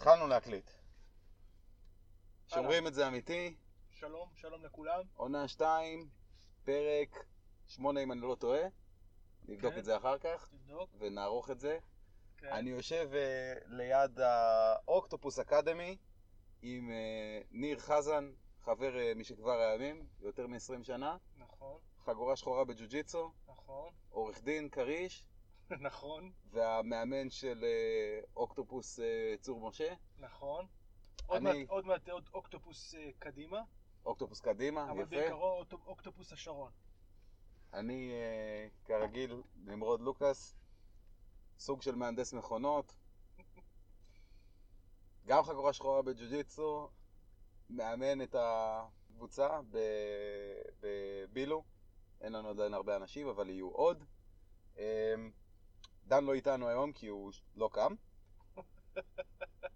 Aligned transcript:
התחלנו 0.00 0.26
להקליט. 0.26 0.70
שומרים 2.46 2.86
את 2.86 2.94
זה 2.94 3.08
אמיתי, 3.08 3.56
שלום, 3.90 4.28
שלום 4.34 4.64
לכולם. 4.64 5.02
עונה 5.14 5.48
2, 5.48 6.08
פרק 6.64 7.24
8 7.66 8.00
אם 8.00 8.12
אני 8.12 8.20
לא 8.20 8.36
טועה. 8.40 8.60
נבדוק 9.48 9.72
כן. 9.72 9.78
את 9.78 9.84
זה 9.84 9.96
אחר 9.96 10.18
כך 10.18 10.48
תבדוק. 10.48 10.90
ונערוך 10.98 11.50
את 11.50 11.60
זה. 11.60 11.78
כן. 12.38 12.46
אני 12.46 12.70
יושב 12.70 13.10
אה, 13.14 13.54
ליד 13.66 14.20
האוקטופוס 14.20 15.38
אקדמי 15.38 15.96
עם 16.62 16.90
אה, 16.90 17.40
ניר 17.50 17.78
חזן, 17.78 18.32
חבר 18.64 18.98
אה, 18.98 19.12
משכבר 19.16 19.60
הימים, 19.60 20.06
יותר 20.20 20.46
מ-20 20.46 20.82
שנה, 20.82 21.16
נכון, 21.38 21.78
חגורה 22.04 22.36
שחורה 22.36 22.64
בג'ו-ג'יצו, 22.64 23.32
נכון, 23.48 23.92
עורך 24.10 24.42
דין 24.42 24.68
כריש, 24.68 25.24
נכון, 25.80 26.32
והמאמן 26.50 27.30
של 27.30 27.64
אה, 27.64 28.20
אוקטופוס 28.36 29.00
אה, 29.00 29.34
צור 29.40 29.68
משה, 29.68 29.94
נכון. 30.18 30.66
עוד 31.26 31.36
אני- 31.46 31.58
מעט- 31.60 31.70
עוד 31.70 31.86
מעט 31.86 32.08
עוד 32.08 32.28
אוקטופוס 32.34 32.94
אה, 32.94 33.10
קדימה, 33.18 33.62
אוקטופוס 34.06 34.40
קדימה, 34.40 34.90
אבל 34.90 35.00
יפה. 35.00 35.10
בעיקרו 35.10 35.52
אוטו- 35.64 35.86
אוקטופוס 35.86 36.32
השרון. 36.32 36.70
אני 37.74 38.12
כרגיל 38.84 39.42
נמרוד 39.56 40.00
לוקאס, 40.00 40.56
סוג 41.58 41.82
של 41.82 41.94
מהנדס 41.94 42.32
מכונות, 42.32 42.96
גם 45.26 45.42
חגורה 45.44 45.72
שחורה 45.72 46.02
בג'ו-ג'יצו, 46.02 46.88
מאמן 47.70 48.22
את 48.22 48.34
הקבוצה 48.38 49.60
בבילו, 50.80 51.64
אין 52.20 52.32
לנו 52.32 52.48
עדיין 52.48 52.74
הרבה 52.74 52.96
אנשים 52.96 53.28
אבל 53.28 53.50
יהיו 53.50 53.68
עוד. 53.70 54.04
דן 56.06 56.24
לא 56.24 56.34
איתנו 56.34 56.68
היום 56.68 56.92
כי 56.92 57.06
הוא 57.06 57.32
לא 57.56 57.70
קם. 57.72 57.94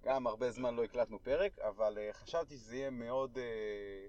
גם 0.05 0.27
הרבה 0.27 0.50
זמן 0.50 0.75
לא 0.75 0.84
הקלטנו 0.84 1.19
פרק, 1.22 1.58
אבל 1.58 1.98
אה, 1.98 2.12
חשבתי 2.12 2.56
שזה 2.56 2.77
יהיה 2.77 2.91
מאוד 2.91 3.39
אה, 3.39 4.06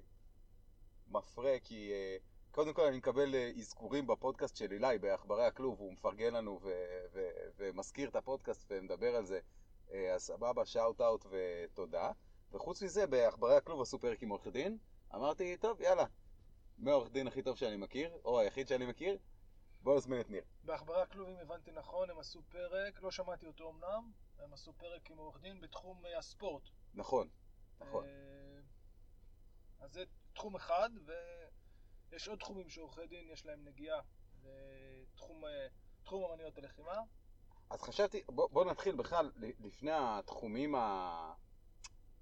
מפרה, 1.07 1.55
כי 1.63 1.91
אה, 1.91 2.17
קודם 2.51 2.73
כל 2.73 2.85
אני 2.85 2.97
מקבל 2.97 3.35
אה, 3.35 3.51
אזכורים 3.59 4.07
בפודקאסט 4.07 4.55
של 4.55 4.71
אילי 4.71 4.97
בעכברי 4.97 5.45
הכלוב, 5.45 5.79
הוא 5.79 5.93
מפרגן 5.93 6.33
לנו 6.33 6.59
ו- 6.61 7.05
ו- 7.13 7.29
ומזכיר 7.57 8.09
את 8.09 8.15
הפודקאסט 8.15 8.65
ומדבר 8.69 9.15
על 9.15 9.25
זה, 9.25 9.39
אה, 9.91 10.13
אז 10.13 10.21
סבבה, 10.21 10.65
שאוט 10.65 11.01
אאוט 11.01 11.25
ותודה. 11.29 12.11
וחוץ 12.51 12.83
מזה, 12.83 13.07
בעכברי 13.07 13.55
הכלוב 13.55 13.81
עשו 13.81 13.99
פרק 13.99 14.23
עם 14.23 14.29
עורך 14.29 14.47
דין, 14.47 14.77
אמרתי, 15.15 15.57
טוב, 15.57 15.81
יאללה, 15.81 16.05
מי 16.77 16.91
העורך 16.91 17.11
דין 17.11 17.27
הכי 17.27 17.41
טוב 17.41 17.57
שאני 17.57 17.77
מכיר, 17.77 18.17
או 18.25 18.39
היחיד 18.39 18.67
שאני 18.67 18.85
מכיר? 18.85 19.17
בוא 19.85 19.95
נזמין 19.95 20.21
את 20.21 20.29
ניר. 20.29 20.43
בעכברי 20.63 21.01
הכלוב, 21.01 21.29
אם 21.29 21.37
הבנתי 21.37 21.71
נכון, 21.71 22.09
הם 22.09 22.19
עשו 22.19 22.41
פרק, 22.49 23.01
לא 23.01 23.11
שמעתי 23.11 23.47
אותו 23.47 23.71
אמנם, 23.71 24.11
הם 24.39 24.53
עשו 24.53 24.73
פרק 24.73 25.11
עם 25.11 25.17
עורך 25.17 25.41
דין 25.41 25.61
בתחום 25.61 26.05
אה, 26.05 26.17
הספורט. 26.17 26.63
נכון, 26.93 27.29
נכון. 27.79 28.05
אה, 28.05 28.59
אז 29.79 29.93
זה 29.93 30.03
תחום 30.33 30.55
אחד, 30.55 30.89
ויש 32.09 32.27
עוד 32.27 32.39
תחומים 32.39 32.69
שעורכי 32.69 33.07
דין 33.07 33.29
יש 33.29 33.45
להם 33.45 33.65
נגיעה. 33.65 34.01
ותחום 34.41 35.45
אה, 35.45 36.33
אמניות 36.33 36.57
הלחימה. 36.57 37.01
אז 37.69 37.81
חשבתי, 37.81 38.23
בוא, 38.29 38.49
בוא 38.51 38.65
נתחיל 38.65 38.95
בכלל, 38.95 39.31
לפני 39.59 39.91
התחומים 39.93 40.75
ה... 40.75 41.33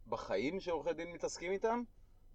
בחיים 0.08 0.60
שעורכי 0.60 0.94
דין 0.94 1.12
מתעסקים 1.12 1.52
איתם, 1.52 1.84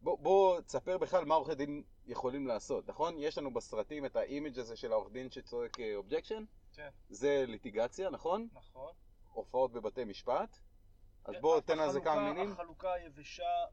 בוא, 0.03 0.19
בוא 0.19 0.61
תספר 0.61 0.99
בכלל 0.99 1.25
מה 1.25 1.35
עורכי 1.35 1.55
דין 1.55 1.83
יכולים 2.09 2.47
לעשות, 2.47 2.89
נכון? 2.89 3.15
יש 3.19 3.39
לנו 3.39 3.55
בסרטים 3.55 4.07
את 4.07 4.17
ה 4.17 4.24
image 4.24 4.59
הזה 4.59 4.77
של 4.77 4.93
העורך 4.93 5.13
דין 5.13 5.31
שצועק 5.31 5.77
objection, 5.95 6.45
כן, 6.73 6.89
זה 7.09 7.45
ליטיגציה, 7.49 8.11
נכון? 8.11 8.49
נכון. 8.53 8.93
הופעות 9.33 9.73
בבתי 9.73 10.05
משפט. 10.05 10.59
אז 11.25 11.35
כן, 11.35 11.41
בוא 11.41 11.61
תן 11.61 11.79
על 11.79 11.93
זה 11.93 12.01
כמה 12.01 12.33
מילים. 12.33 12.53
החלוקה 12.53 12.93
היבשה 12.93 13.65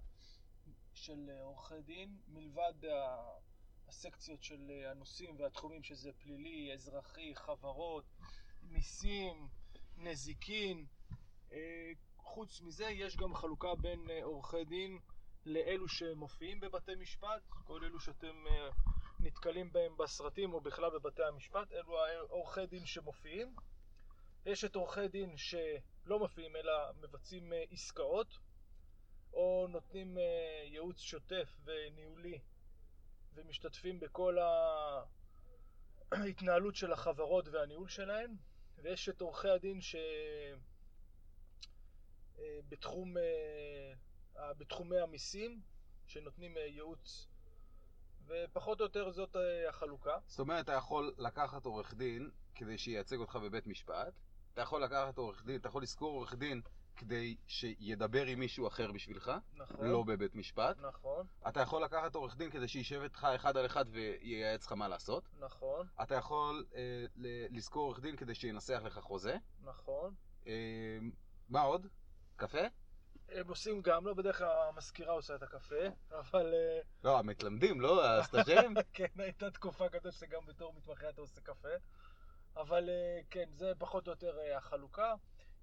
של 0.94 1.30
אה, 1.30 1.44
עורכי 1.44 1.82
דין, 1.82 2.18
מלבד 2.28 2.74
הסקציות 3.88 4.44
של 4.44 4.72
אה, 4.72 4.92
הנושאים 4.92 5.36
והתחומים 5.40 5.84
שזה 5.84 6.12
פלילי, 6.14 6.74
אזרחי, 6.74 7.36
חברות, 7.36 8.06
מיסים, 8.64 9.48
נזיקין. 9.98 10.86
אה, 11.52 11.92
חוץ 12.18 12.62
מזה 12.62 12.86
יש 12.86 13.18
גם 13.18 13.36
חלוקה 13.36 13.76
בין 13.76 14.10
אה, 14.10 14.24
עורכי 14.24 14.66
דין 14.66 15.00
לאלו 15.46 15.88
שמופיעים 15.88 16.60
בבתי 16.60 16.96
משפט, 16.96 17.42
כל 17.64 17.84
אלו 17.84 18.00
שאתם 18.00 18.48
אה, 18.48 18.70
נתקלים 19.20 19.72
בהם 19.72 19.98
בסרטים 19.98 20.54
או 20.54 20.62
בכלל 20.62 20.90
בבתי 20.90 21.24
המשפט, 21.24 21.72
אלו 21.72 22.06
העורכי 22.06 22.66
דין 22.66 22.86
שמופיעים. 22.86 23.56
יש 24.46 24.66
את 24.66 24.76
עורכי 24.76 25.08
דין 25.08 25.38
שלא 25.38 26.20
מופיעים 26.20 26.56
אלא 26.56 26.74
מבצעים 27.02 27.54
אה, 27.54 27.64
עסקאות 27.72 28.38
או 29.34 29.68
נותנים 29.70 30.18
אה, 30.18 30.64
ייעוץ 30.66 31.00
שוטף 31.00 31.58
וניהולי 31.64 32.40
ומשתתפים 33.34 34.00
בכל 34.00 34.38
ההתנהלות 36.12 36.76
של 36.76 36.94
החברות 36.94 37.48
והניהול 37.48 37.88
שלהן 37.88 38.36
ויש 38.78 39.10
את 39.10 39.22
עורכי 39.22 39.50
הדין 39.50 39.80
שבתחום 42.36 43.16
בתחומי 44.58 44.98
המיסים 45.00 45.62
שנותנים 46.08 46.58
אה, 46.58 46.62
ייעוץ 46.62 47.28
ופחות 48.28 48.80
או 48.80 48.86
יותר 48.86 49.12
זאת 49.12 49.36
אה, 49.36 49.70
החלוקה. 49.70 50.18
זאת 50.28 50.40
אומרת, 50.40 50.64
אתה 50.64 50.74
יכול 50.74 51.14
לקחת 51.18 51.66
עורך 51.66 51.94
דין 51.94 52.30
כדי 52.56 52.78
שייצג 52.78 53.18
אותך 53.18 53.36
בבית 53.36 53.68
משפט, 53.68 54.14
אתה 54.54 54.62
יכול 54.62 54.84
לקחת 54.84 55.18
עורך 55.18 55.46
דין, 55.46 55.56
אתה 55.60 55.68
יכול 55.68 55.84
לשכור 55.84 56.12
עורך 56.12 56.36
דין 56.36 56.62
כדי 56.96 57.36
שידבר 57.48 58.26
עם 58.26 58.40
מישהו 58.40 58.68
אחר 58.68 58.92
בשבילך, 58.92 59.32
נכון. 59.54 59.88
לא 59.88 60.04
בבית 60.04 60.36
משפט. 60.36 60.78
נכון, 60.80 61.28
אתה 61.48 61.60
יכול 61.62 61.84
לקחת 61.84 62.16
עורך 62.16 62.38
דין 62.38 62.52
כדי 62.52 62.68
שישב 62.68 63.02
איתך 63.02 63.28
אחד 63.36 63.58
על 63.58 63.66
אחד 63.66 63.86
וייעץ 63.92 64.66
לך 64.66 64.72
מה 64.72 64.88
לעשות. 64.88 65.24
נכון, 65.40 65.88
אתה 66.04 66.16
יכול 66.16 66.66
אה, 66.76 67.06
ל- 67.16 67.58
לשכור 67.58 67.84
עורך 67.84 68.00
דין 68.00 68.16
כדי 68.16 68.36
שינסח 68.36 68.82
לך 68.86 69.00
חוזה. 69.00 69.38
נכון. 69.64 70.14
אה, 70.48 70.54
מה 71.50 71.62
עוד? 71.62 71.88
קפה? 72.36 72.62
הם 73.30 73.48
עושים 73.48 73.82
גם, 73.82 74.06
לא 74.06 74.14
בדרך 74.14 74.38
כלל 74.38 74.70
המזכירה 74.70 75.14
עושה 75.14 75.36
את 75.36 75.44
הקפה, 75.44 75.86
אבל 76.12 76.54
אה, 76.54 76.80
לא, 77.04 77.20
המתלמדים, 77.20 77.82
לא? 77.82 78.06
הסטאג'רים? 78.06 78.74
כן, 78.94 79.06
הייתה 79.18 79.52
תקופה 79.52 79.90
כזאת 79.90 80.14
שגם 80.14 80.46
בתור 80.46 80.74
מתמחה 80.74 81.10
אתה 81.10 81.22
עושה 81.22 81.42
קפה. 81.42 81.70
אבל 82.58 82.90
אה, 82.90 83.22
כן, 83.30 83.50
זה 83.54 83.72
פחות 83.78 84.08
או 84.08 84.12
יותר 84.12 84.40
אה, 84.40 84.58
החלוקה. 84.58 85.14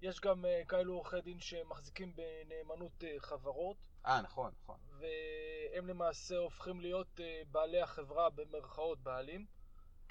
יש 0.01 0.21
גם 0.21 0.45
כאלו 0.67 0.93
עורכי 0.93 1.21
דין 1.21 1.39
שמחזיקים 1.39 2.13
בנאמנות 2.15 3.03
חברות, 3.19 3.77
אה, 4.05 4.21
נכון, 4.21 4.51
נכון. 4.63 4.77
והם 4.99 5.87
למעשה 5.87 6.37
הופכים 6.37 6.81
להיות 6.81 7.19
בעלי 7.51 7.81
החברה 7.81 8.29
במרכאות 8.29 8.99
בעלים. 8.99 9.45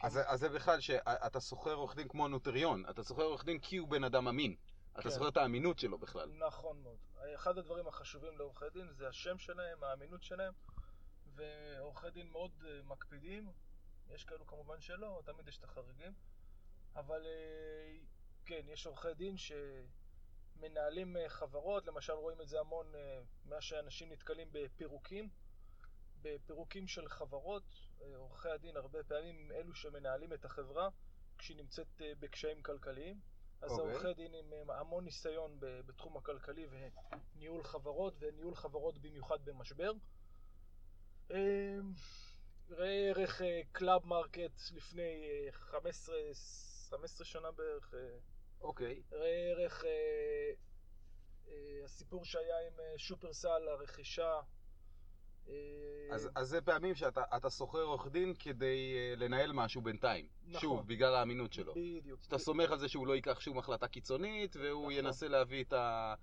אז, 0.03 0.20
אז 0.26 0.41
זה 0.41 0.48
בכלל 0.48 0.80
שאתה 0.80 1.41
שוכר 1.41 1.74
עורך 1.74 1.97
דין 1.97 2.09
כמו 2.09 2.28
נוטריון, 2.28 2.84
אתה 2.91 3.03
שוכר 3.03 3.22
עורך 3.22 3.44
דין 3.44 3.59
כי 3.59 3.76
הוא 3.76 3.88
בן 3.88 4.04
אדם 4.04 4.28
אמין. 4.28 4.56
אתה 4.92 5.03
כן. 5.03 5.10
שוכר 5.10 5.28
את 5.28 5.36
האמינות 5.36 5.78
שלו 5.78 5.98
בכלל. 5.98 6.32
נכון 6.38 6.82
מאוד. 6.82 6.97
אחד 7.34 7.58
הדברים 7.58 7.88
החשובים 7.88 8.38
לעורכי 8.38 8.70
דין 8.72 8.92
זה 8.92 9.08
השם 9.08 9.38
שלהם, 9.38 9.84
האמינות 9.84 10.22
שלהם, 10.22 10.53
ועורכי 11.34 12.10
דין 12.10 12.30
מאוד 12.30 12.50
אה, 12.66 12.80
מקפידים. 12.84 13.53
יש 14.08 14.25
כאלו 14.25 14.47
כמובן 14.47 14.80
שלא, 14.80 15.22
תמיד 15.25 15.48
יש 15.48 15.58
את 15.58 15.64
החריגים, 15.64 16.12
אבל 16.97 17.26
אה, 17.26 17.97
כן, 18.44 18.60
יש 18.69 18.86
עורכי 18.86 19.14
דין 19.14 19.34
שמנהלים 20.56 21.16
אה, 21.16 21.28
חברות, 21.28 21.86
למשל 21.86 22.12
רואים 22.12 22.41
את 22.41 22.48
זה 22.48 22.60
המון, 22.60 22.92
מה 23.44 23.60
שאנשים 23.60 24.12
נתקלים 24.12 24.48
בפירוקים, 24.53 25.28
בפירוקים 26.22 26.88
של 26.88 27.09
חברות, 27.09 27.64
עורכי 28.14 28.48
הדין 28.48 28.76
הרבה 28.76 29.04
פעמים 29.04 29.39
הם 29.39 29.53
אלו 29.53 29.74
שמנהלים 29.74 30.33
את 30.33 30.44
החברה 30.44 30.89
כשהיא 31.39 31.56
נמצאת 31.56 32.03
בקשיים 32.21 32.62
כלכליים. 32.62 33.21
אז 33.62 33.70
אוקיי. 33.70 33.86
העורכי 33.86 34.14
דין 34.14 34.34
עם 34.34 34.70
אה, 34.70 34.80
המון 34.80 35.04
ניסיון 35.04 35.56
בתחום 35.60 36.16
הכלכלי 36.16 36.66
וניהול 36.70 37.62
חברות, 37.62 38.14
וניהול 38.20 38.54
חברות 38.54 38.98
במיוחד 38.98 39.44
במשבר. 39.44 39.92
אה, 41.30 41.78
ראה 42.70 43.09
ערך 43.09 43.42
אה, 43.42 43.60
קלאב 43.72 44.06
מרקט 44.06 44.60
לפני 44.72 45.24
אה, 45.24 45.53
15, 45.53 46.14
15 46.91 47.24
שנה 47.24 47.50
בערך. 47.50 47.94
אה, 47.94 48.18
אוקיי. 48.60 49.03
ראה 49.12 49.50
ערך 49.50 49.84
אה, 49.84 49.91
אה, 51.48 51.84
הסיפור 51.84 52.24
שהיה 52.24 52.66
עם 52.66 52.80
אה, 52.80 52.98
שופרסל, 52.98 53.68
הרכישה. 53.68 54.41
אה, 55.48 55.54
אז, 56.12 56.28
אז 56.34 56.48
זה 56.48 56.60
פעמים 56.60 56.94
שאתה 56.94 57.22
אתה 57.36 57.50
שוכר 57.50 57.83
עורך 57.83 58.06
דין 58.06 58.34
כדי 58.39 58.94
אה, 58.97 59.15
לנהל 59.16 59.53
משהו 59.53 59.83
בינתיים. 59.83 60.27
נכון. 60.47 60.60
שוב, 60.60 60.86
בגלל 60.86 61.15
האמינות 61.15 61.53
שלו. 61.53 61.74
בדיוק. 61.74 62.22
שאתה 62.22 62.39
סומך 62.39 62.71
על 62.71 62.78
זה 62.78 62.89
שהוא 62.89 63.06
לא 63.06 63.12
ייקח 63.12 63.41
שום 63.41 63.59
החלטה 63.59 63.89
קיצונית, 63.89 64.56
והוא 64.56 64.83
נכון. 64.83 64.92
ינסה 64.92 65.28
להביא 65.28 65.65
את, 65.65 65.72
ה, 65.72 66.15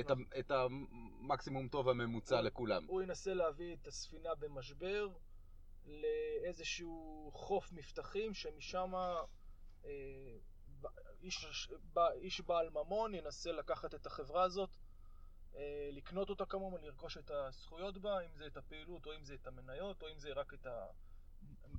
את, 0.00 0.10
ה, 0.10 0.14
נכון. 0.14 0.24
את 0.38 0.50
המקסימום 0.50 1.68
טוב 1.68 1.88
הממוצע 1.88 2.36
הוא- 2.36 2.44
לכולם. 2.44 2.84
הוא 2.86 3.02
ינסה 3.02 3.34
להביא 3.34 3.76
את 3.82 3.86
הספינה 3.86 4.34
במשבר 4.34 5.08
לאיזשהו 5.86 7.30
חוף 7.34 7.72
מבטחים 7.72 8.34
שמשם 8.34 8.92
אה, 9.84 9.90
איש, 11.22 11.68
איש 12.14 12.40
בעל 12.40 12.70
ממון 12.70 13.14
ינסה 13.14 13.52
לקחת 13.52 13.94
את 13.94 14.06
החברה 14.06 14.42
הזאת 14.42 14.70
לקנות 15.92 16.30
אותה 16.30 16.46
כמובן, 16.46 16.80
לרכוש 16.80 17.16
את 17.16 17.30
הזכויות 17.30 17.98
בה, 17.98 18.20
אם 18.20 18.34
זה 18.34 18.46
את 18.46 18.56
הפעילות, 18.56 19.06
או 19.06 19.14
אם 19.14 19.24
זה 19.24 19.34
את 19.34 19.46
המניות, 19.46 20.02
או 20.02 20.08
אם 20.12 20.18
זה 20.18 20.32
רק 20.32 20.54
את 20.54 20.66
ה... 20.66 20.86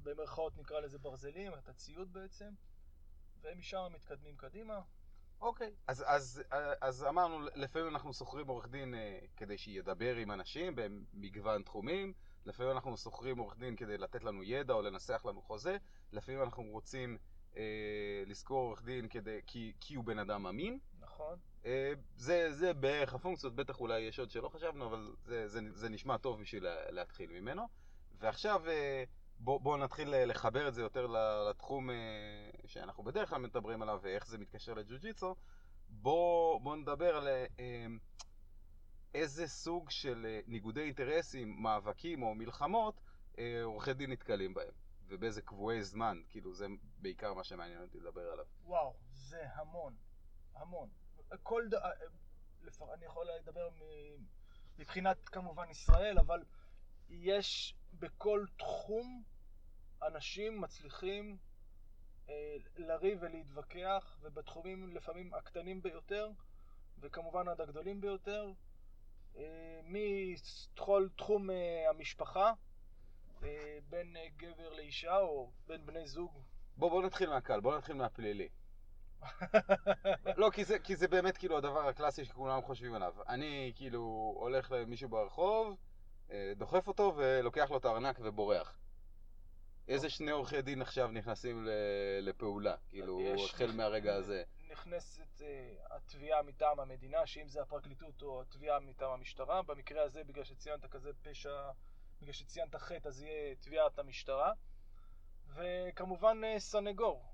במרכאות 0.03 0.57
נקרא 0.57 0.79
לזה 0.79 0.97
ברזלים, 0.97 1.53
את 1.53 1.69
הציוד 1.69 2.13
בעצם, 2.13 2.53
ומשם 3.41 3.87
מתקדמים 3.93 4.35
קדימה. 4.37 4.81
אוקיי, 5.41 5.71
אז, 5.87 6.03
אז, 6.07 6.43
אז 6.81 7.03
אמרנו, 7.03 7.39
לפעמים 7.55 7.87
אנחנו 7.87 8.13
שוכרים 8.13 8.47
עורך 8.47 8.67
דין 8.67 8.95
אה, 8.95 9.19
כדי 9.35 9.57
שידבר 9.57 10.15
עם 10.15 10.31
אנשים 10.31 10.75
במגוון 10.75 11.63
תחומים, 11.63 12.13
לפעמים 12.45 12.71
אנחנו 12.71 12.97
שוכרים 12.97 13.37
עורך 13.37 13.57
דין 13.57 13.75
כדי 13.75 13.97
לתת 13.97 14.23
לנו 14.23 14.43
ידע 14.43 14.73
או 14.73 14.81
לנסח 14.81 15.25
לנו 15.25 15.41
חוזה, 15.41 15.77
לפעמים 16.11 16.43
אנחנו 16.43 16.63
רוצים 16.63 17.17
אה, 17.57 18.23
לשכור 18.25 18.67
עורך 18.67 18.83
דין 18.83 19.07
כדי, 19.09 19.39
כי, 19.47 19.73
כי 19.79 19.95
הוא 19.95 20.03
בן 20.03 20.19
אדם 20.19 20.47
אמין. 20.47 20.79
נכון. 20.99 21.39
אה, 21.67 21.93
זה, 22.15 22.53
זה 22.53 22.73
בערך 22.73 23.13
הפונקציות, 23.13 23.55
בטח 23.55 23.79
אולי 23.79 23.99
יש 23.99 24.19
עוד 24.19 24.31
שלא 24.31 24.49
חשבנו, 24.49 24.85
אבל 24.85 25.15
זה, 25.23 25.47
זה, 25.47 25.59
זה 25.73 25.89
נשמע 25.89 26.17
טוב 26.17 26.41
בשביל 26.41 26.65
להתחיל 26.89 27.31
ממנו. 27.31 27.67
ועכשיו 28.19 28.69
אה, 28.69 29.03
בואו 29.39 29.59
בוא 29.59 29.77
נתחיל 29.77 30.13
אה, 30.13 30.25
לחבר 30.25 30.67
את 30.67 30.73
זה 30.73 30.81
יותר 30.81 31.07
לתחום 31.49 31.89
שאנחנו 32.65 33.03
בדרך 33.03 33.29
כלל 33.29 33.41
מדברים 33.41 33.81
עליו 33.81 33.99
ואיך 34.01 34.27
זה 34.27 34.37
מתקשר 34.37 34.73
לג'ו-ג'יצו. 34.73 35.35
בואו 35.89 36.59
בוא 36.63 36.75
נדבר 36.75 37.15
על 37.15 37.27
איזה 39.13 39.47
סוג 39.47 39.89
של 39.89 40.39
ניגודי 40.47 40.81
אינטרסים, 40.81 41.61
מאבקים 41.61 42.23
או 42.23 42.35
מלחמות 42.35 43.01
עורכי 43.63 43.93
דין 43.93 44.11
נתקלים 44.11 44.53
בהם. 44.53 44.73
ובאיזה 45.07 45.41
קבועי 45.41 45.83
זמן, 45.83 46.21
כאילו 46.29 46.53
זה 46.53 46.67
בעיקר 46.97 47.33
מה 47.33 47.43
שמעניין 47.43 47.81
אותי 47.81 47.99
לדבר 47.99 48.31
עליו. 48.31 48.45
וואו, 48.65 48.93
זה 49.11 49.43
המון, 49.55 49.95
המון. 50.55 50.89
כל 51.43 51.67
ד... 51.69 51.73
אני 52.93 53.05
יכול 53.05 53.27
לדבר 53.41 53.69
מבחינת 54.77 55.29
כמובן 55.29 55.69
ישראל, 55.69 56.19
אבל 56.19 56.43
יש 57.09 57.75
בכל 57.93 58.45
תחום 58.57 59.23
אנשים 60.07 60.61
מצליחים 60.61 61.37
אה, 62.29 62.57
לריב 62.77 63.17
ולהתווכח, 63.21 64.17
ובתחומים 64.21 64.95
לפעמים 64.95 65.33
הקטנים 65.33 65.81
ביותר, 65.81 66.29
וכמובן 66.99 67.47
עד 67.47 67.61
הגדולים 67.61 68.01
ביותר, 68.01 68.51
אה, 69.37 69.79
מכל 69.83 71.07
תחום 71.17 71.49
אה, 71.49 71.89
המשפחה, 71.89 72.53
אה, 73.43 73.77
בין 73.89 74.17
אה, 74.17 74.27
גבר 74.37 74.73
לאישה 74.73 75.17
או 75.17 75.51
בין 75.67 75.85
בני 75.85 76.07
זוג. 76.07 76.39
בוא, 76.77 76.89
בוא 76.89 77.03
נתחיל 77.03 77.29
מהקל, 77.29 77.59
בוא 77.59 77.77
נתחיל 77.77 77.95
מהפלילי. 77.95 78.49
לא, 80.37 80.49
כי 80.53 80.65
זה, 80.65 80.79
כי 80.79 80.95
זה 80.95 81.07
באמת 81.07 81.37
כאילו 81.37 81.57
הדבר 81.57 81.87
הקלאסי 81.87 82.25
שכולם 82.25 82.61
חושבים 82.61 82.93
עליו. 82.93 83.13
אני 83.27 83.71
כאילו 83.75 84.33
הולך 84.39 84.71
למישהו 84.71 85.09
ברחוב, 85.09 85.77
אה, 86.31 86.53
דוחף 86.55 86.87
אותו 86.87 87.13
ולוקח 87.17 87.71
לו 87.71 87.77
את 87.77 87.85
הארנק 87.85 88.19
ובורח. 88.21 88.77
איזה 89.87 90.09
שני 90.09 90.31
עורכי 90.31 90.61
דין 90.61 90.81
עכשיו 90.81 91.07
נכנסים 91.07 91.67
לפעולה, 92.21 92.75
כאילו, 92.89 93.19
החל 93.45 93.71
מהרגע 93.71 94.15
הזה? 94.15 94.43
נכנסת 94.71 95.41
uh, 95.41 95.43
התביעה 95.95 96.41
מטעם 96.41 96.79
המדינה, 96.79 97.25
שאם 97.27 97.47
זה 97.47 97.61
הפרקליטות 97.61 98.21
או 98.21 98.41
התביעה 98.41 98.79
מטעם 98.79 99.11
המשטרה, 99.11 99.61
במקרה 99.63 100.03
הזה, 100.03 100.23
בגלל 100.23 100.43
שציינת 100.43 100.85
כזה 100.85 101.09
פשע, 101.21 101.69
בגלל 102.21 102.33
שציינת 102.33 102.75
חטא, 102.75 103.07
אז 103.07 103.21
יהיה 103.21 103.55
תביעת 103.55 103.99
המשטרה. 103.99 104.53
וכמובן 105.55 106.41
uh, 106.43 106.59
סנגור, 106.59 107.25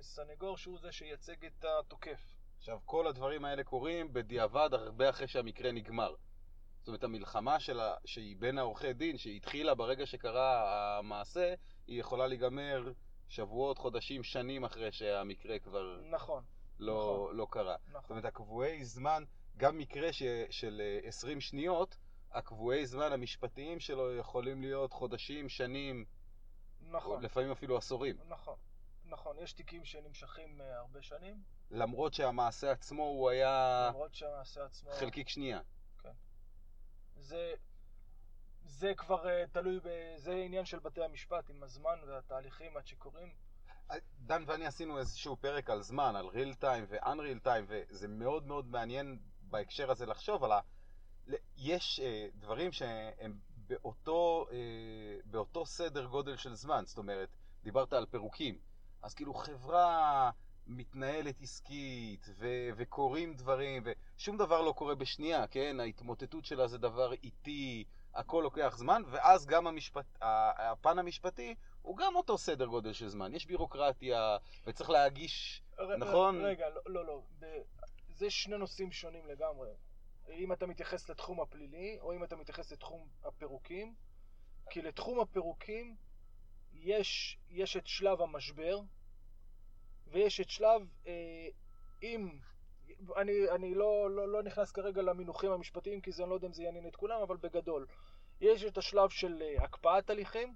סנגור 0.00 0.56
שהוא 0.56 0.78
זה 0.78 0.92
שייצג 0.92 1.44
את 1.44 1.64
התוקף. 1.64 2.20
עכשיו, 2.58 2.78
כל 2.84 3.06
הדברים 3.06 3.44
האלה 3.44 3.64
קורים 3.64 4.12
בדיעבד 4.12 4.68
הרבה 4.72 5.10
אחרי 5.10 5.28
שהמקרה 5.28 5.72
נגמר. 5.72 6.14
זאת 6.78 6.88
אומרת, 6.88 7.04
המלחמה 7.04 7.60
שלה, 7.60 7.94
שהיא 8.04 8.36
בין 8.38 8.58
העורכי 8.58 8.92
דין, 8.92 9.18
שהתחילה 9.18 9.74
ברגע 9.74 10.06
שקרה 10.06 10.98
המעשה, 10.98 11.54
היא 11.86 12.00
יכולה 12.00 12.26
להיגמר 12.26 12.92
שבועות, 13.28 13.78
חודשים, 13.78 14.22
שנים 14.22 14.64
אחרי 14.64 14.92
שהמקרה 14.92 15.58
כבר 15.58 16.00
נכון, 16.10 16.44
לא, 16.78 16.94
נכון, 16.94 17.36
לא 17.36 17.46
קרה. 17.50 17.76
נכון. 17.88 18.00
זאת 18.02 18.10
אומרת, 18.10 18.24
הקבועי 18.24 18.84
זמן, 18.84 19.24
גם 19.56 19.78
מקרה 19.78 20.12
ש, 20.12 20.22
של 20.50 20.82
20 21.02 21.40
שניות, 21.40 21.96
הקבועי 22.32 22.86
זמן 22.86 23.12
המשפטיים 23.12 23.80
שלו 23.80 24.16
יכולים 24.16 24.60
להיות 24.62 24.92
חודשים, 24.92 25.48
שנים, 25.48 26.04
נכון. 26.80 27.22
לפעמים 27.22 27.50
אפילו 27.50 27.76
עשורים. 27.76 28.16
נכון, 28.28 28.56
נכון. 29.08 29.38
יש 29.38 29.52
תיקים 29.52 29.84
שנמשכים 29.84 30.60
אה, 30.60 30.78
הרבה 30.78 31.02
שנים. 31.02 31.42
למרות 31.70 32.14
שהמעשה 32.14 32.70
עצמו 32.70 33.02
הוא 33.02 33.30
היה... 33.30 33.86
למרות 33.90 34.14
שהמעשה 34.14 34.64
עצמו... 34.64 34.90
חלקיק 34.90 35.28
שנייה. 35.28 35.60
כן. 36.02 36.12
זה, 37.16 37.54
זה 38.64 38.94
כבר 38.96 39.24
uh, 39.24 39.50
תלוי, 39.52 39.80
ב... 39.80 39.88
זה 40.16 40.32
עניין 40.32 40.64
של 40.64 40.78
בתי 40.78 41.04
המשפט 41.04 41.50
עם 41.50 41.62
הזמן 41.62 41.98
והתהליכים 42.06 42.76
עד 42.76 42.86
שקורים. 42.86 43.28
דן 44.18 44.44
ואני 44.46 44.66
עשינו 44.66 44.98
איזשהו 44.98 45.36
פרק 45.36 45.70
על 45.70 45.82
זמן, 45.82 46.16
על 46.16 46.26
real 46.26 46.62
time 46.62 46.84
ו-unreal 46.88 47.46
time, 47.46 47.64
וזה 47.68 48.08
מאוד 48.08 48.46
מאוד 48.46 48.66
מעניין 48.66 49.18
בהקשר 49.40 49.90
הזה 49.90 50.06
לחשוב 50.06 50.44
על 50.44 50.52
ה... 50.52 50.60
יש 51.56 52.00
uh, 52.00 52.36
דברים 52.36 52.72
שהם 52.72 53.38
באותו, 53.56 54.46
uh, 54.48 54.52
באותו 55.24 55.66
סדר 55.66 56.06
גודל 56.06 56.36
של 56.36 56.54
זמן, 56.54 56.82
זאת 56.86 56.98
אומרת, 56.98 57.28
דיברת 57.62 57.92
על 57.92 58.06
פירוקים, 58.06 58.58
אז 59.02 59.14
כאילו 59.14 59.34
חברה 59.34 60.30
מתנהלת 60.66 61.40
עסקית 61.42 62.26
ו- 62.38 62.68
וקורים 62.76 63.34
דברים 63.34 63.82
ושום 64.16 64.36
דבר 64.36 64.62
לא 64.62 64.72
קורה 64.72 64.94
בשנייה, 64.94 65.46
כן? 65.46 65.80
ההתמוטטות 65.80 66.44
שלה 66.44 66.66
זה 66.66 66.78
דבר 66.78 67.12
איטי, 67.12 67.84
הכל 68.14 68.40
לוקח 68.44 68.76
זמן, 68.76 69.02
ואז 69.06 69.46
גם 69.46 69.66
המשפט, 69.66 70.06
הפן 70.20 70.98
המשפטי 70.98 71.54
הוא 71.82 71.96
גם 71.96 72.16
אותו 72.16 72.38
סדר 72.38 72.66
גודל 72.66 72.92
של 72.92 73.08
זמן. 73.08 73.34
יש 73.34 73.46
בירוקרטיה, 73.46 74.36
וצריך 74.66 74.90
להגיש, 74.90 75.62
ר, 75.78 75.96
נכון? 75.96 76.44
רגע, 76.44 76.68
לא, 76.68 76.80
לא, 76.86 77.06
לא. 77.06 77.22
זה 78.08 78.30
שני 78.30 78.58
נושאים 78.58 78.92
שונים 78.92 79.26
לגמרי. 79.26 79.70
אם 80.28 80.52
אתה 80.52 80.66
מתייחס 80.66 81.10
לתחום 81.10 81.40
הפלילי, 81.40 81.98
או 82.00 82.12
אם 82.12 82.24
אתה 82.24 82.36
מתייחס 82.36 82.72
לתחום 82.72 83.08
הפירוקים. 83.24 83.94
כי 84.70 84.82
לתחום 84.82 85.20
הפירוקים 85.20 85.96
יש, 86.80 87.38
יש 87.50 87.76
את 87.76 87.86
שלב 87.86 88.20
המשבר, 88.22 88.80
ויש 90.06 90.40
את 90.40 90.50
שלב, 90.50 90.82
אה, 91.06 91.48
אם 92.02 92.38
אני, 93.16 93.50
אני 93.50 93.74
לא, 93.74 94.10
לא, 94.10 94.28
לא 94.28 94.42
נכנס 94.42 94.72
כרגע 94.72 95.02
למינוחים 95.02 95.52
המשפטיים 95.52 96.00
כי 96.00 96.12
זה, 96.12 96.22
אני 96.22 96.30
לא 96.30 96.34
יודע 96.34 96.46
אם 96.46 96.52
זה 96.52 96.62
יעניין 96.62 96.86
את 96.86 96.96
כולם, 96.96 97.20
אבל 97.22 97.36
בגדול. 97.36 97.86
יש 98.40 98.64
את 98.64 98.78
השלב 98.78 99.08
של 99.08 99.42
אה, 99.42 99.64
הקפאת 99.64 100.10
הליכים, 100.10 100.54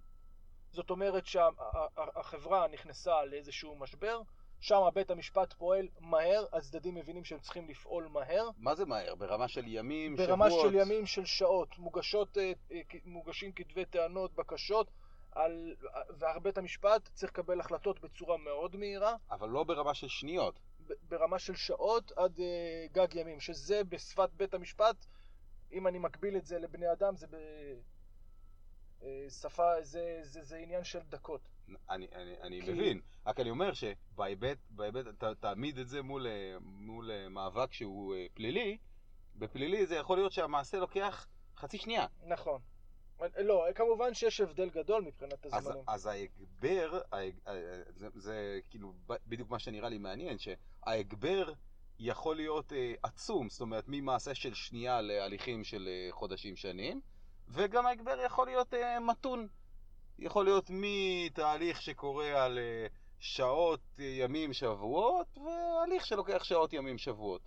זאת 0.71 0.91
אומרת 0.91 1.27
שהחברה 1.27 2.69
נכנסה 2.69 3.25
לאיזשהו 3.25 3.77
משבר, 3.77 4.23
שם 4.61 4.89
בית 4.95 5.11
המשפט 5.11 5.53
פועל 5.53 5.89
מהר, 6.01 6.47
הצדדים 6.53 6.95
מבינים 6.95 7.25
שהם 7.25 7.41
צריכים 7.41 7.69
לפעול 7.69 8.09
מהר. 8.09 8.49
מה 8.59 8.75
זה 8.75 8.85
מהר? 8.85 9.15
ברמה 9.15 9.49
של 9.49 9.65
ימים, 9.67 10.17
ברמה 10.17 10.51
שבועות? 10.51 10.73
ברמה 10.73 10.85
של 10.85 10.91
ימים, 10.91 11.07
של 11.07 11.25
שעות. 11.25 11.79
מוגשות, 11.79 12.39
אה, 12.39 12.53
מוגשים 13.05 13.53
כתבי 13.53 13.85
טענות, 13.85 14.35
בקשות, 14.35 14.91
על... 15.33 15.75
ובית 16.37 16.59
המשפט 16.59 17.09
צריך 17.15 17.33
לקבל 17.33 17.61
החלטות 17.61 18.01
בצורה 18.01 18.37
מאוד 18.37 18.77
מהירה. 18.77 19.17
אבל 19.31 19.49
לא 19.49 19.65
ברמה 19.65 19.95
של 19.95 20.09
שניות. 20.09 20.61
ברמה 21.09 21.39
של 21.39 21.55
שעות 21.55 22.13
עד 22.17 22.39
uh, 22.39 22.43
גג 22.93 23.15
ימים, 23.15 23.41
שזה 23.41 23.85
בשפת 23.85 24.31
בית 24.37 24.55
המשפט, 24.55 25.07
אם 25.73 25.87
אני 25.87 25.99
מקביל 25.99 26.37
את 26.37 26.47
זה 26.47 26.59
לבני 26.59 26.93
אדם, 26.93 27.17
זה 27.17 27.27
בשפה, 28.99 29.75
אה, 29.75 29.83
זה, 29.83 30.21
זה, 30.23 30.43
זה 30.43 30.57
עניין 30.57 30.85
של 30.85 31.01
דקות. 31.09 31.41
אני, 31.91 32.07
אני, 32.15 32.41
אני 32.43 32.63
כי... 32.63 32.73
מבין, 32.73 33.01
רק 33.27 33.41
אני 33.41 33.51
אומר 33.51 33.73
שבהיבט, 33.73 34.59
תעמיד 35.41 35.79
את 35.79 35.89
זה 35.89 36.03
מול, 36.03 36.27
אה, 36.27 36.57
מול 36.61 37.29
מאבק 37.29 37.73
שהוא 37.73 38.15
פלילי, 38.35 38.79
בפלילי 39.37 39.87
זה 39.87 39.95
יכול 39.97 40.19
להיות 40.19 40.33
שהמעשה 40.33 40.79
לוקח 40.79 41.27
חצי 41.57 41.79
שנייה. 41.79 42.07
נכון. 42.27 42.61
לא, 43.39 43.67
כמובן 43.75 44.15
שיש 44.15 44.41
הבדל 44.41 44.71
גדול 44.71 45.03
מבחינת 45.03 45.47
הזמנים. 45.47 45.83
אז, 45.87 45.95
אז 45.95 46.07
ההגבר, 46.07 47.01
ההג, 47.13 47.35
זה, 47.97 48.09
זה 48.15 48.61
כאילו 48.71 48.93
בדיוק 49.27 49.51
מה 49.51 49.59
שנראה 49.59 49.89
לי 49.89 49.99
מעניין, 49.99 50.37
שההגבר 50.39 51.53
יכול 51.99 52.37
להיות 52.37 52.73
אה, 52.73 52.95
עצום, 53.03 53.49
זאת 53.49 53.61
אומרת 53.61 53.85
ממעשה 53.89 54.35
של 54.35 54.55
שנייה 54.55 55.01
להליכים 55.01 55.65
של 55.65 55.89
אה, 55.89 56.09
חודשים 56.13 56.57
שנים, 56.57 57.01
וגם 57.49 57.87
ההגבר 57.87 58.21
יכול 58.27 58.47
להיות 58.47 58.75
אה, 58.75 59.01
מתון. 59.01 59.49
יכול 60.19 60.45
להיות 60.45 60.71
מתהליך 60.71 61.83
שקורה 61.83 62.45
על 62.45 62.59
אה, 62.59 62.87
שעות, 63.19 63.81
אה, 64.01 64.05
ימים, 64.05 64.53
שבועות, 64.53 65.39
והליך 65.39 66.07
שלוקח 66.07 66.45
שעות, 66.45 66.73
ימים, 66.73 66.99
שבועות. 66.99 67.43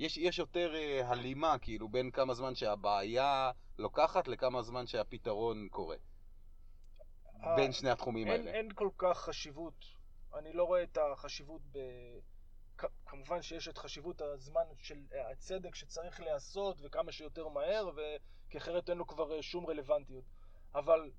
יש, 0.00 0.16
יש 0.16 0.38
יותר 0.38 0.72
uh, 0.74 1.04
הלימה, 1.04 1.58
כאילו, 1.58 1.88
בין 1.88 2.10
כמה 2.10 2.34
זמן 2.34 2.54
שהבעיה 2.54 3.50
לוקחת 3.78 4.28
לכמה 4.28 4.62
זמן 4.62 4.86
שהפתרון 4.86 5.68
קורה. 5.68 5.96
אה, 7.42 7.56
בין 7.56 7.72
שני 7.72 7.90
התחומים 7.90 8.28
אין, 8.28 8.40
האלה. 8.40 8.50
אין 8.50 8.72
כל 8.74 8.88
כך 8.98 9.18
חשיבות. 9.18 9.84
אני 10.38 10.52
לא 10.52 10.64
רואה 10.64 10.82
את 10.82 10.98
החשיבות 11.12 11.60
ב... 11.72 11.78
כמובן 13.06 13.42
שיש 13.42 13.68
את 13.68 13.78
חשיבות 13.78 14.20
הזמן 14.20 14.64
של 14.78 14.96
הצדק 15.30 15.74
שצריך 15.74 16.20
להיעשות 16.20 16.76
וכמה 16.82 17.12
שיותר 17.12 17.48
מהר, 17.48 17.90
כי 18.50 18.58
אחרת 18.58 18.90
אין 18.90 18.98
לו 18.98 19.06
כבר 19.06 19.40
שום 19.40 19.66
רלוונטיות. 19.66 20.24
אבל 20.74 21.10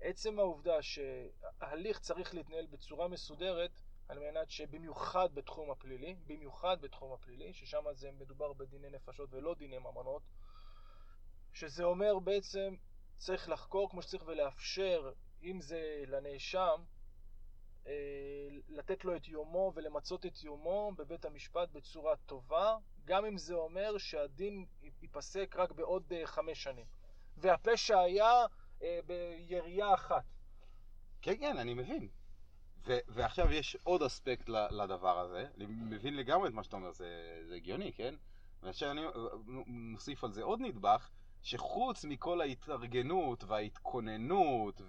עצם 0.00 0.38
העובדה 0.38 0.82
שההליך 0.82 1.98
צריך 1.98 2.34
להתנהל 2.34 2.66
בצורה 2.66 3.08
מסודרת, 3.08 3.80
על 4.08 4.18
מנת 4.18 4.50
שבמיוחד 4.50 5.34
בתחום 5.34 5.70
הפלילי, 5.70 6.16
במיוחד 6.26 6.76
בתחום 6.80 7.12
הפלילי, 7.12 7.52
ששם 7.52 7.84
זה 7.92 8.10
מדובר 8.12 8.52
בדיני 8.52 8.90
נפשות 8.90 9.28
ולא 9.32 9.54
דיני 9.54 9.78
ממונות, 9.78 10.22
שזה 11.52 11.84
אומר 11.84 12.18
בעצם 12.18 12.74
צריך 13.16 13.48
לחקור 13.48 13.90
כמו 13.90 14.02
שצריך 14.02 14.22
ולאפשר, 14.26 15.12
אם 15.42 15.60
זה 15.60 16.04
לנאשם, 16.06 16.82
אה, 17.86 18.48
לתת 18.68 19.04
לו 19.04 19.16
את 19.16 19.28
יומו 19.28 19.72
ולמצות 19.74 20.26
את 20.26 20.42
יומו 20.42 20.92
בבית 20.96 21.24
המשפט 21.24 21.68
בצורה 21.70 22.16
טובה, 22.16 22.76
גם 23.04 23.24
אם 23.24 23.38
זה 23.38 23.54
אומר 23.54 23.98
שהדין 23.98 24.66
ייפסק 25.02 25.56
רק 25.58 25.72
בעוד 25.72 26.12
אה, 26.12 26.26
חמש 26.26 26.62
שנים. 26.62 26.86
והפשע 27.36 28.00
היה 28.00 28.32
אה, 28.82 28.98
בירייה 29.06 29.94
אחת. 29.94 30.24
כן, 31.22 31.36
כן, 31.40 31.58
אני 31.58 31.74
מבין. 31.74 32.08
ו- 32.86 32.98
ועכשיו 33.08 33.52
יש 33.52 33.76
עוד 33.84 34.02
אספקט 34.02 34.48
לדבר 34.48 35.18
הזה, 35.18 35.46
אני 35.56 35.66
מבין 35.66 36.16
לגמרי 36.16 36.48
את 36.48 36.54
מה 36.54 36.64
שאתה 36.64 36.76
אומר, 36.76 36.92
זה, 36.92 37.40
זה 37.48 37.54
הגיוני, 37.54 37.92
כן? 37.92 38.14
ועכשיו 38.62 38.90
אני 38.90 39.00
נוסיף 39.66 40.24
על 40.24 40.32
זה 40.32 40.42
עוד 40.42 40.60
נדבך, 40.60 41.08
שחוץ 41.42 42.04
מכל 42.04 42.40
ההתארגנות 42.40 43.44
וההתכוננות 43.44 44.80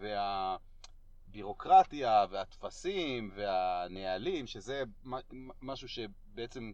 והבירוקרטיה 1.28 2.26
והטפסים 2.30 3.32
והנהלים, 3.36 4.48
שזה 4.48 4.84
משהו 5.62 5.88
שבעצם 5.90 6.72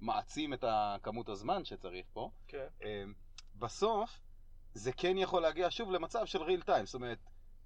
מעצים 0.00 0.54
את 0.54 0.64
כמות 1.02 1.28
הזמן 1.28 1.64
שצריך 1.64 2.06
פה, 2.12 2.30
כן. 2.48 2.66
אמ, 2.82 3.12
בסוף 3.58 4.20
זה 4.74 4.92
כן 4.92 5.18
יכול 5.18 5.42
להגיע 5.42 5.66
שוב 5.70 5.90
למצב 5.90 6.26
של 6.26 6.38
real 6.42 6.62
time, 6.66 6.84
זאת 6.84 6.94
אומרת, 6.94 7.18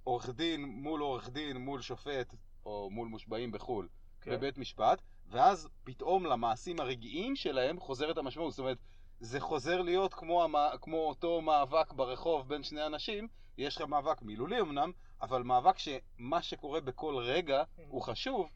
עורך 0.05 0.31
דין 0.31 0.65
מול 0.65 1.01
עורך 1.01 1.29
דין 1.31 1.57
מול 1.57 1.81
שופט 1.81 2.35
או 2.67 2.91
מול 2.91 3.09
מושבעים 3.09 3.53
בחו"ל 3.53 3.89
כן. 4.21 4.31
בבית 4.31 4.59
משפט, 4.59 5.03
ואז 5.29 5.69
פתאום 5.85 6.27
למעשים 6.27 6.81
הרגעיים 6.81 7.37
שלהם 7.37 7.81
חוזרת 7.81 8.19
המשמעות. 8.19 8.53
זאת 8.53 8.59
אומרת, 8.59 8.79
זה 9.21 9.41
חוזר 9.41 9.83
להיות 9.83 10.15
כמו, 10.15 10.45
המ... 10.45 10.55
כמו 10.81 10.97
אותו 10.97 11.41
מאבק 11.41 11.93
ברחוב 11.93 12.49
בין 12.49 12.63
שני 12.63 12.87
אנשים, 12.87 13.29
יש 13.59 13.77
לך 13.77 13.83
מאבק 13.83 14.23
מילולי 14.23 14.61
אמנם, 14.61 14.93
אבל 15.23 15.43
מאבק 15.43 15.79
שמה 15.79 16.43
שקורה 16.43 16.81
בכל 16.81 17.17
רגע 17.17 17.63
mm. 17.63 17.81
הוא 17.89 18.03
חשוב, 18.03 18.49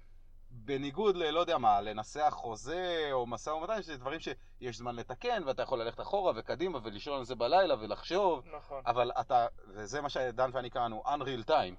בניגוד 0.51 1.17
ל... 1.17 1.31
לא 1.31 1.41
יודע 1.41 1.59
מה, 1.59 1.81
לנסח 1.81 2.35
חוזה 2.37 3.09
או 3.13 3.27
משא 3.27 3.51
ומתן, 3.51 3.83
שזה 3.83 3.97
דברים 3.97 4.21
שיש 4.21 4.79
זמן 4.79 4.97
לתקן, 4.97 5.43
ואתה 5.47 5.63
יכול 5.63 5.83
ללכת 5.83 6.01
אחורה 6.01 6.33
וקדימה 6.37 6.79
ולישון 6.83 7.19
על 7.19 7.25
זה 7.25 7.35
בלילה 7.35 7.75
ולחשוב. 7.75 8.45
נכון. 8.57 8.83
אבל 8.87 9.11
אתה, 9.21 9.47
וזה 9.69 10.01
מה 10.01 10.09
שדן 10.09 10.51
ואני 10.53 10.71
קראנו, 10.71 11.03
unreal 11.07 11.49
time. 11.49 11.75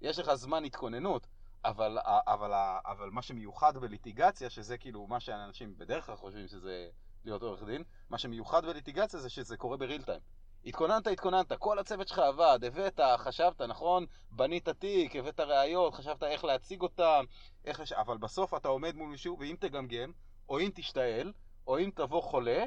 יש 0.00 0.18
לך 0.18 0.34
זמן 0.34 0.64
התכוננות, 0.64 1.26
אבל, 1.64 1.98
אבל, 2.04 2.52
אבל 2.86 3.10
מה 3.10 3.22
שמיוחד 3.22 3.78
בליטיגציה, 3.78 4.50
שזה 4.50 4.78
כאילו 4.78 5.06
מה 5.06 5.20
שאנשים 5.20 5.78
בדרך 5.78 6.06
כלל 6.06 6.16
חושבים 6.16 6.48
שזה 6.48 6.88
להיות 7.24 7.42
עורך 7.42 7.62
דין, 7.62 7.82
מה 8.10 8.18
שמיוחד 8.18 8.66
בליטיגציה 8.66 9.20
זה 9.20 9.30
שזה 9.30 9.56
קורה 9.56 9.76
בריל 9.76 10.02
טיים. 10.02 10.20
התכוננת, 10.66 11.06
התכוננת, 11.06 11.52
כל 11.52 11.78
הצוות 11.78 12.08
שלך 12.08 12.18
עבד, 12.18 12.58
הבאת, 12.66 13.00
חשבת, 13.18 13.62
נכון? 13.62 14.06
בנית 14.30 14.68
תיק, 14.68 15.16
הבאת 15.16 15.40
ראיות, 15.40 15.94
חשבת 15.94 16.22
איך 16.22 16.44
להציג 16.44 16.82
אותם, 16.82 17.24
איך 17.64 17.80
לש... 17.80 17.92
אבל 17.92 18.18
בסוף 18.18 18.54
אתה 18.54 18.68
עומד 18.68 18.96
מול 18.96 19.08
מישהו, 19.08 19.36
ואם 19.40 19.56
תגמגם, 19.60 20.12
או 20.48 20.60
אם 20.60 20.70
תשתעל, 20.74 21.32
או 21.66 21.78
אם 21.78 21.90
תבוא 21.94 22.22
חולה, 22.22 22.64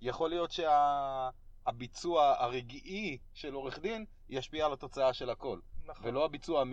יכול 0.00 0.30
להיות 0.30 0.50
שהביצוע 0.50 2.34
שה... 2.36 2.44
הרגעי 2.44 3.18
של 3.34 3.54
עורך 3.54 3.78
דין 3.78 4.04
ישפיע 4.28 4.66
על 4.66 4.72
התוצאה 4.72 5.12
של 5.12 5.30
הכל. 5.30 5.58
נכון. 5.90 6.08
ולא 6.08 6.24
הביצוע 6.24 6.64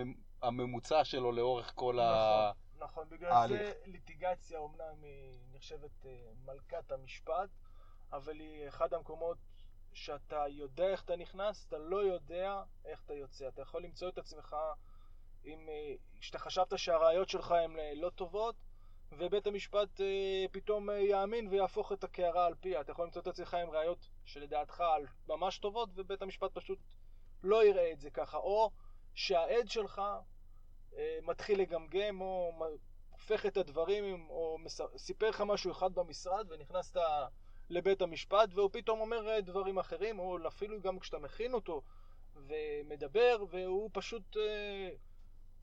הממוצע 0.41 1.03
שלו 1.03 1.31
לאורך 1.31 1.71
כל 1.75 1.93
נכון, 1.93 2.05
ה... 2.05 2.51
נכון, 2.79 3.09
בגלל 3.09 3.31
ההליך. 3.31 3.61
זה 3.61 3.73
ליטיגציה 3.85 4.59
אומנם 4.59 5.03
היא 5.03 5.39
נחשבת 5.51 6.05
אה, 6.05 6.11
מלכת 6.45 6.91
המשפט, 6.91 7.49
אבל 8.11 8.39
היא 8.39 8.67
אחד 8.67 8.93
המקומות 8.93 9.37
שאתה 9.93 10.45
יודע 10.47 10.87
איך 10.87 11.03
אתה 11.03 11.15
נכנס, 11.15 11.65
אתה 11.67 11.77
לא 11.77 11.97
יודע 11.97 12.63
איך 12.85 13.01
אתה 13.05 13.13
יוצא. 13.13 13.47
אתה 13.47 13.61
יכול 13.61 13.83
למצוא 13.83 14.09
את 14.09 14.17
עצמך 14.17 14.55
אם 15.45 15.69
אה, 15.69 15.93
שאתה 16.21 16.39
חשבת 16.39 16.79
שהראיות 16.79 17.29
שלך 17.29 17.51
הן 17.51 17.79
אה, 17.79 17.91
לא 17.95 18.09
טובות, 18.09 18.55
ובית 19.11 19.47
המשפט 19.47 20.01
פתאום 20.51 20.89
יאמין 20.89 21.47
ויהפוך 21.47 21.91
את 21.91 22.03
הקערה 22.03 22.45
על 22.45 22.55
פיה. 22.55 22.81
אתה 22.81 22.91
יכול 22.91 23.05
למצוא 23.05 23.21
את 23.21 23.27
עצמך 23.27 23.53
עם 23.53 23.69
ראיות 23.69 24.09
שלדעתך 24.25 24.83
ממש 25.27 25.59
טובות, 25.59 25.89
ובית 25.95 26.21
המשפט 26.21 26.51
פשוט 26.53 26.79
לא 27.43 27.65
יראה 27.65 27.91
את 27.91 27.99
זה 27.99 28.09
ככה. 28.09 28.37
או 28.37 28.71
שהעד 29.17 29.69
שלך 29.69 30.01
אה, 30.97 31.17
מתחיל 31.21 31.61
לגמגם 31.61 32.21
או 32.21 32.51
הופך 33.09 33.45
את 33.45 33.57
הדברים 33.57 34.29
או 34.29 34.57
סיפר 34.97 35.29
לך 35.29 35.41
משהו 35.41 35.71
אחד 35.71 35.93
במשרד 35.95 36.51
ונכנסת 36.51 37.01
לבית 37.69 38.01
המשפט 38.01 38.49
והוא 38.53 38.69
פתאום 38.73 38.99
אומר 38.99 39.29
אה, 39.29 39.41
דברים 39.41 39.79
אחרים 39.79 40.19
או 40.19 40.47
אפילו 40.47 40.81
גם 40.81 40.99
כשאתה 40.99 41.19
מכין 41.19 41.53
אותו 41.53 41.81
ומדבר 42.35 43.43
והוא 43.49 43.89
פשוט 43.93 44.37
אה, 44.37 44.89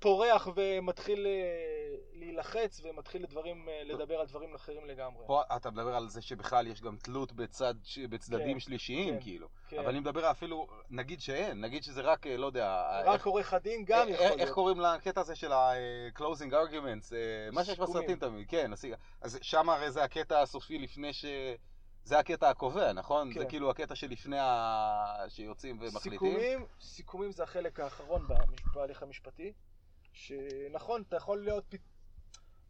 פורח 0.05 0.49
ומתחיל 0.57 1.27
אה, 1.27 1.97
להילחץ 2.13 2.81
ומתחיל 2.85 3.23
לדברים, 3.23 3.69
אה, 3.69 3.83
לדבר 3.85 4.15
על 4.15 4.27
דברים 4.27 4.55
אחרים 4.55 4.87
לגמרי. 4.87 5.25
פה 5.27 5.43
אתה 5.57 5.71
מדבר 5.71 5.97
על 5.97 6.09
זה 6.09 6.23
שבכלל 6.23 6.67
יש 6.67 6.83
גם 6.83 6.97
תלות 6.97 7.33
בצד, 7.33 7.75
בצדדים 8.11 8.53
כן, 8.55 8.61
שלישיים, 8.61 9.15
כן, 9.15 9.21
כאילו. 9.21 9.49
כן. 9.69 9.79
אבל 9.79 9.89
אני 9.89 10.01
מדבר 10.01 10.31
אפילו, 10.31 10.67
נגיד 10.91 11.21
שאין, 11.21 11.61
נגיד 11.61 11.83
שזה 11.83 12.01
רק, 12.01 12.27
לא 12.27 12.47
יודע... 12.47 12.85
רק 13.05 13.27
עורך 13.27 13.55
הדין 13.55 13.85
גם 13.85 14.09
יכול 14.09 14.27
להיות. 14.27 14.39
איך 14.39 14.51
קוראים 14.51 14.81
לקטע 14.81 15.21
הזה 15.21 15.37
של 15.37 15.53
ה-closing 15.53 16.53
arguments? 16.53 17.13
מה 17.53 17.65
שיש 17.65 17.79
בסרטים 17.79 18.19
תמיד, 18.19 18.49
כן. 18.49 18.71
אז 19.21 19.39
שם 19.43 19.69
הרי 19.69 19.91
זה 19.91 20.05
הקטע 20.05 20.41
הסופי 20.41 20.79
לפני 20.79 21.13
ש... 21.13 21.25
זה 22.05 22.19
הקטע 22.19 22.51
הקובע, 22.51 22.93
נכון? 22.93 23.33
כן. 23.35 23.41
זה 23.41 23.47
כאילו 23.47 23.71
הקטע 23.71 23.95
שלפני 23.95 24.39
ה... 24.41 25.25
שיוצאים 25.29 25.79
ומחליטים. 25.81 26.11
סיכומים, 26.11 26.67
סיכומים 26.81 27.33
זה 27.33 27.43
החלק 27.43 27.81
האחרון 27.81 28.27
בהליך 28.75 29.03
המשפטי. 29.03 29.53
שנכון, 30.15 31.03
אתה 31.09 31.17
יכול 31.17 31.45
להיות, 31.45 31.75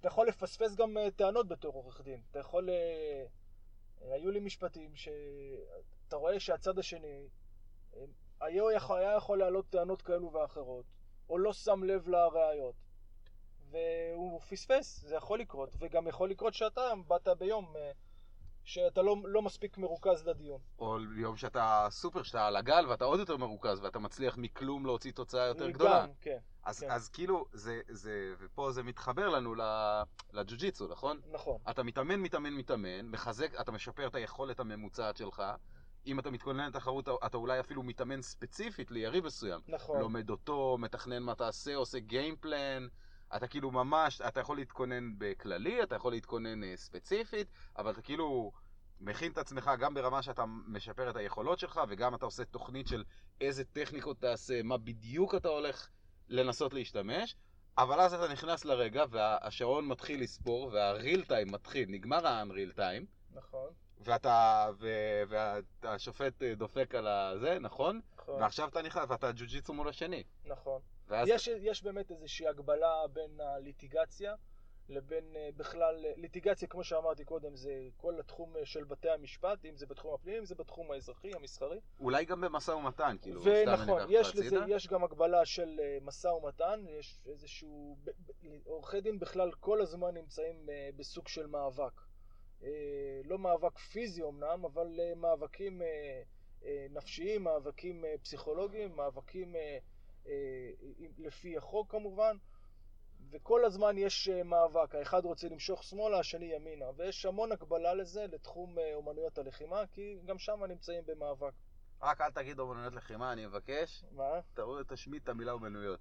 אתה 0.00 0.08
יכול 0.08 0.28
לפספס 0.28 0.74
גם 0.74 0.98
אה, 0.98 1.10
טענות 1.10 1.48
בתור 1.48 1.74
עורך 1.74 2.00
דין. 2.00 2.20
אתה 2.30 2.38
יכול, 2.38 2.70
אה, 2.70 3.24
היו 4.00 4.30
לי 4.30 4.40
משפטים 4.40 4.96
שאתה 4.96 6.16
רואה 6.16 6.40
שהצד 6.40 6.78
השני 6.78 7.28
אה, 7.96 8.04
היה 8.40 8.62
יכול, 8.76 8.98
היה 8.98 9.16
יכול 9.16 9.38
להעלות 9.38 9.70
טענות 9.70 10.02
כאלו 10.02 10.32
ואחרות, 10.32 10.84
או 11.28 11.38
לא 11.38 11.52
שם 11.52 11.84
לב 11.84 12.08
לראיות, 12.08 12.74
והוא 13.70 14.40
פספס, 14.40 15.00
זה 15.00 15.16
יכול 15.16 15.40
לקרות, 15.40 15.76
וגם 15.78 16.06
יכול 16.06 16.30
לקרות 16.30 16.54
שאתה 16.54 16.92
באת 17.06 17.28
ביום 17.38 17.74
שאתה 18.64 19.02
לא, 19.02 19.16
לא 19.25 19.42
מספיק 19.42 19.78
מרוכז 19.78 20.26
לדיון. 20.26 20.59
או 20.78 20.99
יום 21.16 21.37
שאתה 21.37 21.87
סופר, 21.90 22.23
שאתה 22.23 22.47
על 22.47 22.56
הגל 22.56 22.87
ואתה 22.88 23.04
עוד 23.04 23.21
יותר 23.21 23.37
מרוכז 23.37 23.80
ואתה 23.80 23.99
מצליח 23.99 24.37
מכלום 24.37 24.87
להוציא 24.87 25.12
תוצאה 25.12 25.47
יותר 25.47 25.71
גדולה. 25.71 26.02
גם, 26.02 26.12
כן. 26.21 26.38
אז, 26.62 26.80
כן. 26.80 26.90
אז 26.90 27.09
כאילו, 27.09 27.44
זה, 27.52 27.80
זה, 27.88 28.35
ופה 28.38 28.73
זה 28.73 28.83
מתחבר 28.83 29.28
לנו 29.28 29.54
לג'ו-ג'יצו, 30.33 30.88
נכון? 30.88 31.21
נכון. 31.30 31.59
אתה 31.71 31.83
מתאמן, 31.83 32.21
מתאמן, 32.21 32.52
מתאמן, 32.54 33.06
מחזק, 33.06 33.61
אתה 33.61 33.73
משפר 33.73 34.06
את 34.06 34.14
היכולת 34.14 34.61
הממוצעת 34.61 35.16
שלך. 35.16 35.42
אם 36.06 36.18
אתה 36.18 36.30
מתכונן 36.30 36.66
לתחרות, 36.68 37.09
אתה 37.26 37.37
אולי 37.37 37.61
אפילו 37.61 37.83
מתאמן 37.83 38.23
ספציפית 38.23 38.90
ליריב 38.90 39.25
מסוים. 39.25 39.61
נכון. 39.68 40.00
לומד 40.00 40.30
אותו, 40.30 40.76
מתכנן 40.80 41.23
מה 41.23 41.35
תעשה, 41.35 41.76
עושה 41.76 41.99
גיימפלן. 41.99 42.87
אתה 43.37 43.47
כאילו 43.47 43.71
ממש, 43.71 44.21
אתה 44.21 44.41
יכול 44.41 44.57
להתכונן 44.57 45.19
בכללי, 45.19 45.83
אתה 45.83 45.95
יכול 45.95 46.12
להתכונן 46.12 46.62
uh, 46.62 46.67
ספציפית, 46.76 47.49
אבל 47.79 47.91
אתה 47.91 48.03
כאילו 48.03 48.53
מכין 49.00 49.33
את 49.33 49.38
עצמך 49.38 49.71
גם 49.79 49.95
ברמה 49.95 50.23
שאתה 50.23 50.45
משפר 50.47 51.11
את 51.11 51.17
היכולות 51.17 51.59
שלך, 51.59 51.81
וגם 51.88 52.14
אתה 52.14 52.25
עושה 52.25 52.45
תוכנית 52.45 52.87
של 52.87 53.05
איזה 53.41 53.64
טכניקות 53.64 54.21
תעשה, 54.21 54.62
מה 54.62 54.79
בדיוק 54.79 55.35
אתה 55.35 55.49
הולך 55.49 55.88
לנסות 56.29 56.75
להשתמש, 56.75 57.37
אבל 57.79 58.00
אז 58.00 58.14
אתה 58.14 58.33
נכנס 58.33 58.64
לרגע 58.64 59.05
והשעון 59.11 59.88
מתחיל 59.88 60.23
לספור 60.23 60.71
והריל 60.73 61.25
טיים 61.25 61.53
מתחיל, 61.53 61.88
נגמר 61.88 62.26
האנריל 62.26 62.73
טיים. 62.73 63.07
נכון. 63.33 63.69
ואתה, 63.99 64.67
ו, 64.79 64.88
והשופט 65.83 66.43
דופק 66.43 66.95
על 66.95 67.07
הזה, 67.07 67.59
נכון? 67.61 68.00
נכון. 68.17 68.43
ועכשיו 68.43 68.69
אתה 68.69 68.83
נכנס, 68.83 69.05
ואתה 69.09 69.33
ג'ו-ג'יצו 69.33 69.73
מול 69.73 69.88
השני. 69.88 70.23
נכון. 70.45 70.81
ואז... 71.08 71.28
יש, 71.28 71.49
יש 71.49 71.82
באמת 71.82 72.11
איזושהי 72.11 72.49
הגבלה 72.49 73.06
בין 73.12 73.40
הליטיגציה 73.40 74.34
לבין 74.88 75.37
אה, 75.37 75.49
בכלל, 75.56 76.06
אה, 76.06 76.12
ליטיגציה, 76.16 76.68
כמו 76.68 76.84
שאמרתי 76.84 77.25
קודם, 77.25 77.56
זה 77.56 77.88
כל 77.96 78.20
התחום 78.20 78.56
אה, 78.56 78.66
של 78.66 78.84
בתי 78.84 79.11
המשפט, 79.11 79.64
אם 79.64 79.76
זה 79.76 79.87
בתחום 79.87 80.14
הפלילי, 80.14 80.38
אם 80.38 80.44
זה 80.44 80.54
בתחום 80.54 80.90
האזרחי, 80.90 81.34
המסחרי. 81.34 81.80
אולי 82.00 82.25
גם 82.25 82.40
במשא 82.40 82.70
ומתן, 82.70 83.16
כאילו, 83.23 83.44
ונכון, 83.44 84.02
יש 84.08 84.37
לזה, 84.37 84.56
יש 84.68 84.88
גם 84.88 85.04
הגבלה 85.04 85.44
של 85.44 85.80
משא 86.02 86.28
ומתן, 86.28 86.84
יש 86.88 87.20
איזשהו, 87.26 87.96
עורכי 88.64 89.00
דין 89.00 89.18
בכלל 89.18 89.52
כל 89.61 89.80
הזמן 89.80 90.14
נמצאים 90.14 90.68
בסוג 90.96 91.28
של 91.28 91.46
מאבק. 91.46 92.00
לא 93.25 93.38
מאבק 93.38 93.78
פיזי 93.78 94.23
אמנם, 94.23 94.64
אבל 94.64 95.00
מאבקים 95.16 95.82
נפשיים, 96.90 97.42
מאבקים 97.42 98.04
פסיכולוגיים, 98.23 98.96
מאבקים 98.96 99.56
לפי 101.19 101.57
החוק 101.57 101.90
כמובן. 101.90 102.37
וכל 103.31 103.64
הזמן 103.64 103.99
יש 103.99 104.28
אה, 104.28 104.43
מאבק, 104.43 104.95
האחד 104.95 105.25
רוצה 105.25 105.49
למשוך 105.49 105.83
שמאלה, 105.85 106.19
השני 106.19 106.54
ימינה, 106.54 106.85
ויש 106.97 107.26
המון 107.26 107.52
הגבלה 107.52 107.95
לזה 107.95 108.26
לתחום 108.26 108.78
אה, 108.78 108.95
אומנויות 108.95 109.38
הלחימה, 109.38 109.83
כי 109.93 110.19
גם 110.25 110.38
שם 110.38 110.64
נמצאים 110.64 111.02
במאבק. 111.07 111.52
רק 112.02 112.21
אל 112.21 112.31
תגיד 112.31 112.59
אומנויות 112.59 112.95
לחימה, 112.95 113.33
אני 113.33 113.47
מבקש. 113.47 114.04
מה? 114.12 114.40
תראו, 114.54 114.83
תשמיט 114.88 115.23
את 115.23 115.28
המילה 115.28 115.52
אומנויות. 115.52 116.00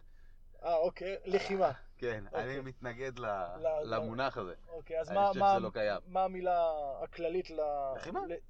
אה, 0.63 0.75
אוקיי, 0.75 1.17
לחימה. 1.25 1.71
כן, 1.97 2.23
אוקיי. 2.27 2.43
אני 2.43 2.59
מתנגד 2.59 3.19
ל- 3.19 3.25
ל- 3.25 3.95
למונח 3.95 4.37
הזה. 4.37 4.53
אוקיי, 4.69 4.99
אז 4.99 5.11
מה, 5.11 5.31
מה, 5.39 5.59
לא. 5.59 5.69
מה 6.07 6.23
המילה 6.23 6.71
הכללית. 7.03 7.49
ל- 7.49 7.61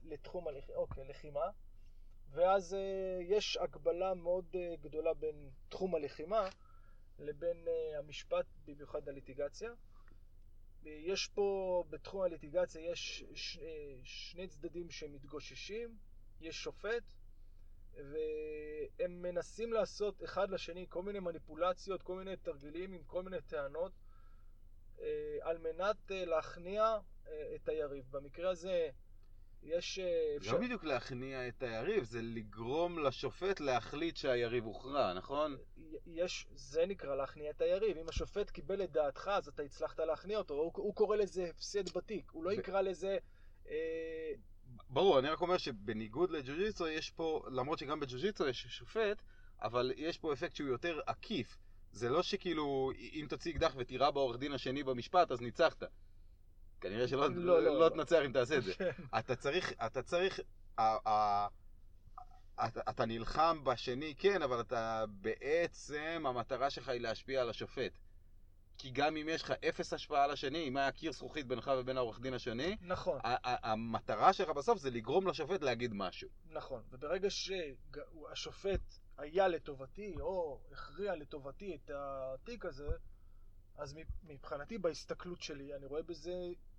לתחום 0.04 0.48
הלחימה? 0.48 0.78
אוקיי, 0.78 1.08
לחימה. 1.08 1.50
ואז 2.34 2.74
אה, 2.74 3.20
יש 3.22 3.58
הגבלה 3.58 4.14
מאוד 4.14 4.46
אה, 4.56 4.76
גדולה 4.82 5.14
בין 5.14 5.50
תחום 5.70 5.96
הלחימה 5.96 6.50
לבין 7.20 7.68
אה, 7.68 8.00
המשפט, 8.00 8.46
במיוחד 8.66 9.10
הליטיגציה. 9.10 9.72
יש 10.86 11.28
פה, 11.28 11.84
בתחום 11.90 12.22
הליטיגציה 12.22 12.92
יש 12.92 13.24
ש, 13.36 13.60
שני 14.04 14.48
צדדים 14.48 14.92
שמתגוששים, 14.92 15.98
יש 16.42 16.64
שופט, 16.64 17.04
והם 17.94 19.22
מנסים 19.22 19.74
לעשות 19.74 20.24
אחד 20.24 20.50
לשני 20.50 20.86
כל 20.90 21.04
מיני 21.04 21.20
מניפולציות, 21.20 22.04
כל 22.04 22.16
מיני 22.16 22.38
תרגילים 22.38 22.94
עם 22.94 23.04
כל 23.04 23.24
מיני 23.24 23.42
טענות, 23.42 23.92
אה, 25.02 25.38
על 25.42 25.58
מנת 25.58 26.12
אה, 26.12 26.26
להכניע 26.26 26.98
אה, 27.28 27.56
את 27.56 27.70
היריב. 27.70 28.06
במקרה 28.12 28.50
הזה 28.50 28.90
יש... 29.64 30.00
אה, 30.00 30.36
זה 30.42 30.52
לא 30.52 30.58
בדיוק 30.58 30.84
להכניע 30.84 31.48
את 31.48 31.64
היריב, 31.64 32.04
זה 32.04 32.20
לגרום 32.22 33.00
לשופט 33.00 33.60
להחליט 33.60 34.18
שהיריב 34.18 34.66
הוכרע, 34.66 35.14
נכון? 35.14 35.58
יש, 36.06 36.48
זה 36.56 36.86
נקרא 36.86 37.16
להכניע 37.16 37.50
את 37.50 37.62
היריב. 37.62 37.98
אם 37.98 38.10
השופט 38.10 38.50
קיבל 38.50 38.84
את 38.84 38.92
דעתך, 38.92 39.32
אז 39.34 39.48
אתה 39.48 39.64
הצלחת 39.64 40.00
להכניע 40.00 40.38
אותו. 40.38 40.54
הוא, 40.54 40.72
הוא 40.76 40.96
קורא 40.96 41.16
לזה 41.16 41.50
הפסד 41.50 41.94
בתיק, 41.94 42.32
הוא 42.32 42.44
לא 42.44 42.50
ו- 42.50 42.54
יקרא 42.54 42.82
לזה... 42.82 43.18
אה, 43.70 44.34
ברור, 44.90 45.20
אני 45.20 45.30
רק 45.30 45.42
אומר 45.42 45.58
שבניגוד 45.58 46.32
לג'ו-ג'יצו 46.32 46.88
יש 46.88 47.10
פה, 47.10 47.44
למרות 47.52 47.80
שגם 47.80 48.00
בג'ו-ג'יצו 48.00 48.48
יש 48.48 48.68
שופט, 48.68 49.22
אבל 49.62 49.92
יש 49.96 50.18
פה 50.18 50.34
אפקט 50.34 50.56
שהוא 50.56 50.70
יותר 50.70 51.00
עקיף. 51.06 51.58
זה 51.92 52.10
לא 52.10 52.24
שכאילו, 52.24 52.92
אם 53.14 53.26
תוציא 53.30 53.52
אקדח 53.52 53.74
ותירה 53.78 54.12
בעורך 54.12 54.38
דין 54.38 54.54
השני 54.54 54.84
במשפט, 54.84 55.32
אז 55.32 55.42
ניצחת. 55.42 55.84
כנראה 56.84 57.08
שלא 57.08 57.30
לא, 57.30 57.36
לא, 57.36 57.64
לא, 57.64 57.80
לא. 57.80 57.90
תנצח 57.90 58.20
אם 58.26 58.32
תעשה 58.32 58.58
את 58.58 58.64
זה. 58.64 58.74
כן, 58.74 58.92
אתה 59.18 59.36
צריך, 59.36 59.74
אתה 59.86 60.02
צריך, 60.02 60.40
אתה, 60.76 61.48
אתה 62.90 63.06
נלחם 63.06 63.64
בשני, 63.64 64.16
כן, 64.18 64.42
אבל 64.42 64.62
אתה 64.62 65.06
בעצם, 65.08 66.24
המטרה 66.28 66.70
שלך 66.70 66.90
היא 66.90 67.02
להשפיע 67.02 67.42
על 67.42 67.50
השופט. 67.50 67.92
כי 68.78 68.90
גם 68.90 69.18
אם 69.18 69.30
יש 69.30 69.44
לך 69.44 69.52
אפס 69.70 69.94
השפעה 69.94 70.24
על 70.24 70.32
השני, 70.32 70.68
אם 70.68 70.78
היה 70.78 70.92
קיר 70.92 71.12
זכוכית 71.12 71.48
בינך 71.48 71.72
ובין 71.80 71.98
העורך 71.98 72.20
דין 72.20 72.34
השני, 72.34 72.78
נכון, 72.82 73.20
המטרה 73.44 74.34
שלך 74.34 74.50
בסוף 74.50 74.80
זה 74.80 74.90
לגרום 74.90 75.28
לשופט 75.28 75.62
להגיד 75.62 75.92
משהו. 75.94 76.30
נכון. 76.50 76.82
וברגע 76.92 77.30
שהשופט 77.30 78.82
היה 79.18 79.48
לטובתי, 79.48 80.16
או 80.20 80.60
הכריע 80.72 81.16
לטובתי 81.16 81.76
את 81.76 81.92
התיק 81.94 82.66
הזה, 82.66 82.90
אז 83.78 83.96
מבחינתי, 84.24 84.78
בהסתכלות 84.78 85.42
שלי, 85.42 85.74
אני 85.76 85.86
רואה 85.86 86.04
בזה 86.04 86.32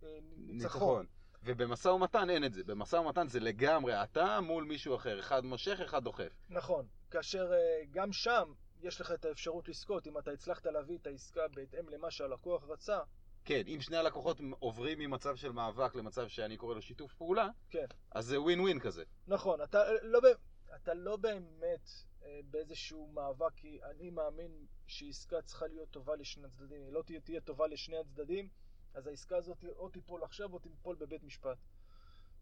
אה, 0.03 0.09
ניצחון. 0.37 1.07
ובמשא 1.43 1.89
ומתן 1.89 2.31
אין 2.31 2.45
את 2.45 2.53
זה. 2.53 2.65
במשא 2.65 2.97
ומתן 2.97 3.29
זה 3.29 3.41
לגמרי 3.41 4.03
אתה 4.03 4.41
מול 4.41 4.65
מישהו 4.65 4.97
אחר. 4.97 5.21
אחד 5.21 5.45
מושך, 5.45 5.81
אחד 5.81 6.05
דוחף. 6.05 6.33
נכון, 6.51 6.87
כאשר 7.11 7.53
אה, 7.53 7.85
גם 7.91 8.13
שם 8.13 8.53
יש 8.83 9.01
לך 9.01 9.13
את 9.13 9.25
האפשרות 9.25 9.69
לזכות, 9.69 10.07
אם 10.07 10.19
אתה 10.19 10.31
הצלחת 10.31 10.67
להביא 10.67 10.99
את 10.99 11.07
העסקה 11.07 11.41
בהתאם 11.55 11.89
למה 11.89 12.11
שהלקוח 12.11 12.65
רצה, 12.69 12.99
כן, 13.45 13.63
אם 13.67 13.81
שני 13.81 13.97
הלקוחות 13.97 14.41
עוברים 14.59 14.99
ממצב 14.99 15.37
של 15.37 15.53
מאבק 15.53 15.95
למצב 15.95 16.29
שאני 16.29 16.57
קורא 16.57 16.75
לו 16.75 16.83
שיתוף 16.83 17.15
פעולה, 17.15 17.49
כן. 17.71 17.87
אז 18.13 18.27
זה 18.27 18.41
ווין 18.41 18.61
ווין 18.61 18.81
כזה. 18.81 19.05
נכון, 19.27 19.63
אתה 19.63 19.79
לא, 20.03 20.21
ב- 20.21 20.75
אתה 20.77 20.95
לא 20.95 21.17
באמת 21.17 21.89
אה, 22.13 22.14
באיזשהו 22.51 23.07
מאבק, 23.07 23.53
כי 23.57 23.81
אני 23.83 24.11
מאמין 24.11 24.67
שעסקה 24.87 25.43
צריכה 25.43 25.67
להיות 25.67 25.91
טובה 25.91 26.17
לשני 26.17 26.47
הצדדים. 26.47 26.83
היא 26.83 26.93
לא 26.93 27.03
תהיה, 27.03 27.21
תהיה 27.21 27.41
טובה 27.41 27.67
לשני 27.67 27.99
הצדדים, 27.99 28.49
אז 28.95 29.07
העסקה 29.07 29.37
הזאת 29.37 29.65
או 29.77 29.89
תיפול 29.89 30.23
עכשיו 30.25 30.53
או 30.53 30.59
תיפול 30.59 30.97
בבית 30.97 31.23
משפט. 31.23 31.59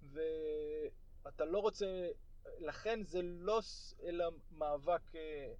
ואתה 0.02 1.44
לא 1.44 1.58
רוצה, 1.58 1.86
לכן 2.58 3.02
זה 3.02 3.22
לא 3.22 3.60
אלא 4.02 4.24
מאבק 4.52 5.14
אה, 5.14 5.54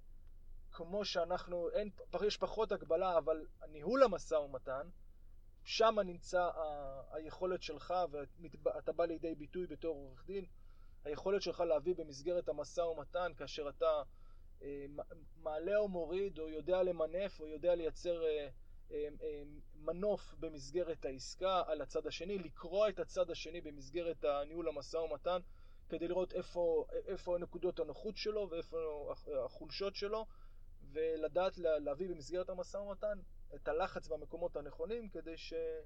כמו 0.71 1.05
שאנחנו, 1.05 1.69
אין, 1.69 1.89
יש 2.27 2.37
פחות 2.37 2.71
הגבלה, 2.71 3.17
אבל 3.17 3.47
ניהול 3.67 4.03
המשא 4.03 4.35
ומתן, 4.35 4.89
שם 5.63 5.95
נמצא 6.05 6.41
ה- 6.41 7.15
היכולת 7.15 7.61
שלך, 7.61 7.93
ואתה 8.63 8.91
בא 8.91 9.05
לידי 9.05 9.35
ביטוי 9.35 9.67
בתור 9.67 9.95
עורך 9.95 10.25
דין, 10.25 10.45
היכולת 11.05 11.41
שלך 11.41 11.59
להביא 11.59 11.95
במסגרת 11.95 12.49
המשא 12.49 12.81
ומתן, 12.81 13.31
כאשר 13.37 13.69
אתה 13.69 14.01
אה, 14.61 14.85
מעלה 15.37 15.77
או 15.77 15.87
מוריד, 15.87 16.39
או 16.39 16.49
יודע 16.49 16.83
למנף, 16.83 17.39
או 17.39 17.47
יודע 17.47 17.75
לייצר 17.75 18.23
אה, 18.23 18.47
אה, 18.91 19.07
מנוף 19.75 20.33
במסגרת 20.39 21.05
העסקה 21.05 21.61
על 21.67 21.81
הצד 21.81 22.07
השני, 22.07 22.37
לקרוע 22.37 22.89
את 22.89 22.99
הצד 22.99 23.29
השני 23.29 23.61
במסגרת 23.61 24.23
הניהול 24.23 24.67
המשא 24.67 24.97
ומתן, 24.97 25.39
כדי 25.89 26.07
לראות 26.07 26.33
איפה, 26.33 26.85
איפה 27.07 27.37
נקודות 27.39 27.79
הנוחות 27.79 28.17
שלו 28.17 28.49
ואיפה 28.49 28.77
החולשות 29.45 29.95
שלו, 29.95 30.25
ולדעת 30.91 31.57
לה- 31.57 31.79
להביא 31.79 32.09
במסגרת 32.09 32.49
המשא 32.49 32.77
ומתן 32.77 33.19
את 33.55 33.67
הלחץ 33.67 34.07
במקומות 34.07 34.55
הנכונים, 34.55 35.09
כדי 35.09 35.35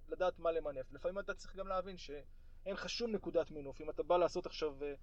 לדעת 0.08 0.40
מה 0.40 0.52
למנף. 0.52 0.92
לפעמים 0.92 1.20
אתה 1.20 1.34
צריך 1.34 1.56
גם 1.56 1.68
להבין 1.68 1.98
שאין 2.68 2.76
לך 2.76 2.90
שום 2.90 3.12
נקודת 3.12 3.52
מינוף. 3.52 3.82
אם 3.82 3.90
אתה 3.90 4.04
בא 4.04 4.18
לעשות 4.18 4.46
עכשיו 4.46 4.84
אה, 4.84 4.94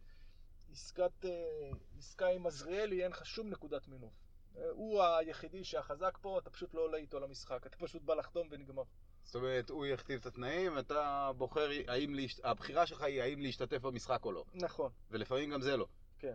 עסקת, 0.73 1.25
אה, 1.25 1.71
עסקה 1.99 2.27
עם 2.27 2.47
עזריאלי, 2.47 3.03
אין 3.03 3.11
לך 3.11 3.27
שום 3.27 3.51
נקודת 3.51 3.89
מינוף. 3.89 4.13
אה, 4.57 4.71
הוא 4.71 5.03
היחידי 5.03 5.65
שהחזק 5.65 6.19
פה, 6.21 6.39
אתה 6.39 6.51
פשוט 6.51 6.75
לא 6.75 6.81
עולה 6.81 6.99
איתו 6.99 7.21
למשחק, 7.21 7.67
אתה 7.67 7.77
פשוט 7.77 8.03
בא 8.03 8.15
לחתום 8.15 8.49
ונגמר. 8.51 8.83
זאת 9.23 9.35
אומרת, 9.35 9.71
הוא 9.71 9.87
יכתיב 9.87 10.21
את 10.21 10.27
התנאים, 10.27 10.79
אתה 10.79 11.31
בוחר 11.37 11.69
האם, 11.89 12.15
להשת... 12.15 12.45
הבחירה 12.45 12.87
שלך 12.87 13.03
היא 13.03 13.23
האם 13.23 13.41
להשתתף 13.41 13.83
במשחק 13.83 14.25
או 14.25 14.33
לא. 14.33 14.45
נכון, 14.55 14.91
ולפעמים 15.11 15.51
גם 15.51 15.61
זה 15.61 15.77
לא. 15.77 15.87
כן. 16.19 16.35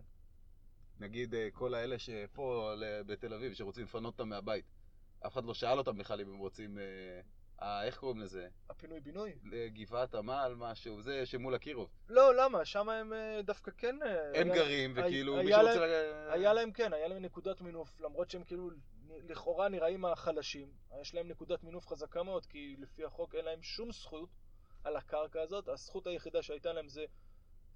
נגיד 1.00 1.36
כל 1.54 1.74
האלה 1.74 2.00
שפה 2.00 2.74
בתל 3.06 3.34
אביב, 3.34 3.54
שרוצים 3.54 3.84
לפנות 3.84 4.14
אותם 4.20 4.30
מהבית. 4.30 4.66
אף 5.28 5.34
אחד 5.34 5.46
לא 5.46 5.54
שאל 5.54 5.78
אותם 5.78 5.98
בכלל 5.98 6.22
אם 6.22 6.30
הם 6.30 6.38
רוצים... 6.38 6.78
אה, 7.62 7.68
אה, 7.68 7.84
איך 7.86 7.98
קוראים 7.98 8.20
לזה? 8.20 8.48
הפינוי-בינוי? 8.70 9.34
גבעת 9.74 10.16
עמל, 10.16 10.54
משהו, 10.58 11.02
זה 11.02 11.26
שמול 11.26 11.56
אקירוב. 11.56 11.90
לא, 12.10 12.36
למה? 12.36 12.66
שם 12.66 12.90
הם 12.90 13.14
אה, 13.14 13.42
דווקא 13.44 13.72
כן... 13.78 14.00
אה, 14.04 14.40
הם 14.42 14.52
היה- 14.52 14.56
גרים, 14.56 14.94
וכאילו 14.96 15.34
היה 15.36 15.44
מי 15.44 15.52
שרוצה... 15.52 15.76
להם- 15.86 16.32
היה 16.32 16.54
להם 16.54 16.72
כן, 16.72 16.94
היה 16.94 17.08
להם 17.08 17.22
נקודת 17.22 17.62
מינוף, 17.62 18.00
למרות 18.02 18.30
שהם 18.30 18.44
כאילו 18.44 18.70
לכאורה 19.10 19.70
נראים 19.70 20.06
החלשים. 20.06 20.72
יש 21.02 21.14
להם 21.16 21.28
נקודת 21.28 21.64
מינוף 21.64 21.88
חזקה 21.88 22.24
מאוד, 22.24 22.46
כי 22.46 22.76
לפי 22.80 23.04
החוק 23.06 23.36
אין 23.36 23.46
להם 23.46 23.62
שום 23.62 23.92
זכות 23.92 24.30
על 24.84 24.96
הקרקע 24.96 25.42
הזאת. 25.42 25.68
הזכות 25.68 26.08
היחידה 26.08 26.42
שהייתה 26.42 26.74
להם 26.74 26.88
זה, 26.90 27.06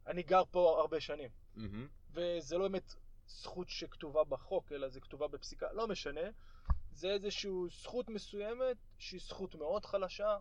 אני 0.08 0.24
גר 0.24 0.43
פה 0.52 0.80
הרבה 0.80 1.00
שנים. 1.00 1.30
מהמם. 1.56 1.88
וזה 2.13 2.58
לא 2.58 2.67
באמת 2.67 2.93
זכות 3.28 3.69
שכתובה 3.69 4.24
בחוק, 4.24 4.72
אלא 4.72 4.88
זה 4.89 5.02
כתובה 5.02 5.28
בפסיקה, 5.28 5.67
לא 5.74 5.88
משנה. 5.88 6.22
זה 6.93 7.08
איזושהי 7.08 7.51
זכות 7.82 8.10
מסוימת, 8.10 8.77
שהיא 8.97 9.21
זכות 9.27 9.56
מאוד 9.56 9.86
חלשה, 9.86 10.38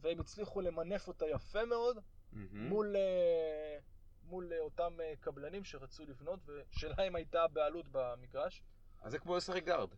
והם 0.00 0.20
הצליחו 0.20 0.60
למנף 0.60 1.08
אותה 1.08 1.26
יפה 1.26 1.64
מאוד, 1.64 1.98
מהמם. 2.32 2.68
מול, 2.68 2.96
אה, 2.96 3.78
מול 4.24 4.52
אה, 4.52 4.58
אותם 4.60 5.00
אה, 5.00 5.12
קבלנים 5.20 5.64
שרצו 5.64 6.04
לבנות, 6.06 6.40
ושלהם 6.46 7.16
הייתה 7.16 7.42
הבעלות 7.42 7.86
במגרש. 7.92 8.62
אז 9.02 9.12
זה 9.12 9.18
כמו 9.18 9.36
לשחק 9.36 9.64
גארד. 9.64 9.88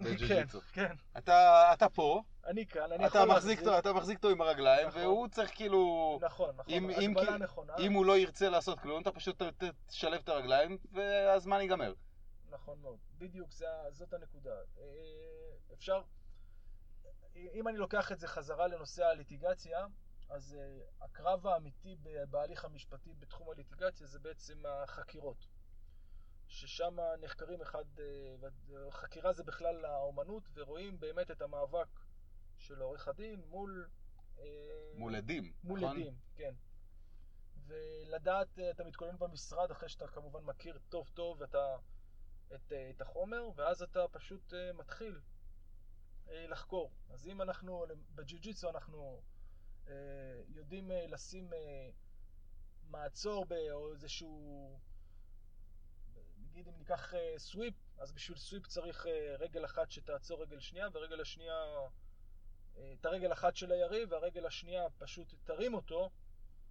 כן. 0.28 0.44
כן. 0.72 0.94
אתה, 1.18 1.70
אתה 1.72 1.88
פה, 1.88 2.22
אני 2.46 2.66
כאן, 2.66 2.92
אני 2.92 3.06
אתה 3.06 3.18
יכול 3.18 3.30
מחזיק, 3.30 3.58
אותו, 3.58 3.78
אתה 3.78 3.92
מחזיק 3.92 4.16
אותו 4.16 4.28
עם 4.28 4.40
הרגליים, 4.40 4.88
נכון. 4.88 5.02
והוא 5.02 5.28
צריך 5.28 5.50
כאילו... 5.54 6.18
נכון, 6.22 6.56
נכון, 6.56 6.74
אם- 6.74 7.14
נכונה. 7.38 7.76
אם 7.78 7.92
הוא 7.92 8.06
לא 8.06 8.18
ירצה 8.18 8.48
לעשות 8.48 8.80
כלום, 8.80 9.02
אתה 9.02 9.12
פשוט 9.12 9.42
תשלב 9.86 10.20
את 10.24 10.28
הרגליים, 10.28 10.78
והזמן 10.92 11.60
ייגמר. 11.60 11.92
נכון 12.50 12.80
מאוד, 12.80 12.98
בדיוק, 13.18 13.52
זה, 13.52 13.66
זאת 13.90 14.12
הנקודה. 14.12 14.54
אה, 14.78 15.74
אפשר, 15.74 16.02
אם 17.36 17.68
אני 17.68 17.76
לוקח 17.76 18.12
את 18.12 18.20
זה 18.20 18.28
חזרה 18.28 18.66
לנושא 18.66 19.04
הליטיגציה, 19.04 19.86
אז 20.30 20.56
uh, 20.58 21.04
הקרב 21.04 21.46
האמיתי 21.46 21.96
בהליך 22.30 22.64
המשפטי 22.64 23.14
בתחום 23.14 23.50
הליטיגציה 23.50 24.06
זה 24.06 24.18
בעצם 24.18 24.62
החקירות. 24.66 25.46
ששם 26.48 26.96
נחקרים 27.20 27.62
אחד, 27.62 27.84
חקירה 28.90 29.32
זה 29.32 29.44
בכלל 29.44 29.84
האומנות, 29.84 30.42
ורואים 30.54 31.00
באמת 31.00 31.30
את 31.30 31.42
המאבק 31.42 31.88
של 32.58 32.80
עורך 32.80 33.08
הדין 33.08 33.40
מול... 33.48 33.88
מול 34.94 35.14
עדים, 35.14 35.52
מול 35.64 35.80
נכון? 35.80 35.96
עדים, 35.96 36.14
כן. 36.36 36.54
ולדעת, 37.66 38.58
אתה 38.70 38.84
מתכונן 38.84 39.18
במשרד 39.18 39.70
אחרי 39.70 39.88
שאתה 39.88 40.06
כמובן 40.08 40.44
מכיר 40.44 40.78
טוב 40.88 41.08
טוב 41.14 41.42
את, 41.42 41.54
ה, 41.54 41.76
את, 42.54 42.72
את 42.90 43.00
החומר, 43.00 43.48
ואז 43.56 43.82
אתה 43.82 44.04
פשוט 44.12 44.54
מתחיל 44.74 45.20
לחקור. 46.30 46.90
אז 47.10 47.26
אם 47.26 47.42
אנחנו, 47.42 47.84
בג'יu-ג'יצו 48.14 48.70
אנחנו 48.70 49.20
אה, 49.88 50.42
יודעים 50.48 50.90
אה, 50.90 51.06
לשים 51.06 51.52
אה, 51.52 51.88
מעצור 52.90 53.46
או 53.70 53.92
איזשהו, 53.92 54.78
נגיד 56.38 56.68
אם 56.68 56.78
ניקח 56.78 57.12
סוויפ, 57.36 57.74
אז 57.98 58.12
בשביל 58.12 58.38
סוויפ 58.38 58.66
צריך 58.66 59.06
רגל 59.38 59.64
אחת 59.64 59.90
שתעצור 59.90 60.42
רגל 60.42 60.60
שנייה, 60.60 60.88
ורגל 60.92 61.20
השנייה, 61.20 61.64
את 62.72 63.06
הרגל 63.06 63.32
אחת 63.32 63.56
של 63.56 63.72
היריב, 63.72 64.12
והרגל 64.12 64.46
השנייה 64.46 64.82
פשוט 64.98 65.34
תרים 65.44 65.74
אותו, 65.74 66.10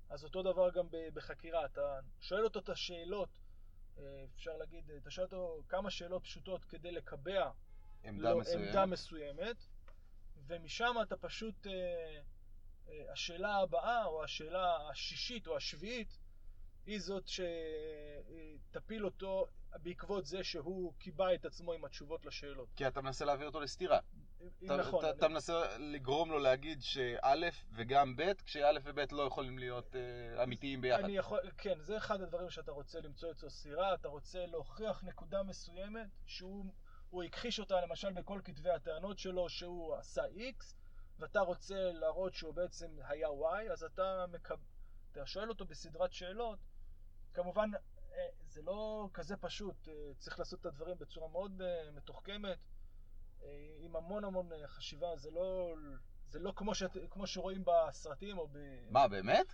אז 0.09 0.23
אותו 0.23 0.43
דבר 0.43 0.69
גם 0.71 0.87
בחקירה. 1.13 1.65
אתה 1.65 1.99
שואל 2.19 2.43
אותו 2.43 2.59
את 2.59 2.69
השאלות, 2.69 3.29
אפשר 4.35 4.57
להגיד, 4.57 4.91
אתה 4.91 5.11
שואל 5.11 5.25
אותו 5.25 5.63
כמה 5.69 5.91
שאלות 5.91 6.23
פשוטות 6.23 6.65
כדי 6.65 6.91
לקבע 6.91 7.51
עמדה, 8.03 8.31
לא, 8.31 8.39
מסוימת. 8.39 8.67
עמדה 8.67 8.85
מסוימת, 8.85 9.57
ומשם 10.47 10.95
אתה 11.01 11.17
פשוט... 11.17 11.67
אה, 11.67 12.21
השאלה 13.11 13.55
הבאה, 13.55 14.05
או 14.05 14.23
השאלה 14.23 14.89
השישית 14.89 15.47
או 15.47 15.57
השביעית, 15.57 16.17
היא 16.85 16.99
זאת 16.99 17.23
שתפיל 18.71 19.05
אותו 19.05 19.47
בעקבות 19.75 20.25
זה 20.25 20.43
שהוא 20.43 20.93
קיבע 20.99 21.33
את 21.33 21.45
עצמו 21.45 21.73
עם 21.73 21.85
התשובות 21.85 22.25
לשאלות. 22.25 22.69
כי 22.75 22.87
אתה 22.87 23.01
מנסה 23.01 23.25
להביא 23.25 23.45
אותו 23.45 23.59
לסתירה. 23.59 23.99
נכון. 24.61 25.05
אתה, 25.05 25.25
אני... 25.25 25.33
מנסה 25.33 25.77
לגרום 25.77 26.31
לו 26.31 26.39
להגיד 26.39 26.81
שא' 26.81 27.49
וגם 27.75 28.15
ב', 28.15 28.33
כשא' 28.45 28.79
וב' 28.83 28.99
לא 29.11 29.23
יכולים 29.23 29.59
להיות 29.59 29.95
uh, 29.95 30.43
אמיתיים 30.43 30.81
ביחד. 30.81 31.03
אני 31.03 31.17
יכול, 31.17 31.39
כן, 31.57 31.79
זה 31.79 31.97
אחד 31.97 32.21
הדברים 32.21 32.49
שאתה 32.49 32.71
רוצה 32.71 32.99
למצוא 32.99 33.31
אצלו 33.31 33.49
סתירה, 33.49 33.93
אתה 33.93 34.07
רוצה 34.07 34.45
להוכיח 34.45 35.03
נקודה 35.03 35.43
מסוימת 35.43 36.07
שהוא 36.25 37.23
הכחיש 37.23 37.59
אותה 37.59 37.81
למשל 37.81 38.13
בכל 38.13 38.41
כתבי 38.43 38.69
הטענות 38.69 39.19
שלו 39.19 39.49
שהוא 39.49 39.95
עשה 39.95 40.21
X, 40.25 40.75
ואתה 41.19 41.39
רוצה 41.39 41.91
להראות 41.91 42.33
שהוא 42.33 42.53
בעצם 42.53 42.87
היה 43.03 43.27
Y, 43.27 43.71
אז 43.71 43.83
אתה, 43.83 44.25
מקב... 44.31 44.55
אתה 45.11 45.25
שואל 45.25 45.49
אותו 45.49 45.65
בסדרת 45.65 46.13
שאלות. 46.13 46.59
כמובן, 47.33 47.69
אה, 48.13 48.27
זה 48.47 48.61
לא 48.61 49.09
כזה 49.13 49.37
פשוט, 49.37 49.87
אה, 49.87 49.93
צריך 50.17 50.39
לעשות 50.39 50.59
את 50.59 50.65
הדברים 50.65 50.97
בצורה 50.97 51.27
מאוד 51.27 51.61
מתוחכמת, 51.93 52.57
עם 53.79 53.95
המון 53.95 54.23
המון 54.23 54.49
חשיבה, 54.65 55.15
זה 55.15 55.31
לא... 55.31 55.75
זה 56.31 56.39
לא 56.39 56.53
כמו, 56.55 56.75
שאת, 56.75 56.97
כמו 57.09 57.27
שרואים 57.27 57.63
בסרטים 57.65 58.37
או 58.37 58.47
ב... 58.47 58.57
מה, 58.89 59.07
באמת? 59.07 59.53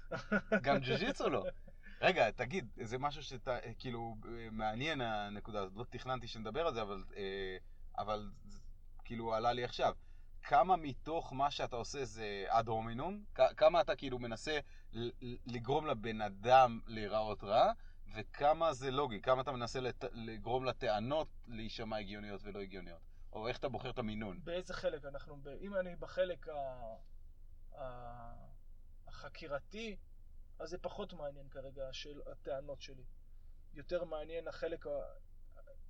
גם 0.62 0.78
ג'ו-ג'יצו 0.80 1.30
לא. 1.30 1.44
רגע, 2.02 2.32
תגיד, 2.32 2.68
זה 2.84 2.98
משהו 2.98 3.24
שאתה, 3.24 3.58
כאילו, 3.80 4.16
מעניין 4.52 5.02
הנקודה 5.02 5.62
הזאת, 5.62 5.78
לא 5.78 5.84
תכננתי 5.90 6.28
שנדבר 6.28 6.68
על 6.68 6.74
זה, 6.74 6.82
אבל, 6.82 7.04
אבל 7.98 8.32
כאילו 9.04 9.34
עלה 9.34 9.54
לי 9.54 9.64
עכשיו. 9.64 9.94
כמה 10.44 10.76
מתוך 10.76 11.34
מה 11.34 11.52
שאתה 11.52 11.76
עושה 11.76 12.06
זה 12.06 12.46
אד 12.48 12.68
הומינום, 12.68 13.24
כמה 13.58 13.82
אתה 13.82 13.96
כאילו 13.96 14.20
מנסה 14.20 14.60
לגרום 15.46 15.88
לבן 15.88 16.22
אדם 16.22 16.80
להיראות 16.88 17.44
רע, 17.44 17.72
וכמה 18.16 18.74
זה 18.74 18.92
לוגי, 18.92 19.22
כמה 19.22 19.42
אתה 19.42 19.52
מנסה. 19.52 19.80
לגרום 20.12 20.66
לטענות 20.66 21.28
להישמע 21.48 21.98
הגיוניות 21.98 22.42
ולא 22.44 22.60
הגיוניות, 22.60 23.02
או 23.36 23.48
איך 23.48 23.58
אתה 23.58 23.70
בוחר 23.70 23.90
את 23.90 24.00
המינון. 24.00 24.40
באיזה 24.44 24.74
חלק 24.74 25.06
אנחנו, 25.06 25.38
אם 25.62 25.76
אני 25.76 25.96
בחלק 25.96 26.48
ה... 26.48 26.54
ה... 27.78 28.46
החקירתי, 29.08 29.98
אז 30.60 30.70
זה 30.70 30.78
פחות 30.78 31.14
מעניין 31.14 31.50
כרגע 31.50 31.84
של 31.92 32.22
הטענות 32.32 32.82
שלי. 32.82 33.04
יותר 33.74 34.04
מעניין 34.04 34.48
החלק 34.48 34.86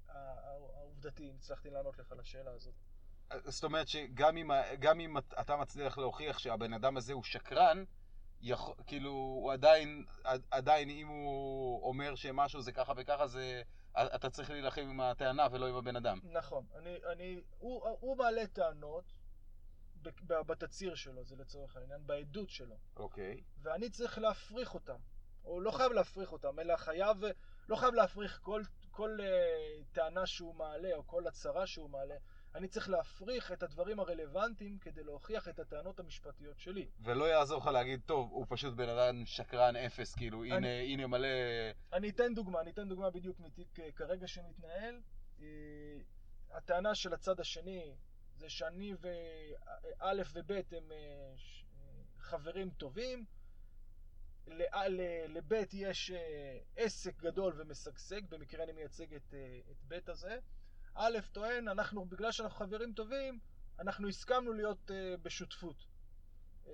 העובדתי, 0.07 1.29
אם 1.29 1.35
הצלחתי 1.35 1.69
לענות 1.69 1.97
לך 1.97 2.11
לשאלה 2.17 2.51
הזאת. 2.51 2.73
זאת 3.43 3.63
אומרת 3.63 3.87
שגם 3.87 4.37
אם, 4.37 4.51
אם 4.99 5.17
אתה 5.17 5.55
מצליח 5.55 5.97
להוכיח 5.97 6.39
שהבן 6.39 6.73
אדם 6.73 6.97
הזה 6.97 7.13
הוא 7.13 7.23
שקרן, 7.23 7.83
יכול, 8.41 8.75
כאילו, 8.87 9.11
הוא 9.11 9.53
עדיין, 9.53 10.05
עדיין 10.51 10.89
אם 10.89 11.07
הוא 11.07 11.83
אומר 11.89 12.15
שמשהו 12.15 12.61
זה 12.61 12.71
ככה 12.71 12.93
וככה, 12.97 13.27
זה, 13.27 13.61
אתה 13.97 14.29
צריך 14.29 14.49
להילחם 14.49 14.81
עם 14.81 15.01
הטענה 15.01 15.47
ולא 15.51 15.67
עם 15.67 15.75
הבן 15.75 15.95
אדם. 15.95 16.19
נכון. 16.23 16.65
אני, 16.75 16.97
אני, 17.11 17.41
הוא, 17.57 17.97
הוא 17.99 18.17
מעלה 18.17 18.47
טענות 18.47 19.13
בתצהיר 20.29 20.95
שלו, 20.95 21.23
זה 21.23 21.35
לצורך 21.35 21.75
העניין, 21.75 22.07
בעדות 22.07 22.49
שלו. 22.49 22.77
אוקיי. 22.95 23.43
ואני 23.61 23.89
צריך 23.89 24.17
להפריך 24.17 24.73
אותם. 24.73 24.97
או 25.45 25.61
לא 25.61 25.71
חייב 25.71 25.91
להפריך 25.91 26.31
אותם, 26.31 26.59
אלא 26.59 26.75
חייב, 26.75 27.17
לא 27.69 27.75
חייב 27.75 27.93
להפריך 27.93 28.39
כל, 28.41 28.61
כל 28.91 29.17
uh, 29.19 29.93
טענה 29.93 30.25
שהוא 30.25 30.55
מעלה, 30.55 30.95
או 30.95 31.07
כל 31.07 31.27
הצהרה 31.27 31.67
שהוא 31.67 31.89
מעלה. 31.89 32.15
אני 32.55 32.67
צריך 32.67 32.89
להפריך 32.89 33.51
את 33.51 33.63
הדברים 33.63 33.99
הרלוונטיים 33.99 34.79
כדי 34.79 35.03
להוכיח 35.03 35.47
את 35.47 35.59
הטענות 35.59 35.99
המשפטיות 35.99 36.59
שלי. 36.59 36.89
ולא 36.99 37.25
יעזור 37.25 37.59
לך 37.59 37.67
להגיד, 37.67 38.01
טוב, 38.05 38.31
הוא 38.31 38.45
פשוט 38.49 38.73
בן 38.73 38.89
אדם 38.89 39.25
שקרן 39.25 39.75
אפס, 39.75 40.15
כאילו, 40.15 40.43
אני, 40.43 40.53
הנה, 40.55 40.67
הנה 40.67 41.07
מלא... 41.07 41.27
אני 41.93 42.09
אתן 42.09 42.33
דוגמה, 42.33 42.61
אני 42.61 42.71
אתן 42.71 42.89
דוגמה 42.89 43.09
בדיוק 43.09 43.39
מתיק 43.39 43.79
אה, 43.79 43.91
כרגע 43.91 44.27
שמתנהל. 44.27 45.01
אה, 45.41 45.45
הטענה 46.51 46.95
של 46.95 47.13
הצד 47.13 47.39
השני 47.39 47.95
זה 48.35 48.49
שאני 48.49 48.93
וא' 48.99 50.21
וב' 50.33 50.51
הם 50.51 50.91
אה, 50.91 51.33
חברים 52.19 52.69
טובים. 52.69 53.25
לב' 55.27 55.53
יש 55.73 56.11
עסק 56.75 57.21
גדול 57.21 57.53
ומשגשג, 57.57 58.21
במקרה 58.29 58.63
אני 58.63 58.71
מייצג 58.71 59.13
את, 59.13 59.33
את 59.71 59.77
ב' 59.87 59.99
הזה. 60.07 60.39
א' 60.95 61.17
טוען, 61.31 61.67
אנחנו, 61.67 62.05
בגלל 62.05 62.31
שאנחנו 62.31 62.57
חברים 62.57 62.93
טובים, 62.93 63.39
אנחנו 63.79 64.07
הסכמנו 64.07 64.53
להיות 64.53 64.91
uh, 64.91 64.93
בשותפות. 65.21 65.85
Uh, 66.65 66.69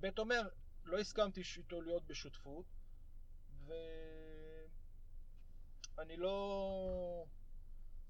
ב' 0.00 0.18
אומר, 0.18 0.48
לא 0.84 0.98
הסכמתי 0.98 1.42
איתו 1.56 1.80
להיות 1.80 2.06
בשותפות, 2.06 2.64
ואני 5.96 6.16
לא... 6.16 7.24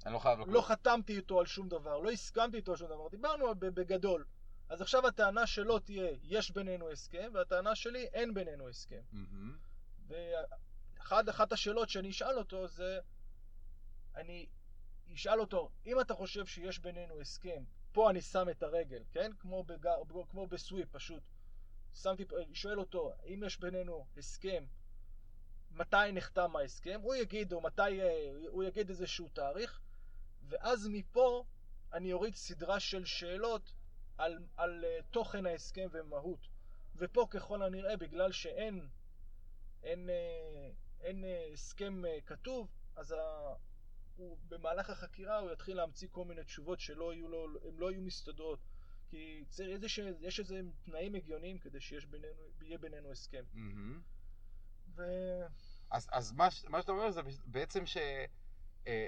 אני 0.07 0.15
לא 0.15 0.19
חייב 0.19 0.39
לא 0.47 0.63
חתמתי 0.63 1.17
איתו 1.17 1.41
על 1.41 1.47
שום 1.47 1.69
דבר, 1.69 1.99
לא 1.99 2.11
הסכמתי 2.11 2.57
איתו 2.57 2.73
על 2.73 2.79
שום 2.79 2.89
דבר, 2.89 3.09
דיברנו 3.09 3.55
בגדול. 3.55 4.25
אז 4.69 4.81
עכשיו 4.81 5.07
הטענה 5.07 5.47
שלו 5.47 5.79
תהיה, 5.79 6.11
יש 6.23 6.51
בינינו 6.51 6.91
הסכם, 6.91 7.31
והטענה 7.35 7.75
שלי, 7.75 8.05
אין 8.05 8.35
בינינו 8.35 8.69
הסכם. 8.69 9.03
Mm-hmm. 9.13 10.09
ואחת 10.09 11.53
השאלות 11.53 11.89
שאני 11.89 12.11
אשאל 12.11 12.39
אותו 12.39 12.69
זה, 12.69 12.99
אני 14.17 14.47
ישאל 15.15 15.41
אותו, 15.41 15.71
אם 15.87 16.01
אתה 16.01 16.15
חושב 16.15 16.47
שיש 16.47 16.79
בינינו 16.79 17.21
הסכם, 17.21 17.65
פה 17.93 18.11
אני 18.11 18.23
שם 18.23 18.49
את 18.49 18.63
הרגל, 18.63 19.03
כן? 19.13 19.31
כמו, 19.39 19.65
בגר, 19.65 20.03
כמו 20.31 20.47
בסוויפ 20.47 20.89
פשוט. 20.93 21.23
שמתי, 21.95 22.25
שואל 22.53 22.81
אותו, 22.81 23.13
אם 23.27 23.43
יש 23.47 23.61
בינינו 23.61 24.07
הסכם, 24.17 24.65
מתי 25.71 26.13
נחתם 26.13 26.57
ההסכם? 26.57 27.01
הוא 27.03 27.15
יגיד, 27.15 27.53
או 27.53 27.61
מתי, 27.61 28.03
אה, 28.03 28.33
הוא 28.49 28.65
יגיד 28.65 28.89
איזשהו 28.89 29.29
תאריך, 29.29 29.81
ואז 30.49 30.89
מפה 30.89 31.45
אני 31.93 32.13
אוריד 32.13 32.35
סדרה 32.35 32.81
של 32.81 33.05
שאלות 33.05 33.73
על, 34.19 34.45
על 34.57 34.85
uh, 34.85 35.03
תוכן 35.11 35.47
ההסכם 35.47 35.89
ומהות. 35.93 36.49
ופה 36.97 37.27
ככל 37.31 37.63
הנראה, 37.63 37.97
בגלל 37.97 38.33
שאין 38.33 38.89
אין, 39.83 40.11
אה, 40.11 40.71
אין, 41.01 41.25
אין 41.25 41.53
הסכם 41.53 42.03
כתוב, 42.27 42.69
אז. 42.97 43.15
הוא 44.17 44.39
במהלך 44.49 44.91
החקירה 44.91 45.39
הוא 45.39 45.53
יתחיל 45.53 45.77
להמציא 45.77 46.09
כל 46.13 46.25
מיני 46.25 46.45
תשובות 46.45 46.81
שלא 46.81 47.15
יהיו 47.15 47.29
לו, 47.29 47.47
הם 47.69 47.81
לא 47.81 47.93
יהיו 47.93 48.03
מסתדרות. 48.03 48.59
כי 49.11 49.45
צריך, 49.49 49.69
איזה 49.69 49.89
ש... 49.89 49.99
יש 50.21 50.41
איזה 50.41 50.61
תנאים 50.85 51.15
הגיוניים 51.15 51.59
כדי 51.59 51.81
שיהיה 51.81 52.03
בינינו, 52.11 52.81
בינינו 52.81 53.11
הסכם. 53.11 53.45
Mm-hmm. 53.55 54.01
ו... 54.97 55.03
אז, 55.91 56.09
אז 56.13 56.33
מה, 56.33 56.49
מה 56.69 56.81
שאתה 56.81 56.93
אומר 56.93 57.11
זה 57.11 57.21
בעצם 57.47 57.87
ש... 57.87 57.97
אה, 58.87 59.07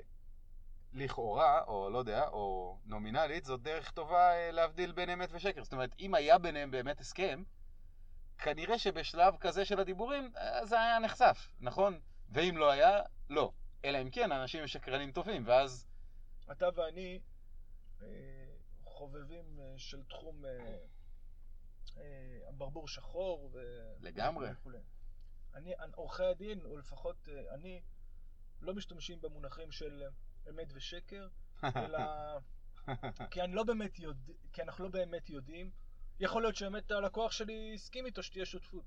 לכאורה, 0.93 1.63
או 1.67 1.91
לא 1.91 1.99
יודע, 1.99 2.29
או 2.29 2.77
נומינלית, 2.85 3.45
זאת 3.45 3.63
דרך 3.63 3.91
טובה 3.91 4.33
אה, 4.33 4.51
להבדיל 4.51 4.93
בין 4.93 5.11
אמת 5.11 5.29
ושקר. 5.33 5.65
זאת 5.65 5.73
אומרת, 5.73 5.91
אם 6.01 6.15
היה 6.15 6.39
ביניהם 6.39 6.71
באמת 6.71 7.01
הסכם, 7.01 7.43
כנראה 8.39 8.79
שבשלב 8.79 9.37
כזה 9.41 9.65
של 9.65 9.81
הדיבורים 9.81 10.33
אה, 10.37 10.67
זה 10.67 10.81
היה 10.81 10.99
נחשף, 10.99 11.49
נכון? 11.61 12.01
ואם 12.29 12.57
לא 12.57 12.71
היה, 12.71 13.01
לא. 13.31 13.53
אלא 13.85 14.03
אם 14.03 14.11
כן, 14.11 14.33
אנשים 14.33 14.61
הם 14.61 14.67
שקרנים 14.67 15.13
טובים, 15.13 15.43
ואז... 15.47 15.87
אתה 16.53 16.69
ואני 16.75 17.21
אה, 18.03 18.07
חובבים 18.85 19.61
אה, 19.61 19.75
של 19.77 20.05
תחום 20.05 20.45
אה, 21.97 22.39
הברבור 22.49 22.89
שחור 22.89 23.51
ו... 23.53 23.59
לגמרי. 24.01 24.51
וכולי. 24.53 24.79
אני, 25.55 25.73
עורכי 25.95 26.25
הדין, 26.25 26.61
או 26.65 26.77
לפחות 26.77 27.29
אני, 27.55 27.81
לא 28.61 28.75
משתמשים 28.75 29.21
במונחים 29.21 29.73
של 29.73 30.03
אמת 30.51 30.69
ושקר, 30.73 31.29
אלא... 31.65 31.99
כי 33.31 33.43
אני 33.43 33.55
לא 33.55 33.65
באמת 33.65 33.99
יודע, 33.99 34.33
כי 34.53 34.63
אנחנו 34.63 34.85
לא 34.85 34.91
באמת 34.91 35.31
יודעים. 35.31 35.71
יכול 36.21 36.43
להיות 36.43 36.57
שבאמת 36.57 36.91
הלקוח 36.91 37.33
שלי 37.33 37.73
הסכים 37.75 38.07
איתו 38.07 38.23
שתהיה 38.23 38.47
שותפות. 38.47 38.85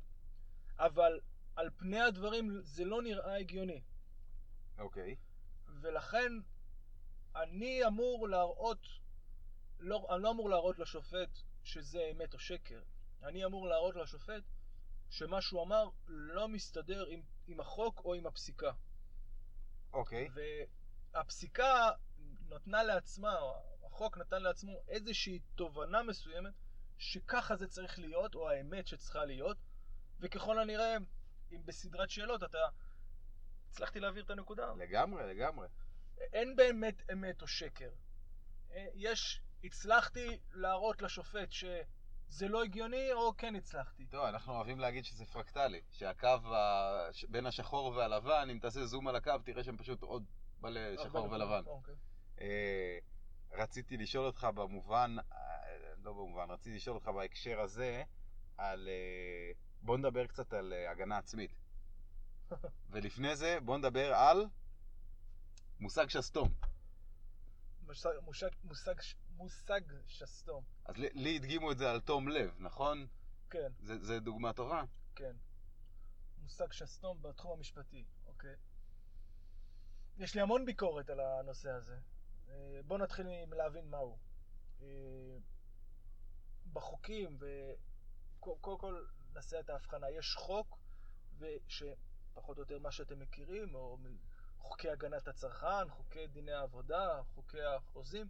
אבל 0.77 1.19
על 1.55 1.69
פני 1.77 1.99
הדברים 1.99 2.61
זה 2.61 2.85
לא 2.85 3.01
נראה 3.01 3.35
הגיוני. 3.35 3.81
אוקיי. 4.79 5.15
ולכן 5.81 6.31
אני 7.35 7.85
אמור 7.87 8.27
להראות, 8.29 8.87
לא, 9.79 10.07
אני 10.15 10.23
לא 10.23 10.31
אמור 10.31 10.49
להראות 10.49 10.79
לשופט 10.79 11.29
שזה 11.63 12.09
אמת 12.11 12.33
או 12.33 12.39
שקר. 12.39 12.81
אני 13.23 13.45
אמור 13.45 13.67
להראות 13.67 13.95
לשופט 13.95 14.43
שמה 15.09 15.41
שהוא 15.41 15.63
אמר 15.63 15.89
לא 16.07 16.47
מסתדר 16.47 17.05
עם, 17.05 17.21
עם 17.47 17.59
החוק 17.59 18.01
או 18.05 18.13
עם 18.13 18.27
הפסיקה. 18.27 18.71
אוקיי. 19.93 20.27
והפסיקה 21.13 21.89
נתנה 22.49 22.83
לעצמה, 22.83 23.35
החוק 23.85 24.17
נתן 24.17 24.41
לעצמו 24.41 24.83
איזושהי 24.87 25.39
תובנה 25.55 26.03
מסוימת 26.03 26.53
שככה 26.97 27.55
זה 27.55 27.67
צריך 27.67 27.99
להיות, 27.99 28.35
או 28.35 28.49
האמת 28.49 28.87
שצריכה 28.87 29.25
להיות, 29.25 29.57
וככל 30.19 30.59
הנראה, 30.59 30.97
אם 31.51 31.65
בסדרת 31.65 32.09
שאלות 32.09 32.43
אתה... 32.43 32.57
הצלחתי 33.69 33.99
להעביר 33.99 34.23
את 34.23 34.29
הנקודה? 34.29 34.73
לגמרי, 34.77 35.23
לגמרי. 35.33 35.67
אין 36.33 36.55
באמת 36.55 37.01
אמת 37.13 37.41
או 37.41 37.47
שקר. 37.47 37.89
אה, 38.71 38.87
יש, 38.95 39.41
הצלחתי 39.63 40.39
להראות 40.53 41.01
לשופט 41.01 41.51
שזה 41.51 42.47
לא 42.47 42.63
הגיוני, 42.63 43.11
או 43.13 43.37
כן 43.37 43.55
הצלחתי. 43.55 44.05
טוב, 44.05 44.25
אנחנו 44.25 44.53
אוהבים 44.53 44.79
להגיד 44.79 45.05
שזה 45.05 45.25
פרקטלי, 45.25 45.81
שהקו 45.91 46.27
ה... 46.27 47.09
בין 47.29 47.45
השחור 47.45 47.85
והלבן, 47.85 48.47
אם 48.51 48.59
תעשה 48.59 48.85
זום 48.85 49.07
על 49.07 49.15
הקו, 49.15 49.33
תראה 49.45 49.63
שם 49.63 49.77
פשוט 49.77 50.01
עוד 50.01 50.25
מלא 50.61 50.97
שחור 51.03 51.31
ולבן. 51.31 51.63
אוקיי. 51.65 51.95
אה, 52.41 52.97
רציתי 53.51 53.97
לשאול 53.97 54.25
אותך 54.25 54.47
במובן, 54.55 55.15
אה, 55.31 55.37
לא 56.03 56.13
במובן, 56.13 56.51
רציתי 56.51 56.75
לשאול 56.75 56.95
אותך 56.95 57.07
בהקשר 57.07 57.59
הזה, 57.59 58.03
על... 58.57 58.87
אה, 58.87 59.51
בוא 59.81 59.97
נדבר 59.97 60.27
קצת 60.27 60.53
על 60.53 60.73
הגנה 60.91 61.17
עצמית. 61.17 61.51
ולפני 62.91 63.35
זה, 63.35 63.59
בוא 63.65 63.77
נדבר 63.77 64.13
על 64.13 64.45
מושג 65.79 66.09
שסתום. 66.09 66.49
מושג, 67.81 68.09
מושג, 68.23 68.49
מושג, 68.63 68.93
מושג 69.29 69.81
שסתום. 70.07 70.63
אז 70.85 70.97
לי, 70.97 71.09
לי 71.13 71.35
הדגימו 71.35 71.71
את 71.71 71.77
זה 71.77 71.91
על 71.91 71.99
תום 71.99 72.27
לב, 72.27 72.55
נכון? 72.59 73.07
כן, 73.49 73.71
זה, 73.79 73.99
זה 73.99 74.19
דוגמה 74.19 74.53
טובה? 74.53 74.83
כן. 75.15 75.35
מושג 76.41 76.71
שסתום 76.71 77.21
בתחום 77.21 77.57
המשפטי, 77.57 78.05
אוקיי. 78.27 78.55
יש 80.17 80.35
לי 80.35 80.41
המון 80.41 80.65
ביקורת 80.65 81.09
על 81.09 81.19
הנושא 81.19 81.69
הזה. 81.69 81.97
אה, 82.49 82.79
בואו 82.85 82.99
נתחיל 82.99 83.25
מלהבין 83.47 83.89
מהו. 83.89 84.17
אה, 84.81 84.87
בחוקים, 86.73 87.37
וקודם 87.39 88.77
כל 88.77 89.05
נעשה 89.33 89.59
את 89.59 89.69
ההבחנה, 89.69 90.09
יש 90.09 90.35
חוק, 90.35 90.77
שפחות 92.39 92.57
או 92.57 92.61
יותר 92.61 92.79
מה 92.79 92.91
שאתם 92.91 93.19
מכירים, 93.19 93.75
או 93.75 93.97
חוקי 94.59 94.89
הגנת 94.89 95.27
הצרכן, 95.27 95.89
חוקי 95.89 96.27
דיני 96.27 96.51
העבודה, 96.51 97.21
חוקי 97.35 97.61
החוזים. 97.61 98.27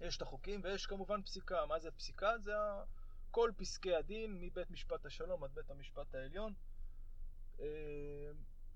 יש 0.00 0.16
את 0.16 0.22
החוקים, 0.22 0.60
ויש 0.64 0.86
כמובן 0.86 1.22
פסיקה. 1.22 1.66
מה 1.66 1.78
זה 1.78 1.90
פסיקה? 1.90 2.38
זה 2.38 2.52
כל 3.30 3.50
פסקי 3.56 3.94
הדין 3.94 4.40
מבית 4.40 4.70
משפט 4.70 5.06
השלום 5.06 5.44
עד 5.44 5.54
בית 5.54 5.70
המשפט 5.70 6.14
העליון, 6.14 6.54
אה, 7.60 7.66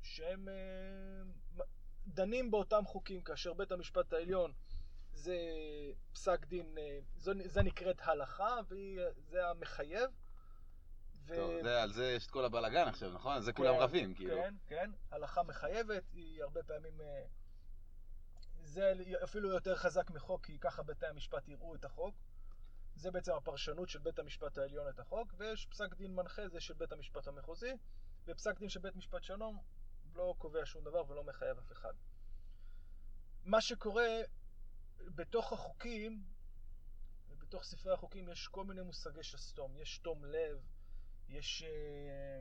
שהם 0.02 0.48
דנים 2.06 2.50
באותם 2.50 2.84
חוקים, 2.86 3.22
כאשר 3.22 3.54
בית 3.54 3.72
המשפט 3.72 4.12
העליון 4.12 4.52
זה 5.12 5.36
פסק 6.12 6.46
דין, 6.46 6.78
אה, 6.78 6.98
זה 7.46 7.62
נקראת 7.62 8.00
הלכה, 8.00 8.56
וזה 8.68 9.48
המחייב. 9.48 10.10
טוב, 11.36 11.62
זה, 11.62 11.82
על 11.82 11.92
זה 11.92 12.12
יש 12.12 12.26
את 12.26 12.30
כל 12.30 12.44
הבלאגן 12.44 12.88
עכשיו, 12.88 13.12
נכון? 13.12 13.34
על 13.34 13.42
זה 13.42 13.52
כן, 13.52 13.56
כולם 13.56 13.74
רבים, 13.74 14.14
כאילו. 14.14 14.36
כן, 14.36 14.54
כן. 14.66 14.90
הלכה 15.10 15.42
מחייבת, 15.42 16.02
היא 16.12 16.42
הרבה 16.42 16.62
פעמים... 16.62 17.00
אה, 17.00 17.24
זה 18.64 18.92
אפילו 19.24 19.48
יותר 19.48 19.76
חזק 19.76 20.10
מחוק, 20.10 20.46
כי 20.46 20.58
ככה 20.58 20.82
בתי 20.82 21.06
המשפט 21.06 21.48
יראו 21.48 21.74
את 21.74 21.84
החוק. 21.84 22.14
זה 22.94 23.10
בעצם 23.10 23.32
הפרשנות 23.32 23.88
של 23.88 23.98
בית 23.98 24.18
המשפט 24.18 24.58
העליון 24.58 24.88
את 24.88 24.98
החוק, 24.98 25.34
ויש 25.36 25.66
פסק 25.66 25.94
דין 25.94 26.14
מנחה, 26.14 26.48
זה 26.48 26.60
של 26.60 26.74
בית 26.74 26.92
המשפט 26.92 27.28
המחוזי, 27.28 27.72
ופסק 28.26 28.58
דין 28.58 28.68
של 28.68 28.80
בית 28.80 28.96
משפט 28.96 29.22
שלום 29.22 29.58
לא 30.14 30.34
קובע 30.38 30.60
שום 30.64 30.84
דבר 30.84 31.10
ולא 31.10 31.24
מחייב 31.24 31.58
אף 31.58 31.72
אחד. 31.72 31.92
מה 33.44 33.60
שקורה 33.60 34.08
בתוך 35.14 35.52
החוקים, 35.52 36.24
בתוך 37.38 37.64
ספרי 37.64 37.92
החוקים 37.92 38.28
יש 38.28 38.48
כל 38.48 38.64
מיני 38.64 38.82
מושגי 38.82 39.22
שסתום. 39.22 39.76
יש 39.76 39.98
תום 39.98 40.24
לב, 40.24 40.58
יש 41.28 41.62
אה, 41.62 42.40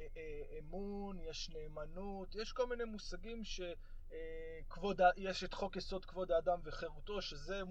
אה, 0.00 0.06
אה, 0.16 0.58
אמון, 0.58 1.18
יש 1.20 1.50
נאמנות, 1.50 2.34
יש 2.34 2.52
כל 2.52 2.66
מיני 2.66 2.84
מושגים 2.84 3.42
שכבוד, 3.44 5.00
אה, 5.00 5.10
יש 5.16 5.44
את 5.44 5.54
חוק 5.54 5.76
יסוד 5.76 6.04
כבוד 6.04 6.30
האדם 6.30 6.60
וחירותו, 6.64 7.22
שזה 7.22 7.62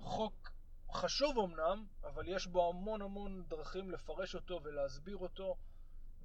חוק 0.00 0.50
חשוב 0.92 1.38
אמנם, 1.38 1.86
אבל 2.04 2.28
יש 2.28 2.46
בו 2.46 2.68
המון 2.68 3.02
המון 3.02 3.44
דרכים 3.48 3.90
לפרש 3.90 4.34
אותו 4.34 4.60
ולהסביר 4.62 5.16
אותו. 5.16 5.56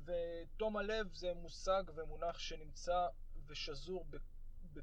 ותום 0.06 0.78
הלב 0.78 1.14
זה 1.14 1.34
מושג 1.34 1.84
ומונח 1.96 2.40
שנמצא 2.40 3.08
ושזור 3.48 4.06
ב, 4.10 4.18
ב, 4.74 4.80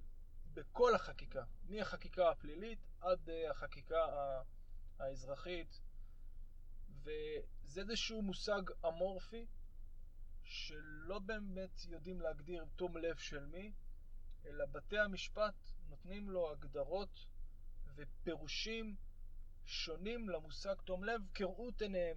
בכל 0.55 0.95
החקיקה, 0.95 1.43
מהחקיקה 1.69 2.31
הפלילית 2.31 2.79
עד 3.01 3.29
החקיקה 3.51 4.07
האזרחית, 4.99 5.81
וזה 7.09 7.81
איזשהו 7.81 8.23
מושג 8.23 8.63
אמורפי 8.87 9.47
שלא 10.43 11.19
באמת 11.19 11.85
יודעים 11.85 12.21
להגדיר 12.21 12.65
תום 12.77 12.97
לב 12.97 13.17
של 13.17 13.47
מי, 13.47 13.73
אלא 14.47 14.65
בתי 14.73 14.99
המשפט 14.99 15.55
נותנים 15.89 16.31
לו 16.31 16.51
הגדרות 16.51 17.27
ופירושים 17.95 18.97
שונים 19.65 20.29
למושג 20.29 20.75
תום 20.85 21.05
לב 21.05 21.21
כראות 21.35 21.83
עיניהם. 21.83 22.17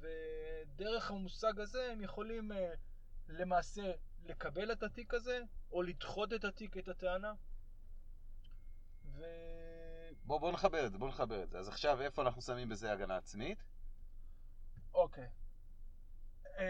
ודרך 0.00 1.10
המושג 1.10 1.60
הזה 1.60 1.92
הם 1.92 2.00
יכולים 2.00 2.52
uh, 2.52 2.54
למעשה 3.28 3.92
לקבל 4.24 4.72
את 4.72 4.82
התיק 4.82 5.14
הזה, 5.14 5.40
או 5.72 5.82
לדחות 5.82 6.32
את 6.32 6.44
התיק, 6.44 6.76
את 6.76 6.88
הטענה. 6.88 7.32
ו... 9.04 9.24
בוא, 10.24 10.40
בוא 10.40 10.52
נחבר 10.52 10.86
את 10.86 10.92
זה, 10.92 10.98
בוא 10.98 11.08
נחבר 11.08 11.42
את 11.42 11.50
זה. 11.50 11.58
אז 11.58 11.68
עכשיו, 11.68 12.02
איפה 12.02 12.22
אנחנו 12.22 12.42
שמים 12.42 12.68
בזה 12.68 12.92
הגנה 12.92 13.16
עצמית? 13.16 13.58
Uh, 16.56 16.60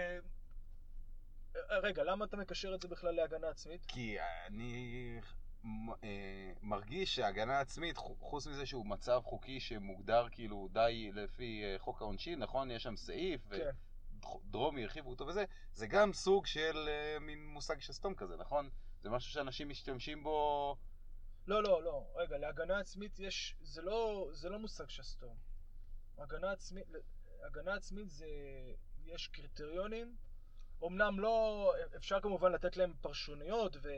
רגע, 1.70 2.02
למה 2.04 2.24
אתה 2.24 2.36
מקשר 2.36 2.74
את 2.74 2.80
זה 2.80 2.88
בכלל 2.88 3.14
להגנה 3.14 3.48
עצמית? 3.48 3.84
כי 3.88 4.16
אני 4.46 5.20
אה, 6.04 6.52
מרגיש 6.62 7.14
שהגנה 7.14 7.60
עצמית, 7.60 7.96
חוץ 7.96 8.46
מזה 8.46 8.66
שהוא 8.66 8.86
מצב 8.86 9.20
חוקי 9.24 9.60
שמוגדר 9.60 10.26
כאילו 10.30 10.68
די 10.72 11.10
לפי 11.14 11.62
אה, 11.64 11.78
חוק 11.78 12.02
העונשין, 12.02 12.38
נכון? 12.38 12.70
יש 12.70 12.82
שם 12.82 12.96
סעיף, 12.96 13.40
כן. 13.50 13.70
ודרומי 14.46 14.82
הרחיבו 14.82 15.10
אותו 15.10 15.26
וזה, 15.26 15.44
זה 15.72 15.86
גם 15.86 16.12
סוג 16.12 16.46
של 16.46 16.88
אה, 16.88 17.18
מין 17.20 17.46
מושג 17.46 17.80
שסתום 17.80 18.14
כזה, 18.14 18.36
נכון? 18.36 18.70
זה 19.02 19.10
משהו 19.10 19.32
שאנשים 19.32 19.68
משתמשים 19.68 20.22
בו... 20.22 20.76
לא, 21.46 21.62
לא, 21.62 21.82
לא. 21.82 22.06
רגע, 22.14 22.38
להגנה 22.38 22.78
עצמית 22.78 23.18
יש... 23.18 23.56
זה 23.62 23.82
לא, 23.82 24.28
זה 24.32 24.48
לא 24.48 24.58
מושג 24.58 24.88
שסתום. 24.88 25.36
הגנה 26.18 26.52
עצמית, 26.52 26.84
הגנה 27.46 27.74
עצמית 27.74 28.10
זה... 28.10 28.26
יש 29.06 29.28
קריטריונים. 29.28 30.16
אמנם 30.84 31.20
לא... 31.20 31.72
אפשר 31.96 32.20
כמובן 32.20 32.52
לתת 32.52 32.76
להם 32.76 32.92
פרשוניות 33.00 33.76
ו... 33.82 33.88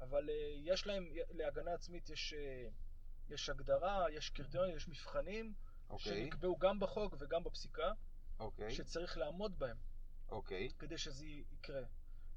אבל 0.00 0.28
uh, 0.28 0.32
יש 0.64 0.86
להם, 0.86 1.06
להגנה 1.30 1.74
עצמית 1.74 2.10
יש, 2.10 2.34
uh, 2.34 3.32
יש 3.32 3.48
הגדרה, 3.48 4.10
יש 4.12 4.30
קריטריונים, 4.30 4.76
יש 4.76 4.88
מבחנים, 4.88 5.54
okay. 5.54 5.92
אוקיי. 5.92 6.24
שנקבעו 6.24 6.58
גם 6.58 6.80
בחוק 6.80 7.14
וגם 7.18 7.44
בפסיקה, 7.44 7.90
okay. 7.90 8.40
אוקיי. 8.40 8.70
שצריך 8.70 9.18
לעמוד 9.18 9.58
בהם, 9.58 9.76
okay. 9.76 10.32
אוקיי. 10.32 10.68
כדי 10.78 10.98
שזה 10.98 11.26
יקרה. 11.26 11.82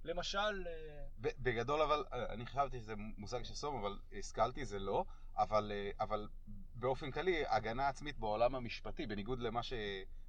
למשל... 0.03 0.67
אה, 0.67 1.05
בגדול 1.17 1.81
אבל, 1.81 2.03
אני 2.11 2.45
חשבתי 2.45 2.79
שזה 2.79 2.93
מושג 2.95 3.43
של 3.43 3.53
סום, 3.53 3.79
אבל 3.79 3.99
השכלתי, 4.19 4.65
זה 4.65 4.79
לא, 4.79 5.05
אבל, 5.37 5.71
אבל 5.99 6.27
באופן 6.83 7.11
כללי, 7.11 7.43
הגנה 7.47 7.87
עצמית 7.87 8.19
בעולם 8.19 8.55
המשפטי, 8.55 9.05
בניגוד 9.05 9.39
למה 9.39 9.63
ש... 9.63 9.73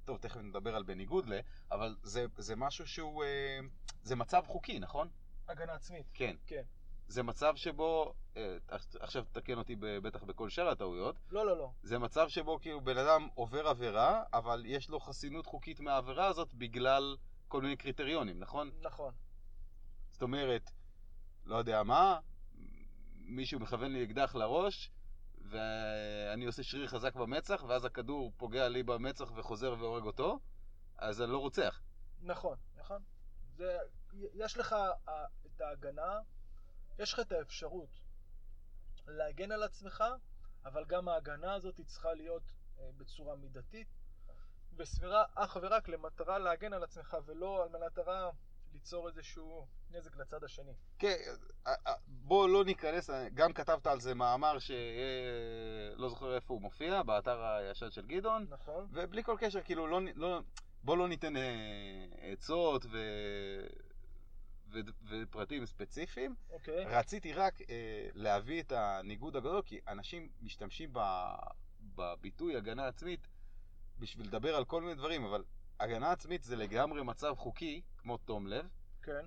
טוב, 0.05 0.17
תכף 0.17 0.39
נדבר 0.41 0.75
על 0.75 0.83
בניגוד 0.83 1.25
ל... 1.25 1.39
אבל 1.71 1.95
זה, 2.03 2.25
זה 2.37 2.55
משהו 2.55 2.87
שהוא... 2.87 3.23
זה 4.03 4.15
מצב 4.15 4.43
חוקי, 4.47 4.79
נכון? 4.79 5.09
הגנה 5.47 5.73
עצמית. 5.73 6.05
כן. 6.13 6.35
כן. 6.47 6.61
זה 7.07 7.23
מצב 7.23 7.55
שבו, 7.55 8.13
אה, 8.37 8.57
עכשיו 8.99 9.23
תקן 9.31 9.57
אותי 9.57 9.75
בטח 9.79 10.23
בכל 10.23 10.49
שאר 10.49 10.67
הטעויות, 10.67 11.15
לא, 11.31 11.45
לא, 11.45 11.57
לא. 11.57 11.71
זה 11.83 11.99
מצב 11.99 12.29
שבו 12.29 12.59
כאילו 12.59 12.81
בן 12.81 12.97
אדם 12.97 13.27
עובר 13.33 13.67
עבירה, 13.67 14.23
אבל 14.33 14.63
יש 14.65 14.89
לו 14.89 14.99
חסינות 14.99 15.45
חוקית 15.45 15.79
מהעבירה 15.79 16.27
הזאת 16.27 16.53
בגלל 16.53 17.17
כל 17.47 17.61
מיני 17.61 17.75
קריטריונים, 17.77 18.39
נכון? 18.39 18.71
נכון. 18.81 19.13
זאת 20.11 20.21
אומרת, 20.21 20.71
לא 21.45 21.55
יודע 21.55 21.83
מה, 21.83 22.19
מישהו 23.15 23.59
מכוון 23.59 23.91
לי 23.91 24.03
אקדח 24.03 24.35
לראש, 24.35 24.91
ואני 25.55 26.45
עושה 26.45 26.63
שריר 26.63 26.87
חזק 26.87 27.15
במצח, 27.15 27.63
ואז 27.67 27.85
הכדור 27.85 28.31
פוגע 28.37 28.67
לי 28.67 28.83
במצח 28.83 29.31
וחוזר 29.35 29.75
והורג 29.79 30.03
אותו, 30.03 30.39
אז 30.97 31.21
אני 31.21 31.31
לא 31.31 31.37
רוצח. 31.37 31.81
נכון, 32.21 32.57
נכון. 32.75 33.03
זה, 33.55 33.77
יש 34.33 34.57
לך 34.57 34.73
אה, 34.73 35.25
את 35.45 35.61
ההגנה, 35.61 36.19
יש 36.99 37.13
לך 37.13 37.19
את 37.19 37.31
האפשרות 37.31 37.89
להגן 39.07 39.51
על 39.51 39.63
עצמך, 39.63 40.03
אבל 40.65 40.85
גם 40.85 41.07
ההגנה 41.07 41.53
הזאת 41.53 41.81
צריכה 41.81 42.13
להיות 42.13 42.43
אה, 42.79 42.89
בצורה 42.97 43.35
מידתית 43.35 43.87
וסבירה 44.77 45.23
אך 45.35 45.57
ורק 45.61 45.87
למטרה 45.87 46.39
להגן 46.39 46.73
על 46.73 46.83
עצמך 46.83 47.17
ולא 47.25 47.63
על 47.63 47.85
מטרה 47.85 48.29
ליצור 48.75 49.07
איזשהו 49.07 49.67
נזק 49.91 50.17
לצד 50.17 50.43
השני. 50.43 50.73
כן, 50.99 51.15
אה, 51.67 51.73
אה, 51.87 51.93
בוא 52.07 52.49
לא 52.49 52.65
ניכנס, 52.65 53.09
גם 53.33 53.53
כתבת 53.53 53.87
על 53.87 53.99
זה 53.99 54.15
מאמר 54.15 54.57
שלא 54.59 56.09
זוכר 56.09 56.35
איפה 56.35 56.53
הוא 56.53 56.61
מופיע, 56.61 57.03
באתר 57.03 57.43
הישן 57.43 57.91
של 57.91 58.05
גדעון, 58.05 58.45
נכון. 58.49 58.87
ובלי 58.91 59.23
כל 59.23 59.35
קשר, 59.39 59.61
כאילו, 59.61 59.87
לא, 59.87 59.99
לא, 60.15 60.41
בוא 60.83 60.97
לא 60.97 61.07
ניתן 61.07 61.37
אה, 61.37 61.41
עצות 62.31 62.85
ו... 62.85 62.97
ו... 64.73 64.79
ופרטים 65.09 65.65
ספציפיים. 65.65 66.35
אוקיי. 66.49 66.85
רציתי 66.85 67.33
רק 67.33 67.61
אה, 67.61 68.07
להביא 68.13 68.61
את 68.61 68.71
הניגוד 68.71 69.35
הגדול, 69.35 69.61
כי 69.65 69.79
אנשים 69.87 70.29
משתמשים 70.41 70.89
ב... 70.93 70.99
בביטוי 71.95 72.55
הגנה 72.55 72.87
עצמית 72.87 73.27
בשביל 73.99 74.27
לדבר 74.27 74.55
על 74.55 74.65
כל 74.65 74.81
מיני 74.81 74.95
דברים, 74.95 75.25
אבל 75.25 75.43
הגנה 75.79 76.11
עצמית 76.11 76.43
זה 76.43 76.55
לגמרי 76.55 77.03
מצב 77.03 77.33
חוקי, 77.37 77.81
כמו 77.97 78.17
תום 78.17 78.47
לב, 78.47 78.67
כן, 79.03 79.25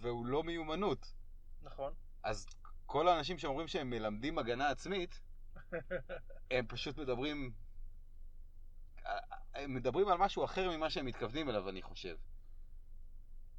והוא 0.00 0.26
לא 0.26 0.42
מיומנות. 0.42 1.14
נכון. 1.62 1.94
אז 2.22 2.46
כל 2.86 3.08
האנשים 3.08 3.38
שאומרים 3.38 3.68
שהם 3.68 3.90
מלמדים 3.90 4.38
הגנה 4.38 4.70
עצמית, 4.70 5.20
הם 6.50 6.66
פשוט 6.66 6.98
מדברים... 6.98 7.52
הם 9.54 9.74
מדברים 9.74 10.08
על 10.08 10.18
משהו 10.18 10.44
אחר 10.44 10.76
ממה 10.76 10.90
שהם 10.90 11.06
מתכוונים 11.06 11.48
אליו, 11.48 11.68
אני 11.68 11.82
חושב. 11.82 12.16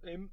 אם, 0.04 0.28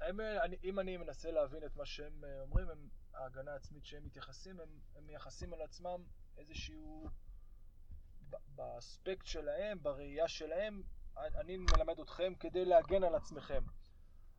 הם, 0.00 0.20
אני, 0.20 0.56
אם 0.64 0.78
אני 0.78 0.96
מנסה 0.96 1.30
להבין 1.30 1.64
את 1.64 1.76
מה 1.76 1.86
שהם 1.86 2.24
אומרים, 2.40 2.68
הם, 2.68 2.88
ההגנה 3.14 3.52
העצמית 3.52 3.84
שהם 3.84 4.04
מתייחסים, 4.04 4.60
הם, 4.60 4.68
הם 4.96 5.06
מייחסים 5.06 5.52
על 5.52 5.62
עצמם 5.62 6.04
איזשהו, 6.38 7.10
באספקט 8.48 9.26
שלהם, 9.26 9.82
בראייה 9.82 10.28
שלהם, 10.28 10.82
אני 11.18 11.56
מלמד 11.56 12.00
אתכם 12.00 12.32
כדי 12.40 12.64
להגן 12.64 13.04
על 13.04 13.14
עצמכם. 13.14 13.62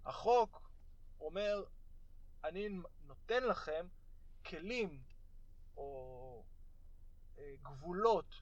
החוק 0.05 0.71
אומר, 1.19 1.63
אני 2.43 2.69
נותן 3.07 3.43
לכם 3.43 3.87
כלים 4.45 5.01
או 5.77 6.43
אה, 7.37 7.53
גבולות, 7.61 8.35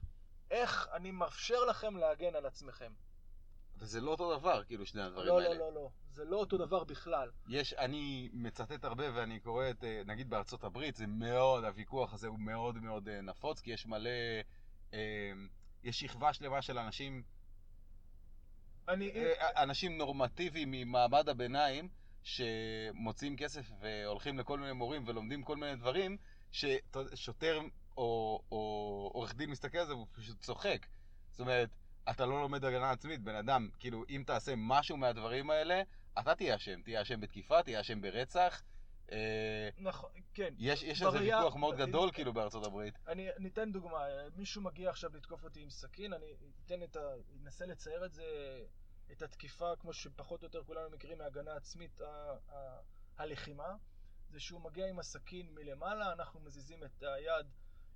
איך 0.50 0.88
אני 0.92 1.10
מאפשר 1.10 1.64
לכם 1.64 1.96
להגן 1.96 2.34
על 2.34 2.46
עצמכם. 2.46 2.92
וזה 3.78 4.00
לא 4.00 4.10
אותו 4.10 4.38
דבר, 4.38 4.64
כאילו, 4.64 4.86
שני 4.86 5.02
הדברים 5.02 5.26
לא, 5.26 5.40
האלה. 5.40 5.54
לא, 5.54 5.58
לא, 5.58 5.74
לא. 5.74 5.90
זה 6.12 6.24
לא 6.24 6.36
אותו 6.36 6.58
דבר 6.58 6.84
בכלל. 6.84 7.30
יש, 7.48 7.74
אני 7.74 8.30
מצטט 8.32 8.84
הרבה 8.84 9.04
ואני 9.14 9.40
קורא 9.40 9.70
את, 9.70 9.84
אה, 9.84 10.02
נגיד 10.06 10.30
בארצות 10.30 10.64
הברית, 10.64 10.96
זה 10.96 11.06
מאוד, 11.06 11.64
הוויכוח 11.64 12.12
הזה 12.12 12.28
הוא 12.28 12.38
מאוד 12.38 12.76
מאוד 12.76 13.08
אה, 13.08 13.20
נפוץ, 13.20 13.60
כי 13.60 13.70
יש 13.70 13.86
מלא, 13.86 14.10
אה, 14.94 15.32
יש 15.82 16.00
שכבה 16.00 16.32
שלמה 16.32 16.62
של 16.62 16.78
אנשים, 16.78 17.22
אני... 18.88 19.10
אה, 19.10 19.62
אנשים 19.62 19.98
נורמטיביים 19.98 20.70
ממעמד 20.70 21.28
הביניים, 21.28 21.88
שמוצאים 22.22 23.36
כסף 23.36 23.70
והולכים 23.80 24.38
לכל 24.38 24.58
מיני 24.58 24.72
מורים 24.72 25.02
ולומדים 25.06 25.42
כל 25.42 25.56
מיני 25.56 25.76
דברים, 25.76 26.16
ששוטר 26.52 27.60
או, 27.96 28.40
או 28.52 29.10
עורך 29.14 29.34
דין 29.34 29.50
מסתכל 29.50 29.78
על 29.78 29.86
זה 29.86 29.94
והוא 29.94 30.06
פשוט 30.12 30.40
צוחק. 30.40 30.86
זאת 31.30 31.40
אומרת, 31.40 31.70
אתה 32.10 32.26
לא 32.26 32.40
לומד 32.40 32.64
הגנה 32.64 32.90
עצמית, 32.90 33.20
בן 33.20 33.34
אדם, 33.34 33.68
כאילו, 33.78 34.04
אם 34.10 34.22
תעשה 34.26 34.52
משהו 34.56 34.96
מהדברים 34.96 35.50
האלה, 35.50 35.82
אתה 36.18 36.34
תהיה 36.34 36.56
אשם. 36.56 36.82
תהיה 36.82 37.02
אשם 37.02 37.20
בתקיפה, 37.20 37.62
תהיה 37.62 37.80
אשם 37.80 38.00
ברצח. 38.00 38.62
אה, 39.12 39.68
נכון, 39.78 40.10
כן. 40.34 40.54
יש, 40.58 40.82
יש 40.82 41.02
איזה 41.02 41.18
ויכוח 41.18 41.56
מאוד 41.56 41.76
גדול, 41.76 42.10
כאילו, 42.12 42.32
בארצות 42.32 42.66
הברית. 42.66 42.94
אני 43.08 43.28
ניתן 43.38 43.72
דוגמה, 43.72 44.04
מישהו 44.36 44.62
מגיע 44.62 44.90
עכשיו 44.90 45.16
לתקוף 45.16 45.44
אותי 45.44 45.62
עם 45.62 45.70
סכין, 45.70 46.12
אני 46.12 46.26
אתן 46.66 46.82
את 46.82 46.96
ה... 46.96 47.00
אנסה 47.42 47.66
לצייר 47.66 48.04
את 48.04 48.12
זה, 48.12 48.24
את 49.12 49.22
התקיפה, 49.22 49.76
כמו 49.80 49.92
שפחות 49.92 50.42
או 50.42 50.46
יותר 50.46 50.64
כולנו 50.64 50.90
מכירים 50.90 51.18
מהגנה 51.18 51.56
עצמית, 51.56 52.00
ה... 52.00 52.04
ה... 52.52 52.80
הלחימה. 53.18 53.76
זה 54.30 54.40
שהוא 54.40 54.60
מגיע 54.60 54.86
עם 54.88 54.98
הסכין 54.98 55.54
מלמעלה, 55.54 56.12
אנחנו 56.12 56.40
מזיזים 56.40 56.84
את 56.84 57.02
היד, 57.02 57.46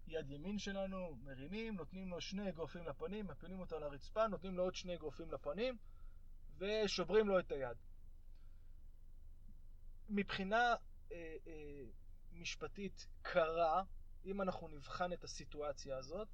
יד 0.07 0.31
ימין 0.31 0.59
שלנו, 0.59 1.17
מרימים, 1.25 1.75
נותנים 1.75 2.11
לו 2.11 2.21
שני 2.21 2.49
אגרופים 2.49 2.87
לפנים, 2.87 3.27
מפילים 3.27 3.61
אותו 3.61 3.77
על 3.77 3.83
הרצפה, 3.83 4.27
נותנים 4.27 4.57
לו 4.57 4.63
עוד 4.63 4.75
שני 4.75 4.95
אגרופים 4.95 5.33
לפנים, 5.33 5.77
ושוברים 6.59 7.29
לו 7.29 7.39
את 7.39 7.53
היד. 7.53 7.77
מבחינה 10.09 10.75
אה, 11.13 11.37
אה, 11.47 11.85
משפטית 12.33 13.07
קרה, 13.23 13.83
אם 14.25 14.43
אנחנו 14.43 14.69
נבחן 14.69 15.13
את 15.13 15.25
הסיטואציה 15.25 15.97
הזאת, 15.97 16.29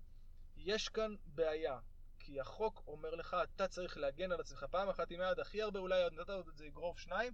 יש 0.56 0.88
כאן 0.88 1.14
בעיה. 1.26 1.78
כי 2.18 2.40
החוק 2.40 2.82
אומר 2.86 3.14
לך, 3.14 3.36
אתה 3.42 3.68
צריך 3.68 3.96
להגן 3.96 4.32
על 4.32 4.40
עצמך 4.40 4.66
פעם 4.70 4.88
אחת 4.88 5.10
עם 5.10 5.20
היד 5.20 5.38
הכי 5.38 5.62
הרבה, 5.62 5.80
אולי 5.80 6.02
נתת 6.12 6.30
עוד 6.30 6.48
את 6.48 6.56
זה 6.56 6.66
אגרוף 6.66 6.98
שניים, 6.98 7.32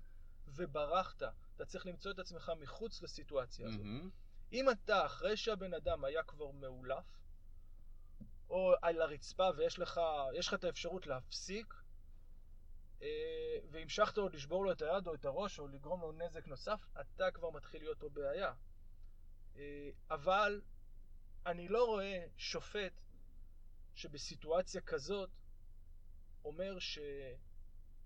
וברחת. 0.49 1.23
אתה 1.57 1.65
צריך 1.65 1.87
למצוא 1.87 2.11
את 2.11 2.19
עצמך 2.19 2.53
מחוץ 2.61 3.03
לסיטואציה 3.03 3.67
הזאת. 3.67 3.81
מהמם. 3.81 4.11
אם 4.53 4.71
אתה, 4.71 5.07
אחרי 5.07 5.37
שהבן 5.37 5.75
אדם 5.75 6.05
היה 6.05 6.23
כבר 6.23 6.51
מאולף, 6.51 7.05
או 8.51 8.73
על 8.83 9.03
הרצפה 9.03 9.49
ויש 9.57 9.79
לך, 9.79 10.01
יש 10.35 10.49
לך 10.49 10.55
את 10.55 10.65
האפשרות 10.65 11.07
להפסיק, 11.07 11.75
והמשכת 13.71 14.19
עוד 14.19 14.35
לשבור 14.35 14.65
לו 14.65 14.73
את 14.73 14.83
היד 14.83 15.07
או 15.07 15.15
את 15.15 15.25
הראש 15.25 15.59
או 15.59 15.69
לגרום 15.69 16.01
לו 16.01 16.13
נזק 16.13 16.47
נוסף, 16.47 16.87
אתה 17.01 17.31
כבר 17.31 17.51
מתחיל 17.51 17.83
להיות 17.83 17.99
פה 17.99 18.09
בעיה. 18.09 18.53
אה, 19.57 19.91
אבל 20.11 20.61
אני 21.47 21.69
לא 21.69 21.85
רואה 21.85 22.25
שופט 22.37 22.93
שבסיטואציה 23.95 24.81
כזאת 24.81 25.31
אומר 26.45 26.79
ש... 26.79 26.99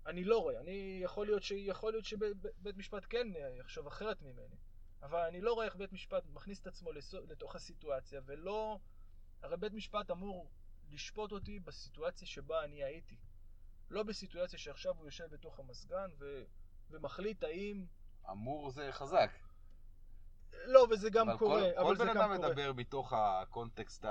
אני 0.05 0.23
לא 0.23 0.37
רואה, 0.37 0.59
אני 0.59 0.99
יכול 1.03 1.25
להיות, 1.25 1.43
ש... 1.43 1.51
יכול 1.51 1.91
להיות 1.91 2.05
שבית 2.05 2.77
משפט 2.77 3.05
כן 3.09 3.27
יחשוב 3.59 3.87
אחרת 3.87 4.21
ממני. 4.21 4.55
אבל 5.01 5.19
אני 5.19 5.41
לא 5.41 5.53
רואה 5.53 5.65
איך 5.65 5.75
בית 5.75 5.93
משפט 5.93 6.23
מכניס 6.25 6.61
את 6.61 6.67
עצמו 6.67 6.91
לתוך 7.27 7.55
הסיטואציה, 7.55 8.21
ולא... 8.25 8.79
הרי 9.41 9.57
בית 9.57 9.73
משפט 9.73 10.11
אמור 10.11 10.51
לשפוט 10.89 11.31
אותי 11.31 11.59
בסיטואציה 11.59 12.27
שבה 12.27 12.63
אני 12.63 12.83
הייתי. 12.83 13.17
לא 13.89 14.03
בסיטואציה 14.03 14.59
שעכשיו 14.59 14.93
הוא 14.97 15.05
יושב 15.05 15.25
בתוך 15.31 15.59
המזגן 15.59 16.09
ו... 16.19 16.43
ומחליט 16.89 17.43
האם... 17.43 17.85
אמור 18.29 18.69
זה 18.69 18.91
חזק. 18.91 19.31
לא, 20.65 20.87
וזה 20.89 21.09
גם 21.09 21.29
אבל 21.29 21.37
קורה, 21.37 21.61
כל, 21.61 21.79
אבל 21.79 21.97
כל 21.97 22.03
בן 22.03 22.09
אדם 22.09 22.35
קורה. 22.35 22.49
מדבר 22.49 22.73
מתוך 22.73 23.13
הקונטקסט 23.13 24.05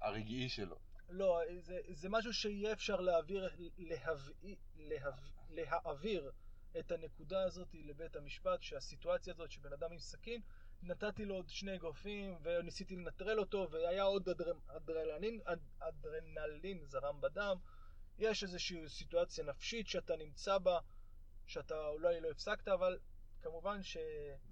הרגעי 0.00 0.48
שלו. 0.48 0.76
לא, 1.08 1.40
זה, 1.58 1.78
זה 1.90 2.08
משהו 2.08 2.32
שיהיה 2.32 2.72
אפשר 2.72 3.00
להעביר, 3.00 3.50
להביא, 3.78 4.56
להב, 4.76 5.14
להעביר 5.50 6.30
את 6.78 6.92
הנקודה 6.92 7.42
הזאת 7.42 7.68
לבית 7.74 8.16
המשפט, 8.16 8.62
שהסיטואציה 8.62 9.32
הזאת 9.32 9.50
שבן 9.50 9.72
אדם 9.72 9.92
עם 9.92 9.98
סכין, 9.98 10.40
נתתי 10.82 11.24
לו 11.24 11.34
עוד 11.34 11.48
שני 11.48 11.74
אגרופים 11.74 12.38
וניסיתי 12.42 12.96
לנטרל 12.96 13.38
אותו 13.38 13.68
והיה 13.70 14.02
עוד 14.02 14.28
אדר, 14.28 14.52
אדרנלין, 14.66 15.40
אד, 15.44 15.58
אדרנלין 15.78 16.84
זרם 16.84 17.20
בדם. 17.20 17.56
יש 18.20 18.42
איזושהי 18.42 18.88
סיטואציה 18.88 19.44
נפשית 19.44 19.88
שאתה 19.88 20.16
נמצא 20.16 20.58
בה, 20.58 20.78
שאתה 21.46 21.86
אולי 21.88 22.20
לא 22.20 22.30
הפסקת, 22.30 22.68
אבל 22.68 22.98
כמובן 23.42 23.80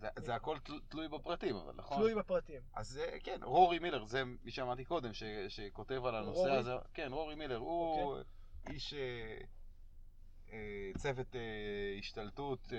זה, 0.01 0.09
זה 0.19 0.35
הכל 0.35 0.59
תל, 0.59 0.81
תלוי 0.89 1.09
בפרטים, 1.09 1.57
אבל 1.57 1.73
נכון? 1.77 1.97
שתלוי 1.97 2.15
בפרטים. 2.15 2.63
אז 2.75 3.01
כן, 3.23 3.41
רורי 3.43 3.79
מילר, 3.79 4.05
זה 4.05 4.23
מי 4.25 4.51
שאמרתי 4.51 4.85
קודם, 4.85 5.13
ש, 5.13 5.23
שכותב 5.49 6.05
על 6.05 6.15
הנושא 6.15 6.39
רורי? 6.39 6.57
הזה. 6.57 6.73
כן, 6.95 7.13
רורי 7.13 7.35
מילר, 7.35 7.57
הוא 7.57 8.17
איש 8.69 8.95
אה, 8.95 9.39
אה, 10.53 10.91
צוות 10.99 11.37
אה, 11.37 11.41
השתלטות 11.99 12.73
אה, 12.73 12.79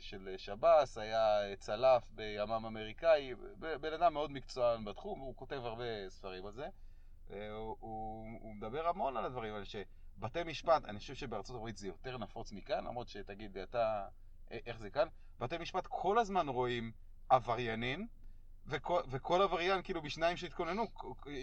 של 0.00 0.34
שב"ס, 0.36 0.98
היה 0.98 1.50
אה, 1.50 1.56
צלף 1.56 2.10
בימ"מ 2.10 2.66
אמריקאי, 2.66 3.34
בן 3.80 3.92
אדם 3.92 4.14
מאוד 4.14 4.30
מקצוען 4.30 4.84
בתחום, 4.84 5.20
הוא 5.20 5.36
כותב 5.36 5.60
הרבה 5.64 6.08
ספרים 6.08 6.46
על 6.46 6.52
זה. 6.52 6.68
אה, 7.30 7.50
הוא, 7.50 7.76
הוא, 7.80 8.38
הוא 8.40 8.54
מדבר 8.54 8.88
המון 8.88 9.16
על 9.16 9.24
הדברים 9.24 9.54
האלה, 9.54 9.64
שבתי 9.64 10.42
משפט, 10.42 10.84
אני 10.84 10.98
חושב 10.98 11.14
שבארצות 11.14 11.56
הברית 11.56 11.76
זה 11.76 11.86
יותר 11.86 12.18
נפוץ 12.18 12.52
מכאן, 12.52 12.84
למרות 12.84 13.08
שתגיד, 13.08 13.58
אתה, 13.58 14.06
אה, 14.52 14.58
איך 14.66 14.78
זה 14.78 14.90
כאן? 14.90 15.08
בתי 15.40 15.58
משפט 15.58 15.86
כל 15.86 16.18
הזמן 16.18 16.48
רואים 16.48 16.92
עבריינים, 17.28 18.06
וכל, 18.66 19.00
וכל 19.10 19.42
עבריין, 19.42 19.82
כאילו, 19.82 20.02
בשניים 20.02 20.36
שהתכוננו, 20.36 20.86